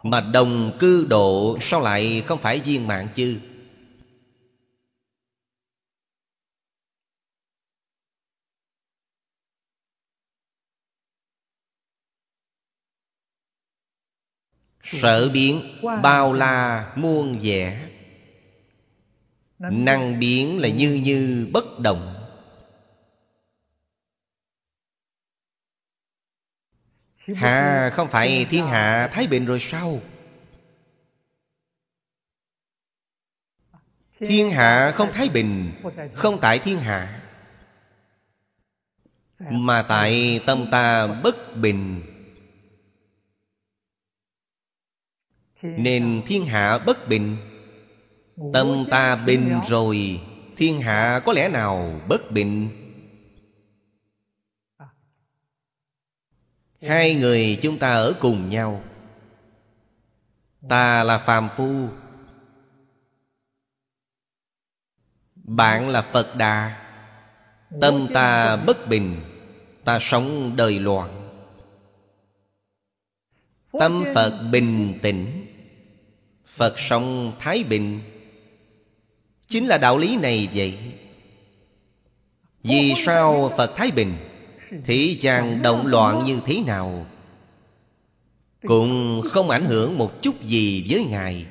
Mà 0.03 0.21
đồng 0.21 0.77
cư 0.79 1.05
độ 1.09 1.57
sao 1.61 1.81
lại 1.81 2.23
không 2.25 2.39
phải 2.39 2.59
viên 2.59 2.87
mãn 2.87 3.07
chứ? 3.15 3.39
Sở 14.83 15.29
biến 15.33 15.61
bao 16.03 16.33
la 16.33 16.93
muôn 16.95 17.39
vẻ, 17.41 17.89
Năng 19.59 20.19
biến 20.19 20.59
là 20.59 20.69
như 20.69 21.01
như 21.03 21.47
bất 21.53 21.79
động. 21.79 22.16
hà 27.35 27.89
không 27.93 28.07
phải 28.09 28.45
thiên 28.49 28.65
hạ 28.65 29.09
thái 29.13 29.27
bình 29.27 29.45
rồi 29.45 29.59
sao? 29.59 30.01
Thiên 34.19 34.49
hạ 34.49 34.91
không 34.95 35.11
thái 35.11 35.29
bình 35.29 35.71
không 36.13 36.39
tại 36.41 36.59
thiên 36.59 36.79
hạ 36.79 37.21
mà 39.39 39.81
tại 39.89 40.39
tâm 40.45 40.65
ta 40.71 41.07
bất 41.07 41.55
bình. 41.55 42.01
Nên 45.61 46.21
thiên 46.27 46.45
hạ 46.45 46.77
bất 46.77 47.07
bình. 47.09 47.37
Tâm 48.53 48.85
ta 48.91 49.15
bình 49.15 49.59
rồi 49.67 50.21
thiên 50.55 50.81
hạ 50.81 51.21
có 51.25 51.33
lẽ 51.33 51.49
nào 51.49 52.01
bất 52.07 52.31
bình? 52.31 52.69
Hai 56.81 57.15
người 57.15 57.59
chúng 57.61 57.79
ta 57.79 57.93
ở 57.93 58.13
cùng 58.19 58.49
nhau. 58.49 58.83
Ta 60.69 61.03
là 61.03 61.17
phàm 61.17 61.49
phu. 61.55 61.87
Bạn 65.35 65.89
là 65.89 66.01
Phật 66.01 66.35
Đà. 66.35 66.83
Tâm 67.81 68.07
ta 68.13 68.55
bất 68.55 68.87
bình 68.87 69.21
Ta 69.87 69.99
sống 70.01 70.55
đời 70.55 70.79
loạn. 70.79 71.29
Tâm 73.79 74.05
Phật 74.15 74.39
bình 74.51 74.99
tĩnh 75.01 75.47
Phật 76.45 76.79
sống 76.79 77.33
thái 77.39 77.63
bình. 77.63 78.01
Chính 79.47 79.67
là 79.67 79.77
đạo 79.77 79.97
lý 79.97 80.17
này 80.17 80.49
vậy. 80.53 80.77
Vì 82.63 82.93
sao 83.05 83.53
Phật 83.57 83.73
thái 83.75 83.91
bình 83.91 84.13
Thị 84.85 85.17
chàng 85.21 85.61
động 85.61 85.87
loạn 85.87 86.25
như 86.25 86.41
thế 86.45 86.63
nào? 86.65 87.05
Cũng 88.61 89.21
không 89.25 89.49
ảnh 89.49 89.65
hưởng 89.65 89.97
một 89.97 90.21
chút 90.21 90.41
gì 90.41 90.85
với 90.89 91.05
Ngài. 91.05 91.45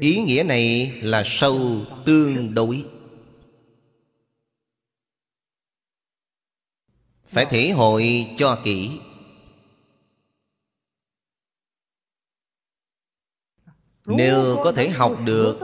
Ý 0.00 0.22
nghĩa 0.22 0.42
này 0.42 0.92
là 1.02 1.22
sâu 1.26 1.84
tương 2.06 2.54
đối. 2.54 2.84
Phải 7.24 7.46
thể 7.50 7.70
hội 7.70 8.26
cho 8.36 8.60
kỹ. 8.64 8.90
Nếu 14.06 14.56
có 14.64 14.72
thể 14.72 14.88
học 14.88 15.12
được 15.24 15.58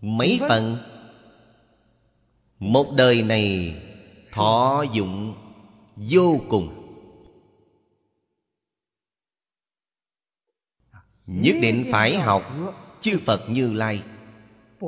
Mấy 0.00 0.40
phần, 0.48 0.76
Một 2.58 2.86
đời 2.96 3.22
này 3.22 3.74
Thọ 4.32 4.84
dụng 4.92 5.34
vô 5.96 6.40
cùng. 6.48 6.68
Nhất 11.26 11.56
định 11.62 11.84
phải 11.92 12.18
học 12.18 12.42
Chư 13.00 13.18
Phật 13.18 13.40
Như 13.48 13.72
Lai, 13.72 14.02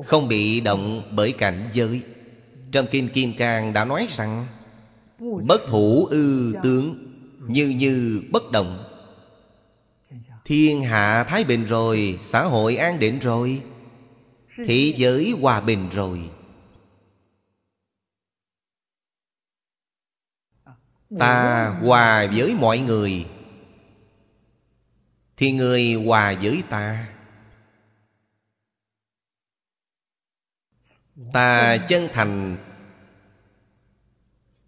Không 0.05 0.29
bị 0.29 0.61
động 0.61 1.13
bởi 1.17 1.33
cảnh 1.33 1.69
giới. 1.73 2.03
Trong 2.73 2.87
Kinh 2.91 3.09
Kim 3.09 3.33
Cang 3.37 3.73
đã 3.73 3.85
nói 3.85 4.07
rằng, 4.11 4.47
Bất 5.19 5.61
thủ 5.69 6.07
ư 6.11 6.55
tướng 6.63 6.95
Như 7.49 7.69
như 7.69 8.23
bất 8.33 8.43
động. 8.53 8.88
Thiên 10.49 10.83
hạ 10.83 11.25
thái 11.29 11.45
bình 11.45 11.65
rồi 11.65 12.19
Xã 12.23 12.45
hội 12.45 12.77
an 12.77 12.99
định 12.99 13.19
rồi. 13.19 13.63
Thế 14.57 14.95
giới 14.97 15.35
hòa 15.41 15.61
bình 15.61 15.89
rồi. 15.93 16.31
Ta 21.19 21.67
hòa 21.83 22.27
với 22.37 22.55
mọi 22.55 22.79
người. 22.79 23.27
Thì 25.37 25.53
người 25.53 25.95
hòa 25.95 26.35
với 26.43 26.63
ta. 26.71 27.09
Ta 31.33 31.77
chân 31.89 32.09
thành 32.13 32.57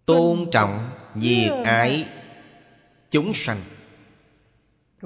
Tôn 0.05 0.45
trọng 0.51 0.89
nhiệt 1.15 1.51
ái 1.65 2.07
Chúng 3.09 3.31
sanh 3.33 3.61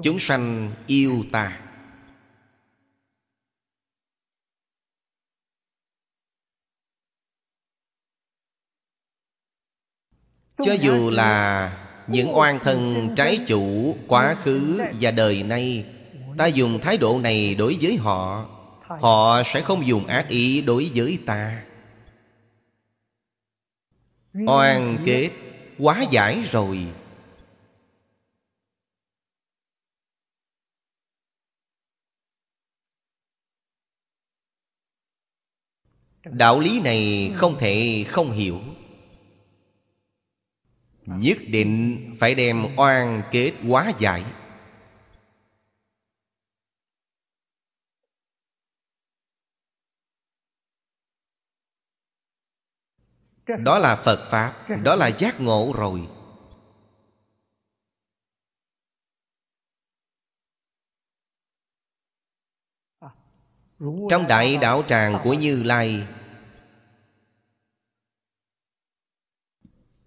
Chúng 0.02 0.18
sanh 0.18 0.70
yêu 0.86 1.24
ta. 1.32 1.60
Cho 10.58 10.72
dù 10.72 11.10
là 11.10 11.72
những 12.06 12.36
oan 12.36 12.58
thân 12.58 13.08
trái 13.16 13.44
chủ 13.46 13.96
quá 14.08 14.34
khứ 14.34 14.80
và 15.00 15.10
đời 15.10 15.42
nay 15.42 15.84
Ta 16.36 16.46
dùng 16.46 16.80
thái 16.80 16.98
độ 16.98 17.18
này 17.22 17.54
đối 17.54 17.78
với 17.80 17.96
họ. 17.96 18.48
Họ 19.00 19.42
sẽ 19.42 19.60
không 19.60 19.86
dùng 19.86 20.06
ác 20.06 20.28
ý 20.28 20.62
đối 20.62 20.90
với 20.94 21.18
ta. 21.26 21.62
Oan 24.46 24.98
kết 25.06 25.30
quá 25.78 26.02
giải 26.10 26.42
rồi 26.52 26.86
Đạo 36.32 36.60
lý 36.60 36.80
này 36.80 37.32
không 37.36 37.56
thể 37.58 38.04
không 38.08 38.32
hiểu. 38.32 38.60
Nhất 41.06 41.38
định 41.48 42.00
phải 42.18 42.34
đem 42.34 42.66
oan 42.76 43.22
kết 43.30 43.52
hóa 43.68 43.92
giải. 43.98 44.24
Đó 53.64 53.78
là 53.78 53.96
Phật 53.96 54.28
Pháp, 54.30 54.66
Đó 54.82 54.94
là 54.94 55.08
giác 55.08 55.40
ngộ 55.40 55.72
rồi. 55.76 56.15
Trong 63.80 64.28
đại 64.28 64.58
đạo 64.60 64.84
tràng 64.88 65.20
của 65.24 65.34
Như 65.34 65.62
Lai 65.62 66.06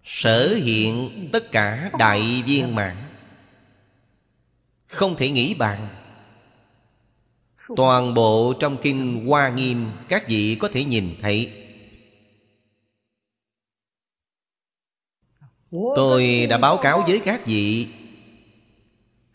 Sở 0.04 0.54
hiện 0.54 1.28
tất 1.32 1.52
cả 1.52 1.90
đại 1.98 2.42
viên 2.46 2.74
mạng 2.74 2.96
Không 4.86 5.16
thể 5.16 5.30
nghĩ 5.30 5.54
bàn. 5.54 5.88
Toàn 7.76 8.14
bộ 8.14 8.54
trong 8.60 8.76
kinh 8.82 9.26
Hoa 9.26 9.48
Nghiêm 9.48 9.86
Các 10.08 10.28
vị 10.28 10.56
có 10.60 10.68
thể 10.72 10.84
nhìn 10.84 11.14
thấy. 11.22 11.66
Tôi 15.70 16.46
đã 16.50 16.58
báo 16.58 16.76
cáo 16.76 17.02
với 17.06 17.20
các 17.24 17.46
vị 17.46 17.88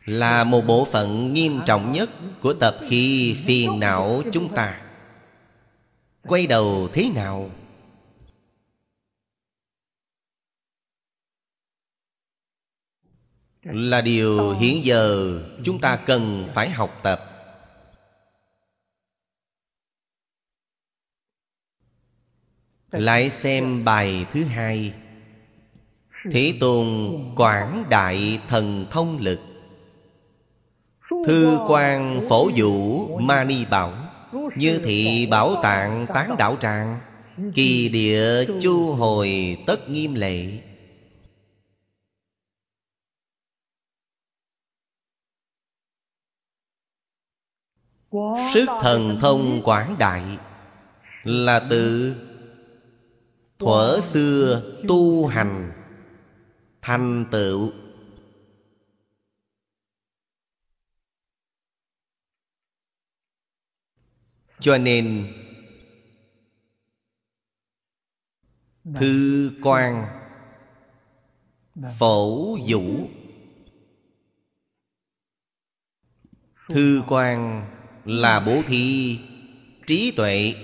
là 0.05 0.43
một 0.43 0.61
bộ 0.67 0.85
phận 0.85 1.33
nghiêm 1.33 1.59
trọng 1.65 1.91
nhất 1.91 2.09
Của 2.41 2.53
tập 2.53 2.77
khi 2.89 3.35
phiền 3.45 3.79
não 3.79 4.21
chúng 4.31 4.55
ta. 4.55 4.81
Quay 6.21 6.47
đầu 6.47 6.87
thế 6.93 7.11
nào? 7.15 7.49
Là 13.63 14.01
điều 14.01 14.55
hiện 14.57 14.85
giờ 14.85 15.39
chúng 15.63 15.79
ta 15.81 15.95
cần 16.05 16.47
phải 16.53 16.69
học 16.69 16.99
tập. 17.03 17.19
Lại 22.91 23.29
xem 23.29 23.85
bài 23.85 24.25
thứ 24.31 24.43
hai. 24.43 24.93
Thế 26.31 26.53
Tôn 26.59 26.87
quảng 27.35 27.85
đại 27.89 28.39
thần 28.47 28.85
thông 28.89 29.17
lực. 29.17 29.54
Thư 31.25 31.59
quan 31.67 32.21
phổ 32.29 32.49
vũ 32.55 33.07
mani 33.17 33.65
bảo, 33.65 33.93
Như 34.55 34.79
thị 34.83 35.27
bảo 35.31 35.55
tạng 35.63 36.05
tán 36.13 36.35
đạo 36.37 36.57
tràng, 36.61 36.99
Kỳ 37.53 37.89
địa 37.89 38.45
chu 38.61 38.93
hồi 38.93 39.57
tất 39.67 39.89
nghiêm 39.89 40.13
lệ. 40.13 40.45
Sức 48.53 48.65
thần 48.81 49.17
thông 49.21 49.61
quảng 49.63 49.95
đại 49.99 50.23
Là 51.23 51.59
từ 51.69 52.15
thuở 53.59 53.99
xưa 54.13 54.61
tu 54.87 55.27
hành, 55.27 55.71
thành 56.81 57.25
tựu 57.31 57.71
cho 64.59 64.77
nên, 64.77 65.27
Thư 68.95 69.51
quan 69.63 70.07
Phổ 71.99 72.57
vũ 72.67 73.09
Thư 76.69 77.03
quan 77.07 77.67
là 78.05 78.39
bố 78.39 78.61
thí 78.67 79.19
trí 79.87 80.11
tuệ. 80.11 80.55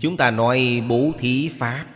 Chúng 0.00 0.16
ta 0.16 0.30
nói 0.30 0.82
bố 0.88 1.12
thí 1.18 1.50
pháp. 1.58 1.86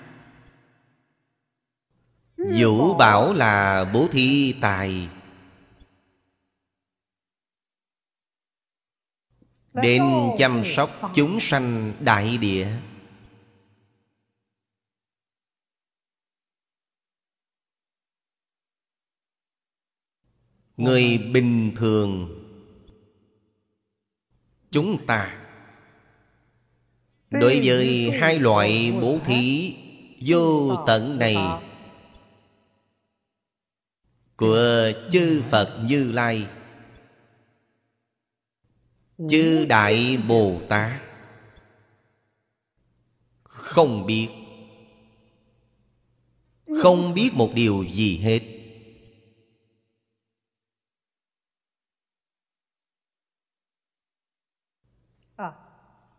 Vũ 2.37 2.95
bảo 2.95 3.33
là 3.33 3.85
bố 3.95 4.09
thí 4.13 4.55
tài. 4.61 5.09
Đến 9.83 10.03
chăm 10.39 10.63
sóc 10.65 10.91
chúng 11.15 11.39
sanh 11.41 11.93
đại 12.01 12.39
địa. 12.39 12.69
Người 20.77 21.31
bình 21.33 21.73
thường 21.77 22.43
Chúng 24.71 25.07
ta. 25.07 25.39
Đối 27.31 27.61
với 27.65 28.11
hai 28.11 28.39
loại 28.39 28.93
bố 29.01 29.19
thí 29.25 29.75
vô 30.21 30.77
tận 30.87 31.19
này. 31.19 31.37
Của 34.37 34.93
chư 35.11 35.43
Phật 35.51 35.81
Như 35.85 36.13
Lai 36.13 36.47
Chư 39.19 39.67
Đại 39.69 40.19
Bồ 40.29 40.61
Tát 40.69 41.03
Không 43.45 44.07
biết. 44.07 44.29
Không 46.83 47.15
biết 47.15 47.31
một 47.35 47.51
điều 47.55 47.85
gì 47.85 48.19
hết. 48.19 48.41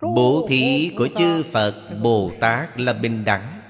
Bố 0.02 0.48
thí 0.50 0.92
của 0.98 1.08
chư 1.16 1.44
Phật 1.54 2.00
Bồ 2.04 2.32
Tát 2.40 2.80
là 2.80 2.94
bình 2.94 3.26
đẳng. 3.26 3.62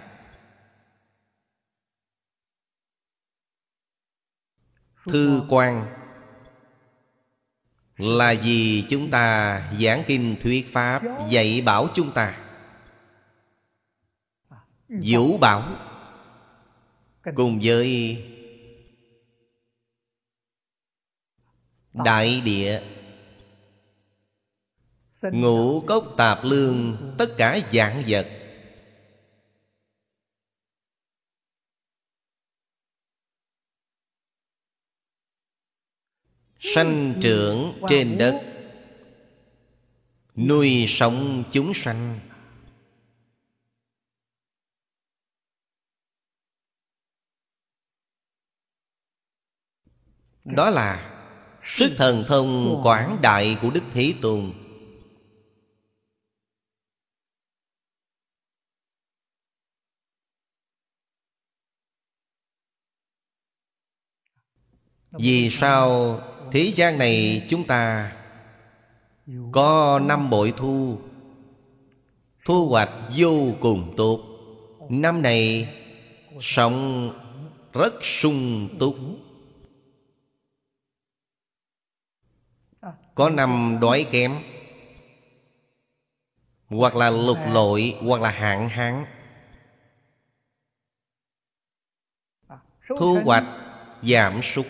Thư 5.05 5.41
quan 5.49 5.96
là 7.97 8.33
vì 8.43 8.85
chúng 8.89 9.09
ta 9.09 9.61
giảng 9.81 10.03
kinh 10.07 10.35
thuyết 10.41 10.73
Pháp, 10.73 11.01
Dạy 11.29 11.61
bảo 11.65 11.87
chúng 11.93 12.11
ta. 12.11 12.37
Vũ 14.89 15.37
bảo 15.37 15.63
Cùng 17.35 17.59
với 17.63 18.17
Đại 21.93 22.41
địa, 22.41 22.81
Ngũ 25.21 25.81
cốc 25.81 26.13
tạp 26.17 26.39
lương, 26.43 26.97
Tất 27.17 27.29
cả 27.37 27.59
dạng 27.71 28.03
vật. 28.07 28.36
Sanh 36.59 37.15
trưởng 37.21 37.81
trên 37.89 38.17
đất. 38.17 38.41
Nuôi 40.35 40.85
sống 40.87 41.43
chúng 41.51 41.73
sanh. 41.73 42.19
Đó 50.45 50.69
là 50.69 51.13
Sức 51.63 51.91
thần 51.97 52.23
thông 52.27 52.81
quảng 52.83 53.19
đại 53.21 53.57
của 53.61 53.69
Đức 53.69 53.83
Thế 53.93 54.13
Tôn. 54.21 54.53
Vì 65.11 65.49
sao 65.49 66.19
thế 66.51 66.71
gian 66.75 66.97
này 66.97 67.45
chúng 67.49 67.67
ta 67.67 68.11
Có 69.51 69.99
năm 70.03 70.29
bội 70.29 70.53
thu. 70.57 70.97
Thu 72.45 72.67
hoạch 72.69 72.89
vô 73.17 73.53
cùng 73.59 73.93
tốt. 73.97 74.19
Năm 74.89 75.21
này 75.21 75.73
sống 76.41 77.11
rất 77.73 77.93
sung 78.01 78.69
túc. 78.79 78.95
Có 83.15 83.29
năm 83.29 83.77
đói 83.81 84.05
kém, 84.11 84.35
Hoặc 86.69 86.95
là 86.95 87.09
lục 87.09 87.37
lội, 87.51 87.95
Hoặc 88.01 88.21
là 88.21 88.29
hạn 88.29 88.69
hán. 88.69 89.05
Thu 92.97 93.21
hoạch 93.25 93.45
giảm 94.01 94.41
sút 94.41 94.65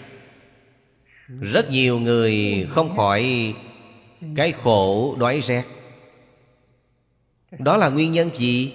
rất 1.28 1.72
nhiều 1.72 2.00
người 2.00 2.66
không 2.70 2.96
khỏi 2.96 3.54
cái 4.36 4.52
khổ 4.52 5.16
đói 5.20 5.42
rét. 5.42 5.64
Đó 7.60 7.78
là 7.78 7.90
nguyên 7.90 8.12
nhân 8.12 8.30
gì? 8.36 8.74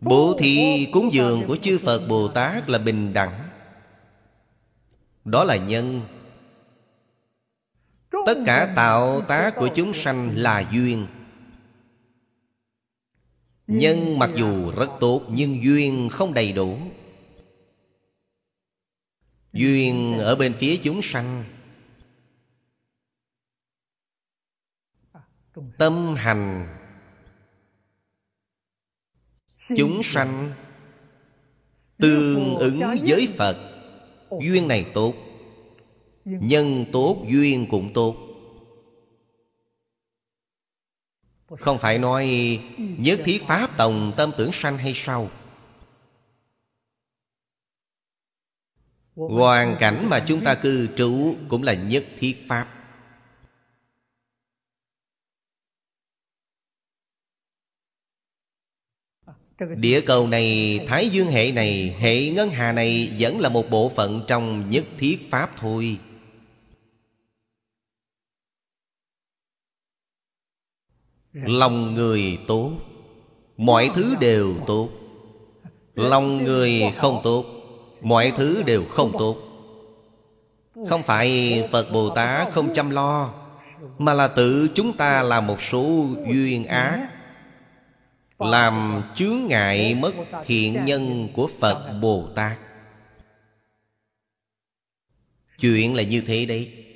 Bố 0.00 0.36
thí 0.38 0.86
cúng 0.92 1.12
dường 1.12 1.46
của 1.46 1.56
chư 1.56 1.78
phật 1.78 2.08
bồ 2.08 2.28
tát 2.28 2.70
là 2.70 2.78
bình 2.78 3.12
đẳng. 3.12 3.48
Đó 5.24 5.44
là 5.44 5.56
nhân. 5.56 6.02
Tất 8.26 8.38
cả 8.46 8.72
tạo 8.76 9.20
tác 9.20 9.54
của 9.56 9.68
chúng 9.74 9.94
sanh 9.94 10.30
là 10.34 10.64
duyên. 10.72 11.06
Nhân 13.66 14.18
mặc 14.18 14.30
dù 14.36 14.70
rất 14.70 14.90
tốt, 15.00 15.22
nhưng 15.28 15.64
duyên 15.64 16.08
không 16.12 16.34
đầy 16.34 16.52
đủ. 16.52 16.78
Duyên 19.52 20.18
ở 20.18 20.36
bên 20.36 20.54
phía 20.58 20.76
chúng 20.84 21.00
sanh. 21.02 21.44
Tâm 25.78 26.14
hành. 26.14 26.76
Chúng 29.76 30.00
sanh 30.02 30.52
Tương 32.00 32.56
ứng 32.56 32.80
với 33.06 33.28
Phật. 33.38 33.56
Duyên 34.40 34.68
này 34.68 34.90
tốt. 34.94 35.14
Nhân 36.24 36.84
tốt, 36.92 37.24
duyên 37.28 37.66
cũng 37.70 37.92
tốt. 37.94 38.16
Không 41.58 41.78
phải 41.78 41.98
nói 41.98 42.26
Nhất 42.78 43.20
thiết 43.24 43.42
Pháp 43.46 43.76
đồng 43.76 44.12
tâm 44.16 44.30
tưởng 44.38 44.52
sanh 44.52 44.78
hay 44.78 44.92
sao? 44.94 45.30
Hoàn 49.28 49.76
cảnh 49.80 50.06
mà 50.10 50.24
chúng 50.26 50.44
ta 50.44 50.54
cư 50.54 50.88
trú 50.96 51.34
Cũng 51.48 51.62
là 51.62 51.74
nhất 51.74 52.04
thiết 52.18 52.44
Pháp. 52.48 52.76
Địa 59.76 60.00
cầu 60.06 60.26
này, 60.26 60.80
Thái 60.88 61.08
Dương 61.08 61.26
hệ 61.26 61.52
này, 61.52 61.96
hệ 61.98 62.30
ngân 62.30 62.50
hà 62.50 62.72
này 62.72 63.16
Vẫn 63.18 63.40
là 63.40 63.48
một 63.48 63.70
bộ 63.70 63.92
phận 63.96 64.22
trong 64.28 64.70
nhất 64.70 64.84
thiết 64.98 65.30
Pháp 65.30 65.50
thôi. 65.56 65.98
Lòng 71.32 71.94
người 71.94 72.38
tốt. 72.46 72.72
Mọi 73.56 73.90
thứ 73.94 74.14
đều 74.20 74.54
tốt. 74.66 74.88
Lòng 75.94 76.44
người 76.44 76.82
không 76.96 77.20
tốt. 77.24 77.59
Mọi 78.00 78.32
thứ 78.36 78.62
đều 78.62 78.84
không 78.84 79.12
tốt. 79.18 79.36
Không 80.88 81.02
phải 81.02 81.62
Phật 81.72 81.92
Bồ 81.92 82.10
Tát 82.14 82.52
không 82.52 82.72
chăm 82.74 82.90
lo, 82.90 83.34
Mà 83.98 84.14
là 84.14 84.28
tự 84.28 84.68
chúng 84.74 84.96
ta 84.96 85.22
làm 85.22 85.46
một 85.46 85.62
số 85.62 86.06
duyên 86.32 86.64
ác. 86.64 87.08
Làm 88.38 89.02
chướng 89.14 89.46
ngại 89.46 89.94
mất 89.94 90.12
thiện 90.44 90.84
nhân 90.84 91.28
của 91.34 91.50
Phật 91.60 91.98
Bồ 92.00 92.28
Tát. 92.34 92.58
Chuyện 95.58 95.94
là 95.94 96.02
như 96.02 96.20
thế 96.26 96.46
đấy. 96.46 96.86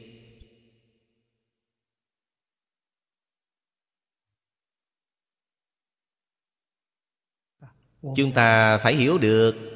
Chúng 8.16 8.32
ta 8.32 8.78
phải 8.78 8.94
hiểu 8.94 9.18
được 9.18 9.73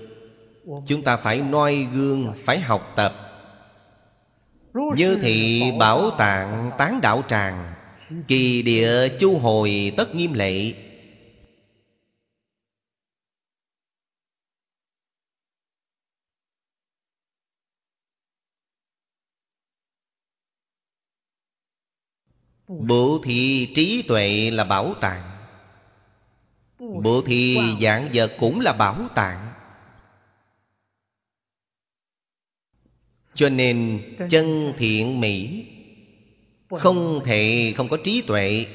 chúng 0.87 1.03
ta 1.05 1.17
phải 1.17 1.43
noi 1.43 1.87
gương, 1.93 2.35
phải 2.45 2.61
học 2.61 2.93
tập. 2.97 3.13
Như 4.97 5.19
thị 5.23 5.63
bảo 5.79 6.11
tạng 6.11 6.71
tán 6.79 7.01
đạo 7.03 7.23
tràng, 7.29 7.75
kỳ 8.29 8.63
địa 8.63 9.09
chu 9.19 9.39
hồi 9.39 9.93
tất 9.97 10.15
nghiêm 10.15 10.33
lệ. 10.33 10.75
Bộ 22.69 23.21
thị 23.25 23.73
trí 23.75 24.03
tuệ 24.03 24.51
là 24.51 24.65
bảo 24.65 24.95
tàng. 25.01 25.23
Bộ 26.79 27.23
thị 27.27 27.59
dạng 27.81 28.09
vật 28.15 28.33
cũng 28.41 28.61
là 28.61 28.73
bảo 28.73 28.97
tàng. 29.15 29.48
Cho 33.39 33.49
nên 33.49 34.03
chân 34.31 34.75
thiện 34.79 35.21
mỹ 35.21 35.67
Không 36.71 37.21
thể 37.25 37.73
không 37.77 37.89
có 37.89 37.99
trí 38.05 38.23
tuệ. 38.27 38.67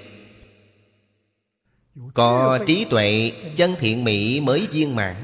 Có 2.13 2.59
trí 2.67 2.85
tuệ 2.89 3.31
chân 3.55 3.75
thiện 3.79 4.03
mỹ 4.03 4.41
mới 4.41 4.67
viên 4.71 4.95
mãn. 4.95 5.15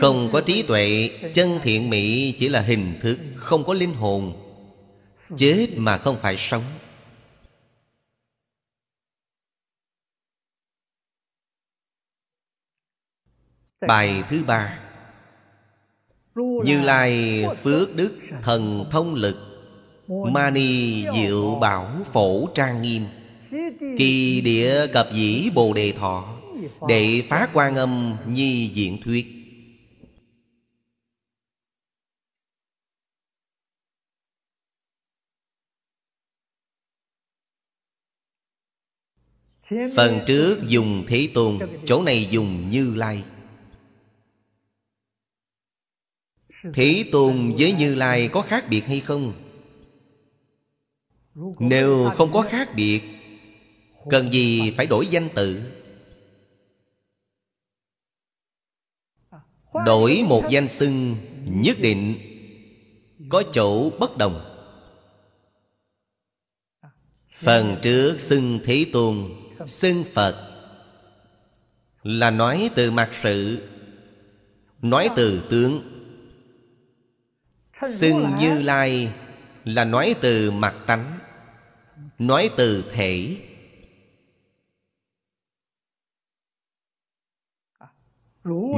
Không 0.00 0.30
có 0.32 0.40
trí 0.40 0.62
tuệ 0.62 1.10
chân 1.34 1.60
thiện 1.62 1.90
mỹ 1.90 2.34
chỉ 2.38 2.48
là 2.48 2.60
hình 2.60 2.98
thức 3.00 3.18
Không 3.36 3.64
có 3.64 3.74
linh 3.74 3.94
hồn. 3.94 4.32
Chết 5.36 5.68
mà 5.76 5.98
không 5.98 6.20
phải 6.20 6.36
sống. 6.36 6.64
Bài 13.88 14.22
thứ 14.30 14.44
ba 14.46 14.83
như 16.64 16.82
Lai 16.82 17.44
phước 17.62 17.96
đức 17.96 18.18
thần 18.42 18.84
thông 18.90 19.14
lực, 19.14 19.36
Mani 20.08 21.04
diệu 21.14 21.58
bảo 21.60 21.90
phổ 22.12 22.48
trang 22.54 22.82
nghiêm, 22.82 23.06
Kỳ 23.98 24.40
địa 24.40 24.86
cập 24.92 25.08
dĩ 25.12 25.50
bồ 25.54 25.72
đề 25.72 25.92
thọ, 25.92 26.24
Đệ 26.88 27.22
phá 27.28 27.48
quan 27.52 27.76
âm 27.76 28.16
nhi 28.28 28.70
diện 28.74 28.98
thuyết. 29.04 29.26
Phần 39.96 40.20
trước 40.26 40.58
dùng 40.68 41.04
Thế 41.08 41.28
Tôn, 41.34 41.58
Chỗ 41.84 42.02
này 42.02 42.28
dùng 42.30 42.68
Như 42.68 42.94
Lai. 42.96 43.22
Thế 46.72 47.04
Tôn 47.12 47.54
với 47.58 47.72
Như 47.72 47.94
Lai 47.94 48.28
có 48.32 48.42
khác 48.42 48.64
biệt 48.68 48.84
hay 48.86 49.00
không? 49.00 49.32
Nếu 51.58 52.10
không 52.14 52.32
có 52.32 52.42
khác 52.42 52.68
biệt, 52.74 53.00
Cần 54.10 54.32
gì 54.32 54.70
phải 54.76 54.86
đổi 54.86 55.06
danh 55.06 55.28
tự? 55.34 55.62
Đổi 59.86 60.22
một 60.26 60.42
danh 60.50 60.68
xưng 60.68 61.16
Nhất 61.44 61.76
định 61.80 62.18
Có 63.28 63.42
chỗ 63.52 63.90
bất 63.90 64.16
đồng. 64.16 64.50
Phần 67.34 67.76
trước 67.82 68.20
xưng 68.20 68.60
Thế 68.64 68.86
Tôn 68.92 69.28
Xưng 69.66 70.04
Phật 70.14 70.50
Là 72.02 72.30
nói 72.30 72.70
từ 72.76 72.90
mặt 72.90 73.10
sự, 73.12 73.68
Nói 74.82 75.08
từ 75.16 75.42
tướng. 75.50 75.93
Xưng 77.82 78.36
Như 78.38 78.62
Lai 78.62 79.12
Là 79.64 79.84
nói 79.84 80.14
từ 80.20 80.50
mặt 80.50 80.74
tánh 80.86 81.18
Nói 82.18 82.50
từ 82.56 82.84
thể. 82.92 83.36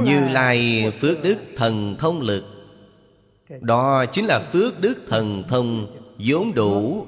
Như 0.03 0.27
Lai 0.27 0.91
phước 1.01 1.23
đức 1.23 1.37
thần 1.55 1.95
thông 1.99 2.21
lực. 2.21 2.43
Đó 3.61 4.05
chính 4.11 4.25
là 4.25 4.39
phước 4.51 4.81
đức 4.81 4.97
thần 5.07 5.43
thông 5.47 5.97
vốn 6.17 6.53
đủ 6.53 7.07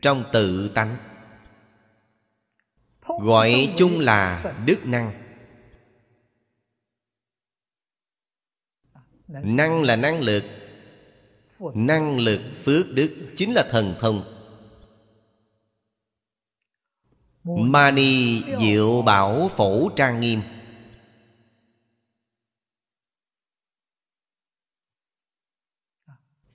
Trong 0.00 0.24
tự 0.32 0.68
tánh. 0.68 0.96
Gọi 3.20 3.74
chung 3.76 4.00
là 4.00 4.54
đức 4.66 4.86
năng 4.86 5.27
Năng 9.28 9.82
là 9.82 9.96
năng 9.96 10.20
lực. 10.20 10.44
Năng 11.74 12.18
lực 12.18 12.40
phước 12.64 12.86
đức 12.94 13.32
chính 13.36 13.52
là 13.52 13.68
thần 13.70 13.94
thông. 14.00 14.22
Mani 17.44 18.42
diệu 18.60 19.02
bảo 19.02 19.50
phổ 19.56 19.88
trang 19.96 20.20
nghiêm. 20.20 20.40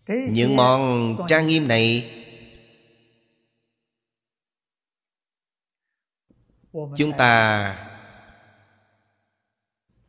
Những 0.08 0.56
món 0.56 1.16
trang 1.30 1.48
nghiêm 1.48 1.68
này 1.68 2.12
Chúng 6.72 7.12
ta 7.18 7.76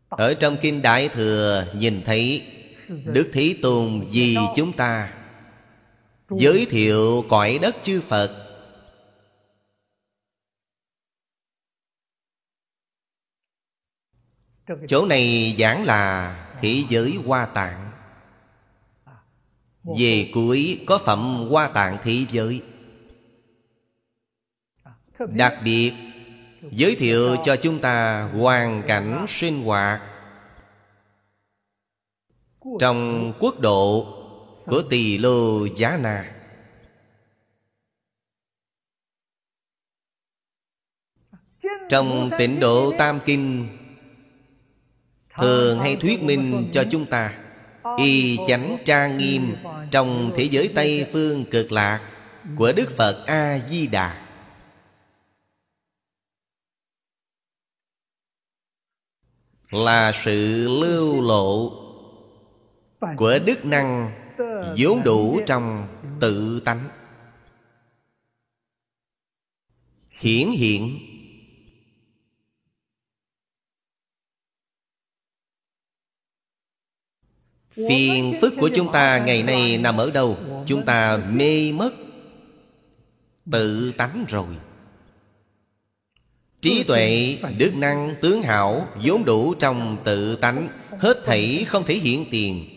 Ở 0.09 0.35
trong 0.35 0.57
Kinh 0.63 0.83
Đại 0.83 1.09
Thừa 1.09 1.67
nhìn 1.75 2.03
thấy 2.07 2.54
Đức 2.89 3.31
Thế 3.33 3.57
Tôn 3.63 4.07
vì 4.11 4.37
chúng 4.57 4.73
ta. 4.73 5.15
Giới 6.31 6.67
thiệu 6.71 7.25
cõi 7.29 7.59
đất 7.63 7.77
chư 7.83 8.01
Phật. 8.01 8.41
Chỗ 14.89 15.07
này 15.07 15.57
giảng 15.59 15.85
là 15.85 16.37
thế 16.63 16.85
giới 16.89 17.19
hoa 17.27 17.47
tạng. 17.47 17.91
Về 19.99 20.31
cuối 20.35 20.85
có 20.87 20.99
phẩm 20.99 21.49
hoa 21.51 21.69
tạng 21.69 21.99
thế 22.05 22.25
giới. 22.31 22.63
Đặc 25.19 25.55
biệt, 25.65 25.93
Giới 26.71 26.97
thiệu 26.97 27.37
cho 27.45 27.57
chúng 27.57 27.81
ta 27.81 28.23
hoàn 28.23 28.83
cảnh 28.87 29.25
sinh 29.29 29.63
hoạt 29.63 30.03
trong 32.81 33.33
quốc 33.41 33.61
độ 33.61 34.07
của 34.67 34.83
Tỳ 34.91 35.19
Lô 35.19 35.65
Giá 35.65 35.99
Na. 36.03 36.31
Trong 41.89 42.31
tịnh 42.39 42.61
độ 42.61 42.93
Tam 42.99 43.21
Kinh 43.25 43.69
Thường 45.39 45.79
hay 45.79 45.97
thuyết 45.97 46.23
minh 46.23 46.71
cho 46.73 46.85
chúng 46.91 47.07
ta 47.07 47.39
Y 47.99 48.39
chánh 48.49 48.79
trang 48.85 49.19
nghiêm 49.19 49.57
Trong 49.91 50.33
thế 50.37 50.49
giới 50.51 50.73
Tây 50.75 51.07
Phương 51.13 51.45
cực 51.51 51.73
lạc 51.73 52.11
Của 52.57 52.73
Đức 52.77 52.91
Phật 52.97 53.25
A-di-đà. 53.27 54.21
Là 59.71 60.13
sự 60.25 60.69
lưu 60.69 61.21
lộ 61.21 61.84
của 63.17 63.39
đức 63.47 63.65
năng 63.65 64.13
vốn 64.79 65.03
đủ 65.05 65.41
trong 65.47 65.89
tự 66.21 66.61
tánh. 66.61 66.89
Hiển 70.11 70.51
hiện. 70.51 70.99
Phiền 77.77 78.39
phức 78.41 78.55
của 78.61 78.71
chúng 78.75 78.93
ta 78.93 79.19
ngày 79.19 79.43
nay 79.43 79.79
nằm 79.79 79.97
ở 79.97 80.11
đâu? 80.11 80.39
Chúng 80.67 80.85
ta 80.85 81.17
mê 81.17 81.73
mất 81.73 81.95
Tự 83.53 83.93
tánh 83.97 84.25
rồi. 84.29 84.47
Trí 86.61 86.85
tuệ, 86.85 87.39
đức 87.59 87.75
năng, 87.75 88.15
tướng 88.23 88.43
hảo 88.43 88.87
vốn 89.05 89.25
đủ 89.25 89.55
trong 89.55 89.97
tự 90.05 90.37
tánh. 90.37 90.69
Hết 90.99 91.23
thảy 91.25 91.65
không 91.69 91.85
thể 91.85 91.95
hiện 91.95 92.27
tiền. 92.31 92.74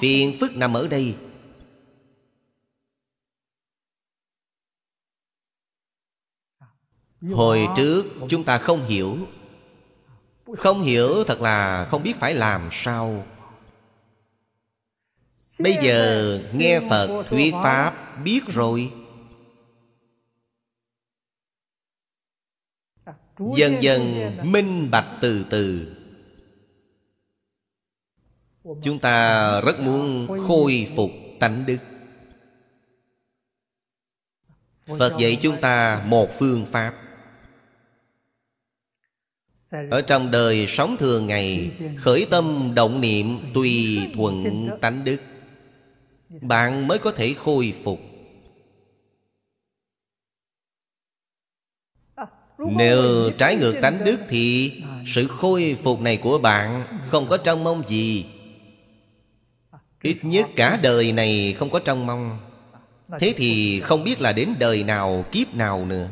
Phiền 0.00 0.36
phức 0.40 0.56
nằm 0.56 0.76
ở 0.76 0.88
đây. 0.88 1.16
Hồi 7.20 7.68
trước 7.76 8.04
chúng 8.28 8.44
ta 8.44 8.58
không 8.58 8.86
hiểu. 8.86 9.18
Không 10.56 10.82
hiểu 10.82 11.24
thật 11.24 11.40
là 11.40 11.86
không 11.90 12.02
biết 12.02 12.16
phải 12.16 12.34
làm 12.34 12.68
sao. 12.72 13.26
Bây 15.58 15.76
giờ 15.82 16.40
nghe 16.52 16.80
Phật 16.90 17.24
thuyết 17.30 17.52
Pháp 17.52 18.18
biết 18.24 18.40
rồi. 18.46 18.92
Dần 23.56 23.82
dần 23.82 24.32
minh 24.42 24.90
bạch 24.90 25.18
từ 25.20 25.44
từ 25.50 25.96
chúng 28.64 28.98
ta 28.98 29.60
rất 29.60 29.80
muốn 29.80 30.28
khôi 30.48 30.88
phục 30.96 31.10
tánh 31.38 31.64
đức. 31.66 31.78
Phật 34.98 35.12
dạy 35.18 35.38
chúng 35.42 35.56
ta 35.60 36.04
một 36.06 36.28
phương 36.38 36.66
pháp. 36.66 36.94
Ở 39.90 40.02
trong 40.02 40.30
đời 40.30 40.66
sống 40.68 40.96
thường 40.98 41.26
ngày, 41.26 41.70
khởi 41.98 42.26
tâm 42.30 42.72
động 42.74 43.00
niệm 43.00 43.38
tùy 43.54 43.98
thuận 44.14 44.68
tánh 44.80 45.04
đức. 45.04 45.16
Bạn 46.28 46.88
mới 46.88 46.98
có 46.98 47.12
thể 47.12 47.34
khôi 47.34 47.74
phục. 47.84 48.00
Nếu 52.58 53.30
trái 53.38 53.56
ngược 53.56 53.74
tánh 53.82 54.04
đức 54.04 54.20
thì 54.28 54.72
sự 55.06 55.26
khôi 55.28 55.76
phục 55.82 56.00
này 56.00 56.16
của 56.16 56.38
bạn 56.38 56.98
không 57.06 57.28
có 57.28 57.36
trong 57.36 57.64
mong 57.64 57.82
gì. 57.82 58.26
Ít 60.02 60.18
nhất 60.22 60.46
cả 60.56 60.80
đời 60.82 61.12
này 61.12 61.54
không 61.58 61.70
có 61.70 61.80
trông 61.84 62.06
mong. 62.06 62.38
Thế 63.20 63.34
thì 63.36 63.80
không 63.80 64.04
biết 64.04 64.20
là 64.20 64.32
đến 64.32 64.54
đời 64.58 64.84
nào, 64.84 65.24
kiếp 65.32 65.54
nào 65.54 65.86
nữa. 65.86 66.10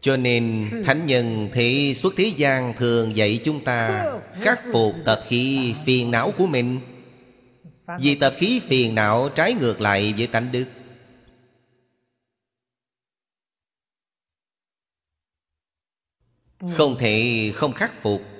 Cho 0.00 0.16
nên 0.16 0.70
Thánh 0.84 1.06
nhân 1.06 1.48
thị 1.52 1.94
xuất 1.94 2.12
thế 2.16 2.32
gian 2.36 2.74
thường 2.78 3.16
dạy 3.16 3.40
chúng 3.44 3.64
ta 3.64 4.06
Khắc 4.32 4.60
phục 4.72 4.94
tập 5.04 5.20
khí 5.28 5.74
phiền 5.84 6.10
não 6.10 6.32
của 6.38 6.46
mình. 6.46 6.80
Vì 8.00 8.14
tập 8.14 8.34
khí 8.36 8.60
phiền 8.68 8.94
não 8.94 9.28
trái 9.28 9.54
ngược 9.54 9.80
lại 9.80 10.14
với 10.16 10.26
tánh 10.26 10.52
đức. 10.52 10.66
Không 16.72 16.96
thể 16.98 17.50
không 17.54 17.72
khắc 17.72 18.02
phục 18.02 18.31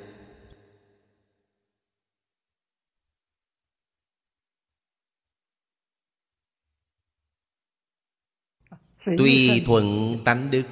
Tùy 9.04 9.62
thuận 9.66 10.18
tánh 10.24 10.50
đức 10.50 10.62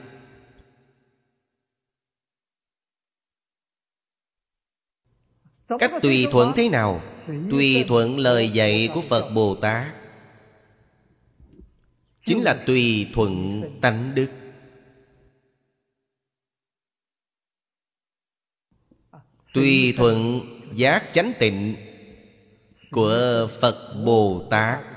Cách 5.79 5.93
tùy 6.03 6.27
thuận 6.33 6.53
thế 6.57 6.69
nào? 6.69 7.03
Tùy 7.51 7.85
thuận 7.89 8.19
lời 8.19 8.49
dạy 8.49 8.89
của 8.95 9.03
Phật 9.09 9.31
Bồ 9.35 9.55
Tát. 9.55 9.95
Chính 12.25 12.43
là 12.43 12.65
tùy 12.67 13.11
thuận 13.15 13.63
tánh 13.81 14.15
đức. 14.15 14.31
Tùy 19.55 19.95
thuận 19.97 20.41
giác 20.75 21.11
chánh 21.13 21.33
tịnh 21.39 21.77
Của 22.91 23.49
Phật 23.61 24.03
Bồ 24.05 24.47
Tát 24.51 24.90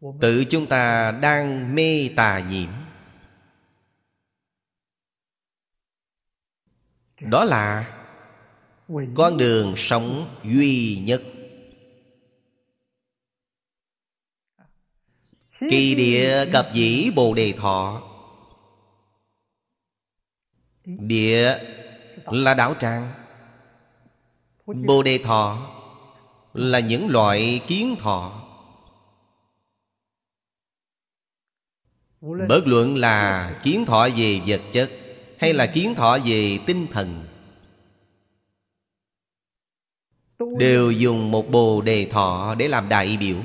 Tự 0.00 0.44
chúng 0.50 0.66
ta 0.66 1.10
đang 1.10 1.74
mê 1.74 2.10
tà 2.16 2.40
nhiễm. 2.50 2.68
Đó 7.20 7.44
là 7.44 7.94
con 9.16 9.36
đường 9.36 9.74
sống 9.76 10.28
duy 10.44 11.02
nhất. 11.04 11.22
Kỳ 15.70 15.94
địa 15.94 16.46
cập 16.52 16.68
dĩ 16.74 17.10
bồ 17.16 17.34
đề 17.34 17.54
thọ. 17.56 18.02
Địa 20.84 21.58
là 22.26 22.54
đảo 22.54 22.74
tràng. 22.80 23.12
Bồ 24.66 25.02
đề 25.02 25.18
thọ 25.18 25.74
là 26.54 26.80
những 26.80 27.08
loại 27.08 27.60
kiến 27.66 27.96
thọ 27.98 28.47
bất 32.20 32.66
luận 32.66 32.96
là 32.96 33.50
kiến 33.62 33.84
thọ 33.86 34.08
về 34.16 34.40
vật 34.46 34.60
chất 34.72 34.90
hay 35.38 35.54
là 35.54 35.66
kiến 35.66 35.94
thọ 35.94 36.18
về 36.24 36.58
tinh 36.66 36.86
thần? 36.90 37.24
Đều 40.58 40.90
dùng 40.90 41.30
một 41.30 41.50
bồ 41.50 41.80
đề 41.80 42.08
thọ 42.10 42.54
để 42.54 42.68
làm 42.68 42.88
đại 42.88 43.16
biểu. 43.20 43.36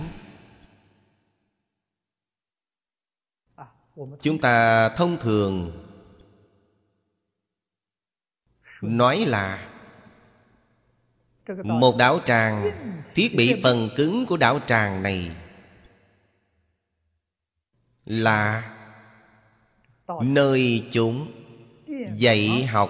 Chúng 4.21 4.41
ta 4.41 4.89
thông 4.89 5.17
thường 5.17 5.71
nói 8.81 9.25
là 9.27 9.69
một 11.63 11.95
đảo 11.97 12.19
tràng 12.25 12.71
thiết 13.15 13.35
bị 13.37 13.61
phần 13.63 13.89
cứng 13.95 14.25
của 14.25 14.37
đảo 14.37 14.59
tràng 14.67 15.03
này 15.03 15.31
là 18.05 18.69
nơi 20.23 20.89
chúng 20.91 21.31
dạy 22.17 22.65
học. 22.65 22.89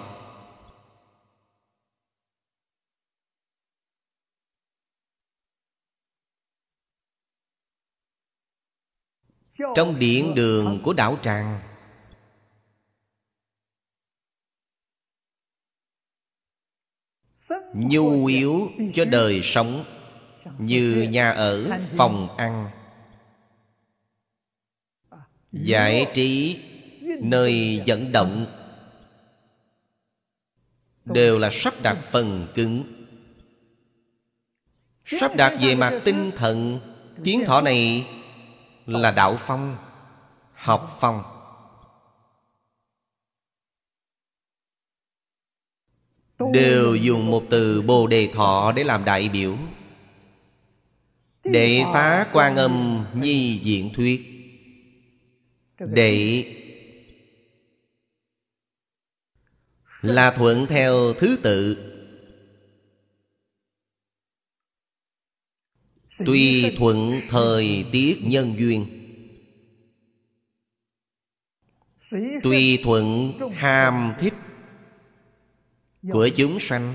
Trong 9.76 10.00
điện 10.00 10.36
đường 10.36 10.82
của 10.84 10.94
đảo 10.94 11.18
tràng, 11.22 11.60
nhu 17.74 18.26
yếu 18.26 18.72
cho 18.94 19.06
đời 19.06 19.42
sống 19.44 19.86
như 20.58 21.08
nhà 21.12 21.32
ở, 21.32 21.80
phòng 21.98 22.38
ăn 22.38 22.83
giải 25.54 26.08
trí 26.14 26.60
nơi 27.22 27.82
vận 27.88 28.12
động 28.12 28.46
đều 31.06 31.40
là 31.40 31.50
sắp 31.52 31.74
đặt 31.84 31.98
phần 32.12 32.48
cứng. 32.56 32.84
Sắp 35.06 35.36
đặt 35.36 35.58
về 35.62 35.76
mặt 35.76 36.02
tinh 36.06 36.32
thần, 36.36 36.80
kiến 37.24 37.44
thọ 37.46 37.62
này 37.62 38.08
là 38.86 39.12
đạo 39.12 39.38
phong, 39.40 39.78
học 40.54 40.98
phong. 41.00 41.24
Đều 46.54 46.96
dùng 46.96 47.32
một 47.32 47.44
từ 47.50 47.82
bồ 47.82 48.08
đề 48.08 48.30
thọ 48.34 48.72
để 48.72 48.84
làm 48.84 49.06
đại 49.06 49.30
biểu. 49.30 49.58
Để 51.44 51.84
phá 51.94 52.28
quan 52.34 52.56
âm 52.56 53.06
nhi 53.14 53.60
diện 53.64 53.94
thuyết 53.94 54.33
để 55.88 56.46
là 60.02 60.34
thuận 60.38 60.66
theo 60.70 61.14
thứ 61.20 61.38
tự. 61.44 61.90
Tùy 66.26 66.76
thuận 66.78 67.22
thời 67.30 67.86
tiết 67.92 68.20
nhân 68.24 68.56
duyên 68.58 68.86
Tùy 72.44 72.80
thuận 72.84 73.34
ham 73.54 74.14
thích 74.20 74.34
Của 76.12 76.30
chúng 76.36 76.60
sanh 76.60 76.94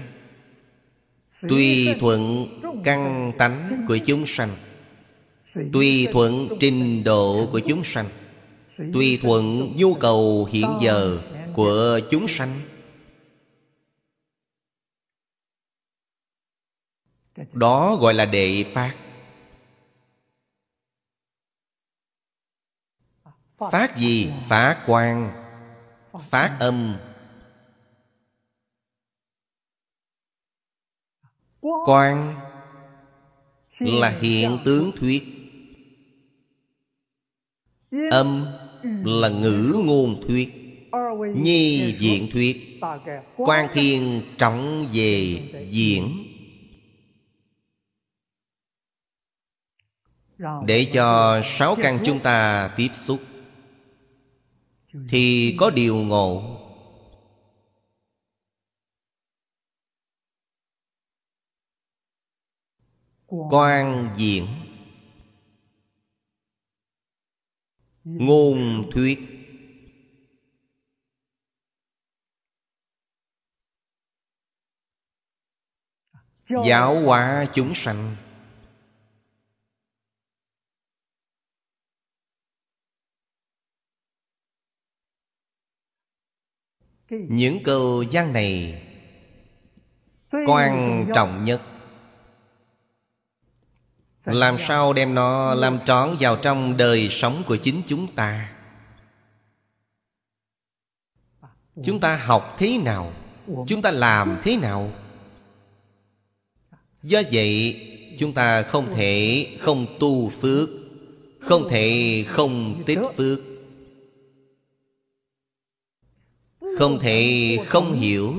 Tùy 1.48 1.88
thuận 2.00 2.46
căn 2.84 3.32
tánh 3.38 3.84
của 3.88 3.98
chúng 4.06 4.26
sanh 4.26 4.56
Tùy 5.72 6.06
thuận 6.12 6.48
trình 6.60 7.04
độ 7.04 7.48
của 7.52 7.60
chúng 7.60 7.84
sanh 7.84 8.08
Tùy 8.78 9.18
thuận 9.22 9.72
nhu 9.76 9.94
cầu 9.94 10.48
hiện 10.52 10.78
giờ 10.82 11.18
của 11.54 12.00
chúng 12.10 12.28
sanh, 12.28 12.60
Đó 17.52 17.96
gọi 17.96 18.14
là 18.14 18.24
đệ 18.24 18.64
phát. 18.74 18.96
Phát 23.56 23.94
gì? 23.98 24.32
Phát 24.48 24.84
quan 24.86 25.44
Phát 26.30 26.56
âm. 26.60 26.96
Quan 31.60 32.40
Là 33.78 34.10
hiện 34.10 34.58
tướng 34.64 34.90
thuyết. 34.96 35.22
Âm 38.10 38.46
là 39.04 39.28
ngữ 39.28 39.76
ngôn 39.84 40.22
thuyết, 40.28 40.48
Nhi 41.34 41.96
diện 41.98 42.28
thuyết, 42.32 42.80
Quan 43.36 43.68
thiên 43.72 44.22
trọng 44.38 44.88
về 44.92 45.38
diễn. 45.70 46.24
Để 50.66 50.90
cho 50.92 51.40
sáu 51.44 51.76
căn 51.82 51.98
chúng 52.04 52.20
ta 52.20 52.70
tiếp 52.76 52.88
xúc, 52.92 53.20
thì 55.08 55.56
có 55.58 55.70
điều 55.70 55.96
ngộ. 55.96 56.58
Quan 63.50 64.08
diện 64.16 64.46
ngôn 68.16 68.84
thuyết. 68.90 69.18
Giáo 76.66 77.00
hóa 77.04 77.46
chúng 77.52 77.72
sanh. 77.74 78.16
Những 87.10 87.58
câu 87.64 88.02
gian 88.02 88.32
này 88.32 88.82
quan 90.46 91.06
trọng 91.14 91.44
nhất 91.44 91.77
làm 94.28 94.56
sao 94.58 94.92
đem 94.92 95.14
nó 95.14 95.54
làm 95.54 95.78
trọn 95.84 96.16
vào 96.20 96.36
trong 96.36 96.76
đời 96.76 97.08
sống 97.10 97.42
của 97.46 97.56
chính 97.56 97.82
chúng 97.86 98.06
ta? 98.14 98.52
Chúng 101.84 102.00
ta 102.00 102.16
học 102.16 102.56
thế 102.58 102.78
nào? 102.78 103.12
Chúng 103.66 103.82
ta 103.82 103.90
làm 103.90 104.38
thế 104.42 104.56
nào? 104.56 104.92
Do 107.02 107.22
vậy 107.32 107.80
chúng 108.18 108.32
ta 108.32 108.62
không 108.62 108.94
thể 108.94 109.46
không 109.60 109.86
tu 110.00 110.30
phước 110.30 110.68
không 111.40 111.68
thể 111.70 112.24
không 112.28 112.82
tích 112.86 112.98
phước 113.16 113.38
không 116.78 116.98
thể 116.98 117.58
không 117.66 117.92
hiểu. 117.92 118.34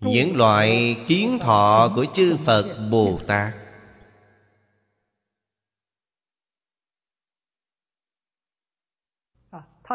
Những 0.00 0.36
loại 0.36 0.96
kiến 1.08 1.38
thọ 1.38 1.92
của 1.94 2.06
chư 2.14 2.36
phật 2.44 2.88
bồ 2.90 3.20
tát 3.26 3.63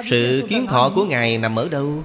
sự 0.06 0.46
kiến 0.50 0.66
thọ 0.68 0.92
của 0.96 1.06
ngài 1.06 1.38
nằm 1.38 1.56
ở 1.56 1.70
đâu? 1.70 2.04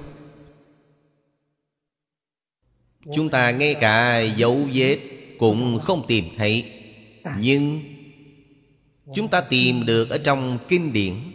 Chúng 3.15 3.29
ta 3.29 3.51
ngay 3.51 3.75
cả 3.75 4.19
dấu 4.19 4.67
vết 4.73 4.99
cũng 5.39 5.79
không 5.79 6.05
tìm 6.07 6.25
thấy. 6.37 6.71
Nhưng 7.37 7.81
chúng 9.15 9.27
ta 9.27 9.41
tìm 9.41 9.85
được 9.85 10.09
ở 10.09 10.17
trong 10.17 10.57
kinh 10.67 10.93
điển. 10.93 11.31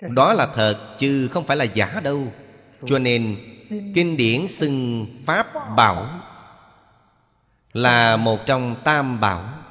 Đó 0.00 0.32
là 0.32 0.52
thật 0.54 0.96
chứ 0.98 1.28
không 1.28 1.44
phải 1.44 1.56
là 1.56 1.64
giả 1.64 2.00
đâu. 2.00 2.32
Cho 2.86 2.98
nên 2.98 3.36
kinh 3.94 4.16
điển 4.16 4.48
xưng 4.48 5.06
pháp 5.26 5.46
bảo 5.76 6.20
là 7.72 8.16
một 8.16 8.46
trong 8.46 8.76
tam 8.84 9.20
bảo 9.20 9.61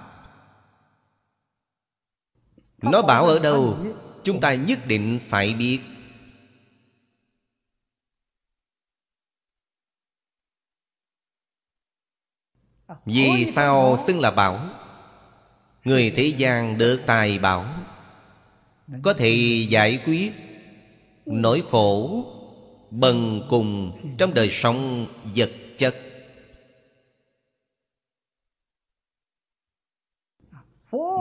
nó 2.81 3.01
bảo 3.01 3.25
ở 3.25 3.39
đâu, 3.39 3.77
chúng 4.23 4.39
ta 4.39 4.53
nhất 4.53 4.79
định 4.87 5.19
phải 5.29 5.53
biết. 5.53 5.79
Vì 13.05 13.51
sao 13.55 13.97
xưng 14.07 14.19
là 14.19 14.31
bảo? 14.31 14.69
Người 15.83 16.13
thế 16.15 16.23
gian 16.37 16.77
được 16.77 17.01
tài 17.05 17.39
bảo. 17.39 17.65
Có 19.03 19.13
thể 19.13 19.65
giải 19.69 19.99
quyết, 20.05 20.31
nỗi 21.25 21.63
khổ, 21.71 22.25
bần 22.91 23.41
cùng 23.49 23.99
trong 24.17 24.33
đời 24.33 24.49
sống 24.51 25.05
vật 25.35 25.51
chất. 25.77 25.95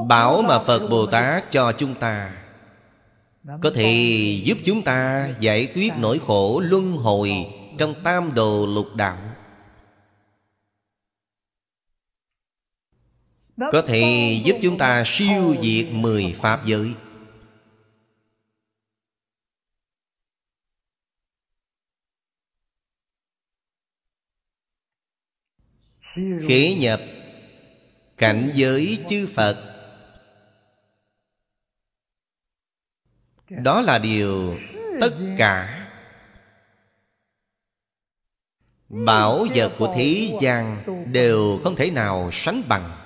Bảo 0.09 0.43
mà 0.43 0.59
phật 0.59 0.89
bồ 0.91 1.07
tát 1.07 1.51
cho 1.51 1.73
chúng 1.73 1.95
ta. 1.95 2.37
Có 3.63 3.71
thể 3.75 3.93
giúp 4.45 4.59
chúng 4.65 4.83
ta 4.83 5.29
giải 5.41 5.73
quyết 5.75 5.93
nỗi 5.99 6.19
khổ 6.19 6.61
luân 6.65 6.93
hồi 6.93 7.31
trong 7.79 7.95
tam 8.05 8.35
đồ 8.35 8.67
lục 8.67 8.95
đạo. 8.95 9.37
Có 13.57 13.83
thể 13.87 14.03
giúp 14.45 14.57
chúng 14.63 14.79
ta 14.79 15.03
siêu 15.07 15.57
diệt 15.63 15.87
mười 15.93 16.37
pháp 16.41 16.67
giới. 16.67 16.95
Khế 26.49 26.75
nhập 26.75 27.01
cảnh 28.17 28.51
giới 28.55 28.99
chư 29.09 29.29
phật 29.35 29.80
đó 33.51 33.81
là 33.81 33.99
điều 33.99 34.59
tất 35.01 35.19
cả. 35.39 35.77
Bảo 38.89 39.47
vật 39.55 39.73
của 39.79 39.93
thế 39.97 40.39
gian 40.41 40.85
đều 41.13 41.61
không 41.65 41.77
thể 41.77 41.91
nào 41.91 42.31
sánh 42.33 42.63
bằng. 42.69 42.97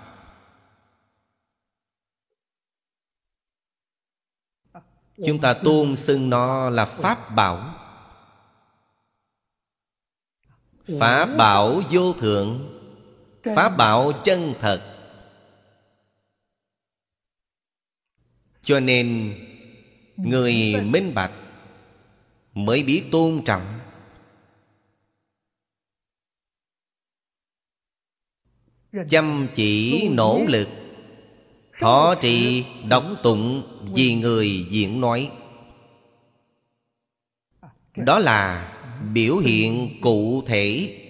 Chúng 5.26 5.40
ta 5.40 5.54
tôn 5.54 5.96
xưng 5.96 6.30
nó 6.30 6.70
là 6.70 6.84
pháp 6.84 7.34
bảo. 7.34 7.74
Pháp 11.00 11.26
bảo 11.38 11.82
vô 11.90 12.12
thượng, 12.12 12.80
pháp 13.56 13.68
bảo 13.68 14.12
chân 14.24 14.54
thật. 14.60 14.90
Cho 18.62 18.80
nên 18.80 19.34
người 20.16 20.74
minh 20.84 21.14
bạch 21.14 21.32
mới 22.54 22.82
biết 22.82 23.04
tôn 23.10 23.42
trọng. 23.44 23.80
Chăm 29.08 29.48
chỉ 29.54 30.08
nỗ 30.12 30.40
lực, 30.48 30.68
thọ 31.80 32.14
trì 32.20 32.64
độc 32.88 33.04
tụng 33.22 33.62
vì 33.94 34.14
người 34.14 34.66
diễn 34.70 35.00
nói. 35.00 35.30
Đó 37.96 38.18
là 38.18 38.70
biểu 39.12 39.36
hiện 39.36 39.88
cụ 40.02 40.42
thể 40.46 41.00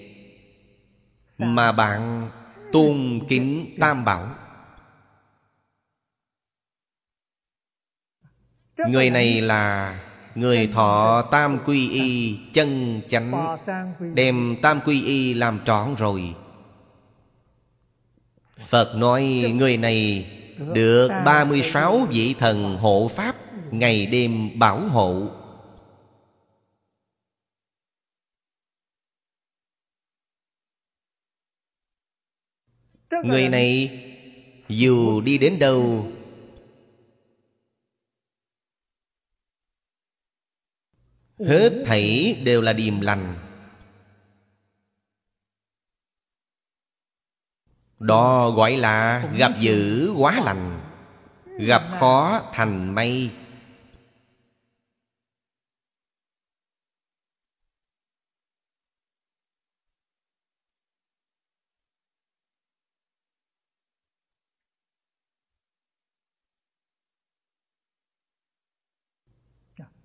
mà 1.38 1.72
bạn 1.72 2.30
tôn 2.72 3.20
kính 3.28 3.76
tam 3.80 4.04
bảo. 4.04 4.43
Người 8.76 9.10
này 9.10 9.40
là 9.40 9.94
Người 10.34 10.66
thọ 10.66 11.22
tam 11.30 11.58
quy 11.66 11.90
y 11.90 12.38
chân 12.52 13.00
chánh. 13.08 13.56
Đem 14.14 14.56
tam 14.62 14.80
quy 14.84 15.04
y 15.04 15.34
làm 15.34 15.60
trọn 15.64 15.94
rồi. 15.94 16.34
Phật 18.68 18.96
nói 18.96 19.52
người 19.54 19.76
này 19.76 20.30
được 20.74 21.08
36 21.24 22.06
vị 22.10 22.34
thần 22.38 22.76
hộ 22.76 23.10
Pháp 23.14 23.36
Ngày 23.70 24.06
đêm 24.06 24.58
bảo 24.58 24.80
hộ. 24.80 25.28
Người 33.24 33.48
này 33.48 34.00
dù 34.68 35.20
đi 35.20 35.38
đến 35.38 35.58
đâu 35.58 36.06
Hết 41.38 41.82
thảy 41.86 42.36
đều 42.44 42.60
là 42.60 42.72
điềm 42.72 43.00
lành. 43.00 43.34
Đó 47.98 48.50
gọi 48.50 48.76
là 48.76 49.28
gặp 49.36 49.52
dữ 49.60 50.12
quá 50.18 50.40
lành 50.44 50.80
Gặp 51.58 51.82
khó 52.00 52.42
thành 52.52 52.94
may 52.94 53.30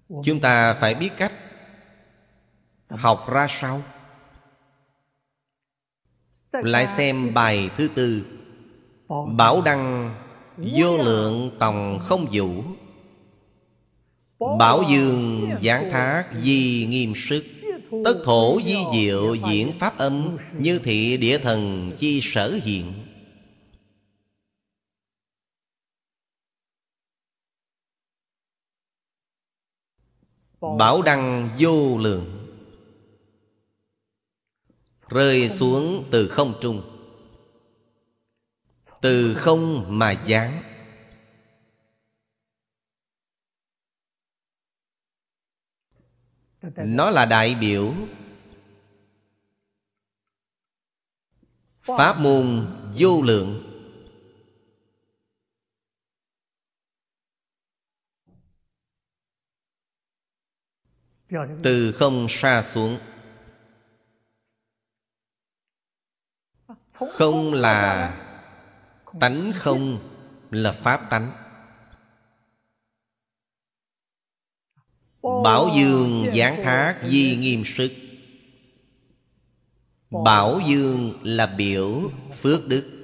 chúng 0.09 0.39
ta 0.41 0.73
phải 0.73 0.95
biết 0.95 1.09
cách 1.17 1.33
học 2.89 3.25
ra 3.31 3.47
sao? 3.49 3.81
Lại 6.51 6.87
xem 6.97 7.33
bài 7.33 7.69
thứ 7.77 7.87
tư. 7.95 8.25
Bảo 9.37 9.61
đăng 9.61 10.15
vô 10.57 10.97
lượng 10.97 11.51
tòng 11.59 11.99
không 11.99 12.27
vũ. 12.31 12.63
Bảo 14.59 14.83
dương 14.89 15.51
giảng 15.61 15.89
thác 15.91 16.25
di 16.41 16.87
nghiêm 16.89 17.13
sức. 17.15 17.43
Tất 18.05 18.15
thổ 18.25 18.59
di 18.65 18.77
diệu 18.93 19.35
diễn 19.35 19.71
pháp 19.79 19.97
âm 19.97 20.37
như 20.53 20.79
thị 20.79 21.17
địa 21.17 21.37
thần 21.37 21.91
chi 21.97 22.19
sở 22.23 22.59
hiện. 22.63 22.93
Bảo 30.61 31.01
đăng 31.01 31.49
vô 31.59 31.97
lượng. 31.97 32.47
Rơi 35.07 35.49
xuống 35.49 36.05
từ 36.11 36.27
không 36.27 36.53
trung. 36.61 36.81
Từ 39.01 39.35
không 39.35 39.85
mà 39.99 40.23
giáng. 40.27 40.63
Nó 46.75 47.09
là 47.09 47.25
đại 47.25 47.55
biểu. 47.55 47.93
Pháp 51.81 52.19
môn 52.19 52.67
vô 52.99 53.21
lượng. 53.21 53.68
Từ 61.63 61.91
không 61.91 62.27
xa 62.29 62.63
xuống. 62.63 62.99
Không 66.93 67.53
là 67.53 68.15
tánh 69.19 69.51
không 69.55 69.99
là 70.51 70.71
pháp 70.71 71.07
tánh. 71.09 71.31
Bảo 75.43 75.69
dương 75.75 76.25
giáng 76.35 76.63
thác 76.63 77.01
di 77.09 77.37
nghiêm 77.39 77.63
sức. 77.65 77.91
Bảo 80.25 80.59
dương 80.67 81.13
là 81.23 81.55
biểu 81.57 82.11
phước 82.41 82.67
đức. 82.67 82.95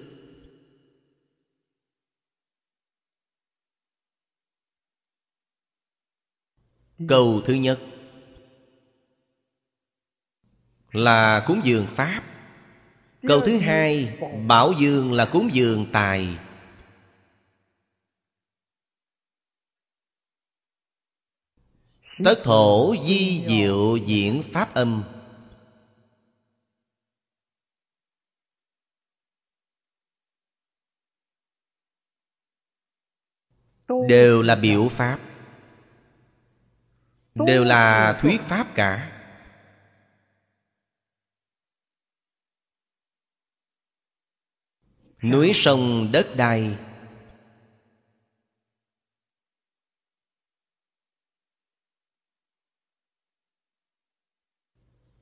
Câu 7.08 7.42
thứ 7.46 7.54
nhất 7.54 7.80
là 10.96 11.44
cúng 11.48 11.62
dường 11.64 11.88
pháp. 11.88 12.24
Câu 13.28 13.42
thứ 13.42 13.58
hai, 13.60 14.20
bảo 14.48 14.74
dương 14.80 15.14
là 15.14 15.26
cúng 15.26 15.50
dường 15.54 15.86
tài. 15.92 16.38
Tất 22.24 22.36
thổ 22.44 22.96
di 23.08 23.44
diệu 23.48 23.98
diễn 23.98 24.44
pháp 24.54 24.74
âm. 24.74 25.04
Đều 34.08 34.42
là 34.42 34.56
biểu 34.56 34.90
pháp. 34.90 35.20
Đều 37.36 37.64
là 37.64 38.18
thuyết 38.22 38.42
pháp 38.42 38.76
cả. 38.76 39.15
Núi 45.32 45.52
sông 45.54 46.10
đất 46.12 46.28
đai. 46.38 46.78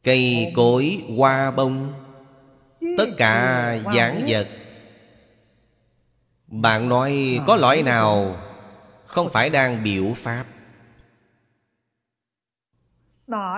Cây 0.04 0.54
cối, 0.56 1.04
hoa 1.18 1.52
bông, 1.52 1.94
tất 2.98 3.06
cả 3.18 3.78
giảng 3.96 4.26
vật. 4.28 4.48
Bạn 6.48 6.90
nói 6.90 7.40
có 7.48 7.56
loại 7.56 7.84
nào 7.84 8.36
không 9.06 9.30
phải 9.30 9.50
đang 9.50 9.84
biểu 9.84 10.14
pháp? 10.16 10.46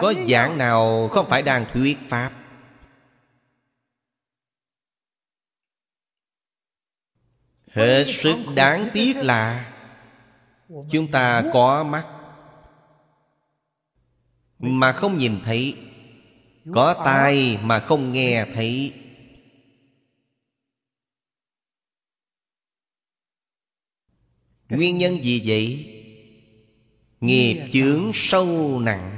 Có 0.01 0.13
dạng 0.27 0.57
nào 0.57 1.07
không 1.11 1.29
phải 1.29 1.41
đang 1.41 1.65
thuyết 1.73 1.97
pháp? 2.09 2.44
Hết 7.75 8.05
sức 8.07 8.37
đáng 8.55 8.89
tiếc 8.93 9.17
là 9.17 9.73
chúng 10.91 11.11
ta 11.11 11.43
có 11.53 11.83
mắt 11.83 12.07
mà 14.59 14.91
không 14.91 15.17
nhìn 15.17 15.39
thấy, 15.45 15.77
có 16.73 17.01
tai 17.05 17.57
mà 17.63 17.79
không 17.79 18.11
nghe 18.11 18.45
thấy. 18.55 18.93
Nguyên 24.69 24.97
nhân 24.97 25.23
gì 25.23 25.41
vậy? 25.45 25.91
Nghiệp 27.21 27.69
chướng 27.73 28.11
sâu 28.13 28.79
nặng. 28.79 29.14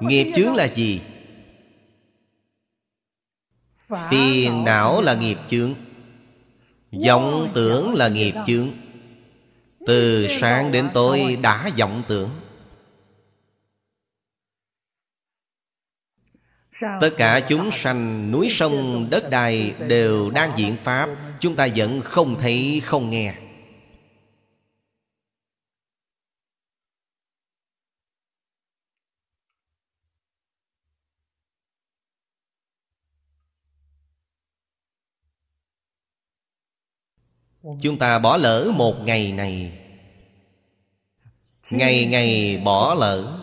Nghiệp 0.00 0.32
chướng 0.34 0.54
là 0.54 0.68
gì? 0.68 1.00
Phiền 4.10 4.64
não 4.64 5.02
là 5.02 5.14
nghiệp 5.14 5.38
chướng. 5.48 5.74
vọng 7.06 7.50
tưởng 7.54 7.94
là 7.94 8.08
nghiệp 8.08 8.34
chướng. 8.46 8.70
Từ 9.86 10.26
sáng 10.40 10.72
đến 10.72 10.88
tối 10.94 11.38
đã 11.42 11.70
vọng 11.78 12.02
tưởng. 12.08 12.30
Tất 17.00 17.10
cả 17.16 17.40
chúng 17.48 17.70
sanh 17.72 18.30
núi 18.30 18.48
sông 18.50 19.06
đất 19.10 19.30
đai 19.30 19.74
đều 19.88 20.30
đang 20.30 20.52
diễn 20.56 20.76
pháp. 20.84 21.08
chúng 21.40 21.56
ta 21.56 21.68
vẫn 21.76 22.00
không 22.00 22.36
thấy 22.40 22.82
không 22.84 23.10
nghe 23.10 23.34
chúng 37.62 37.98
ta 37.98 38.18
bỏ 38.18 38.36
lỡ 38.36 38.72
một 38.76 38.94
ngày 39.04 39.32
này. 39.32 39.78
Ngày 41.70 42.06
ngày 42.06 42.62
bỏ 42.64 42.94
lỡ. 42.94 43.38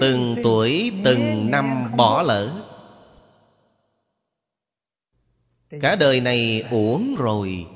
Từng 0.00 0.36
tuổi, 0.42 0.92
từng 1.04 1.50
năm 1.50 1.96
bỏ 1.96 2.22
lỡ. 2.22 2.64
Cả 5.80 5.96
đời 5.96 6.20
này 6.20 6.64
uổng 6.70 7.14
rồi. 7.18 7.66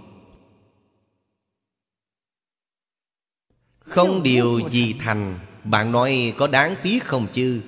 Không 3.80 4.22
điều 4.22 4.68
gì 4.68 4.94
thành. 5.00 5.38
Bạn 5.64 5.92
nói 5.92 6.34
có 6.38 6.46
đáng 6.46 6.76
tiếc 6.82 7.04
không 7.04 7.26
chứ? 7.32 7.62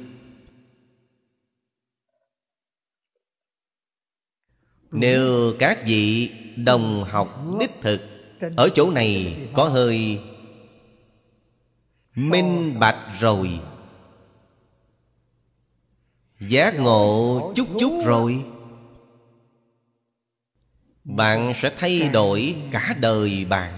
Nếu 4.91 5.55
các 5.59 5.83
vị 5.87 6.31
đồng 6.57 7.05
học 7.05 7.45
đích 7.61 7.71
thực 7.81 8.01
ở 8.57 8.69
chỗ 8.75 8.91
này 8.91 9.39
có 9.55 9.69
hơi 9.69 10.21
minh 12.15 12.79
bạch 12.79 13.09
rồi, 13.21 13.61
giác 16.41 16.75
ngộ 16.79 17.53
chút 17.57 17.67
chút 17.79 18.03
rồi, 18.05 18.45
bạn 21.05 21.53
sẽ 21.55 21.73
thay 21.77 22.09
đổi 22.09 22.57
cả 22.71 22.97
đời 23.01 23.47
bạn. 23.49 23.77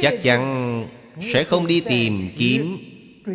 Chắc 0.00 0.14
chắn 0.22 0.88
sẽ 1.32 1.44
không 1.44 1.66
đi 1.66 1.80
tìm 1.80 2.30
kiếm 2.38 2.78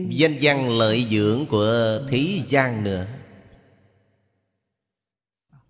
danh 0.09 0.38
văn 0.41 0.69
lợi 0.69 1.07
dưỡng 1.11 1.45
của 1.49 1.99
thế 2.09 2.41
gian 2.47 2.84
nữa. 2.84 3.05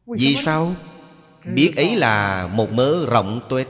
Vì 0.05 0.35
sao? 0.35 0.75
Biết 1.45 1.73
ấy 1.75 1.95
là 1.95 2.47
một 2.47 2.71
mớ 2.71 3.05
rộng 3.05 3.41
tuếch 3.49 3.67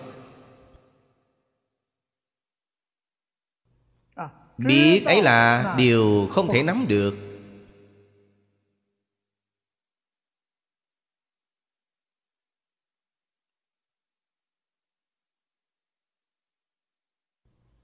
biết 4.58 5.06
ấy 5.06 5.22
là 5.22 5.76
điều 5.78 6.28
không 6.32 6.48
thể 6.54 6.64
nắm 6.64 6.86
được 6.88 7.31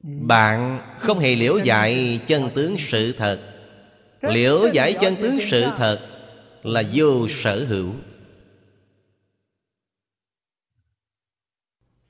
bạn 0.07 0.81
không 0.99 1.19
hề 1.19 1.35
liễu 1.35 1.59
giải 1.59 2.19
chân 2.27 2.49
tướng 2.55 2.75
sự 2.79 3.13
thật. 3.17 3.39
Liễu 4.21 4.67
giải 4.73 4.95
chân 5.01 5.15
tướng 5.15 5.39
sự 5.51 5.65
thật 5.77 6.07
là 6.63 6.83
vô 6.93 7.27
sở 7.29 7.65
hữu. 7.65 7.93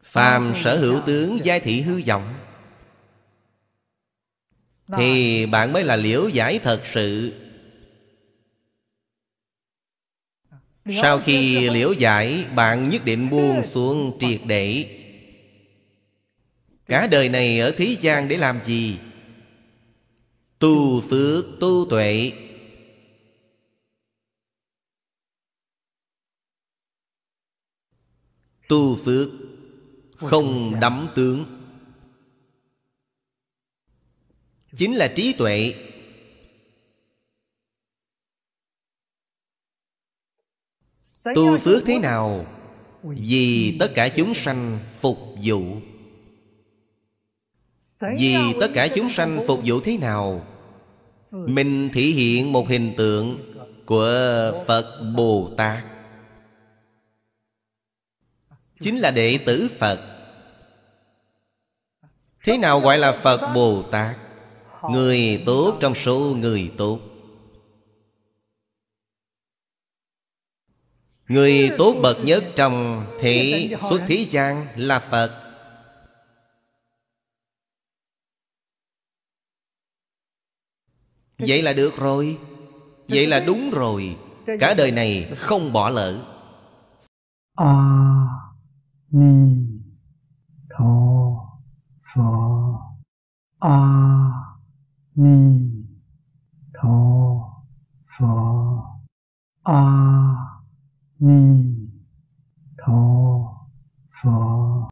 Phàm 0.04 0.54
sở 0.64 0.78
hữu 0.78 1.02
tướng 1.06 1.40
giai 1.44 1.60
thị 1.60 1.82
hư 1.82 2.02
vọng. 2.08 2.34
Thì 4.98 5.46
bạn 5.46 5.74
mới 5.74 5.84
là 5.84 5.96
liễu 5.96 6.30
giải 6.30 6.60
thật 6.64 6.82
sự. 6.84 7.34
Sau 11.02 11.20
khi 11.20 11.70
liễu 11.70 11.94
giải 11.94 12.46
bạn 12.56 12.90
nhất 12.90 13.06
định 13.06 13.30
buông 13.30 13.64
xuống 13.64 14.18
triệt 14.20 14.42
để 14.46 14.97
cả 16.88 17.08
đời 17.08 17.30
này 17.30 17.60
ở 17.60 17.72
thế 17.78 17.98
gian 18.02 18.28
để 18.28 18.38
làm 18.38 18.64
gì? 18.64 19.00
Tu 20.60 21.02
phước 21.02 21.46
tu 21.60 21.86
tuệ. 21.90 22.32
Tu 28.68 28.96
phước 28.96 29.30
không 30.16 30.80
đắm 30.80 31.10
tướng. 31.16 31.46
Chính 34.76 34.96
là 34.96 35.14
trí 35.16 35.34
tuệ. 35.34 35.76
Tu 41.24 41.58
phước 41.58 41.84
thế 41.86 42.00
nào? 42.00 42.46
Vì 43.04 43.78
tất 43.80 43.92
cả 43.96 44.10
chúng 44.16 44.34
sanh 44.34 44.80
phục 45.02 45.18
vụ 45.44 45.82
vì 48.00 48.36
tất 48.60 48.68
cả 48.74 48.88
chúng 48.96 49.10
sanh 49.10 49.44
phục 49.48 49.60
vụ 49.66 49.80
thế 49.80 49.98
nào 49.98 50.46
mình 51.32 51.90
thể 51.94 52.02
hiện 52.02 52.52
một 52.52 52.70
hình 52.70 52.94
tượng 52.98 53.38
của 53.86 54.52
phật 54.68 55.02
bồ 55.16 55.50
tát 55.58 55.84
chính 58.80 58.98
là 58.98 59.12
đệ 59.12 59.40
tử 59.46 59.70
phật. 59.80 60.00
Thế 62.44 62.58
nào 62.58 62.80
gọi 62.80 62.98
là 62.98 63.12
phật 63.12 63.54
bồ 63.56 63.84
tát 63.92 64.18
người 64.92 65.44
tốt 65.46 65.78
trong 65.82 65.96
số 65.96 66.36
người 66.40 66.72
tốt. 66.78 67.00
Người 71.28 71.72
tốt 71.78 71.96
bậc 72.02 72.18
nhất 72.24 72.44
trong 72.56 73.06
thế 73.20 73.70
xuất 73.90 74.02
thế 74.08 74.26
gian 74.30 74.68
là 74.76 75.00
phật 75.00 75.47
vậy 81.40 81.62
là 81.62 81.74
được 81.74 81.98
rồi. 81.98 82.38
Vậy 83.08 83.28
là 83.28 83.40
đúng 83.40 83.72
rồi. 83.72 84.16
Cả 84.60 84.74
đời 84.78 84.92
này 84.92 85.32
không 85.38 85.74
bỏ 85.74 85.90
lỡ. 85.90 86.24
A 87.56 87.66
à, 87.66 88.28
ni 89.12 89.68
tho 90.70 91.60
pho. 92.14 92.80
A 93.60 93.70
à, 93.70 94.58
ni 95.16 95.72
tho 96.74 96.98
pho. 98.18 98.34
A 99.64 99.74
à, 99.74 100.36
ni 101.20 101.76
tho 102.78 103.02
pho. 104.22 104.78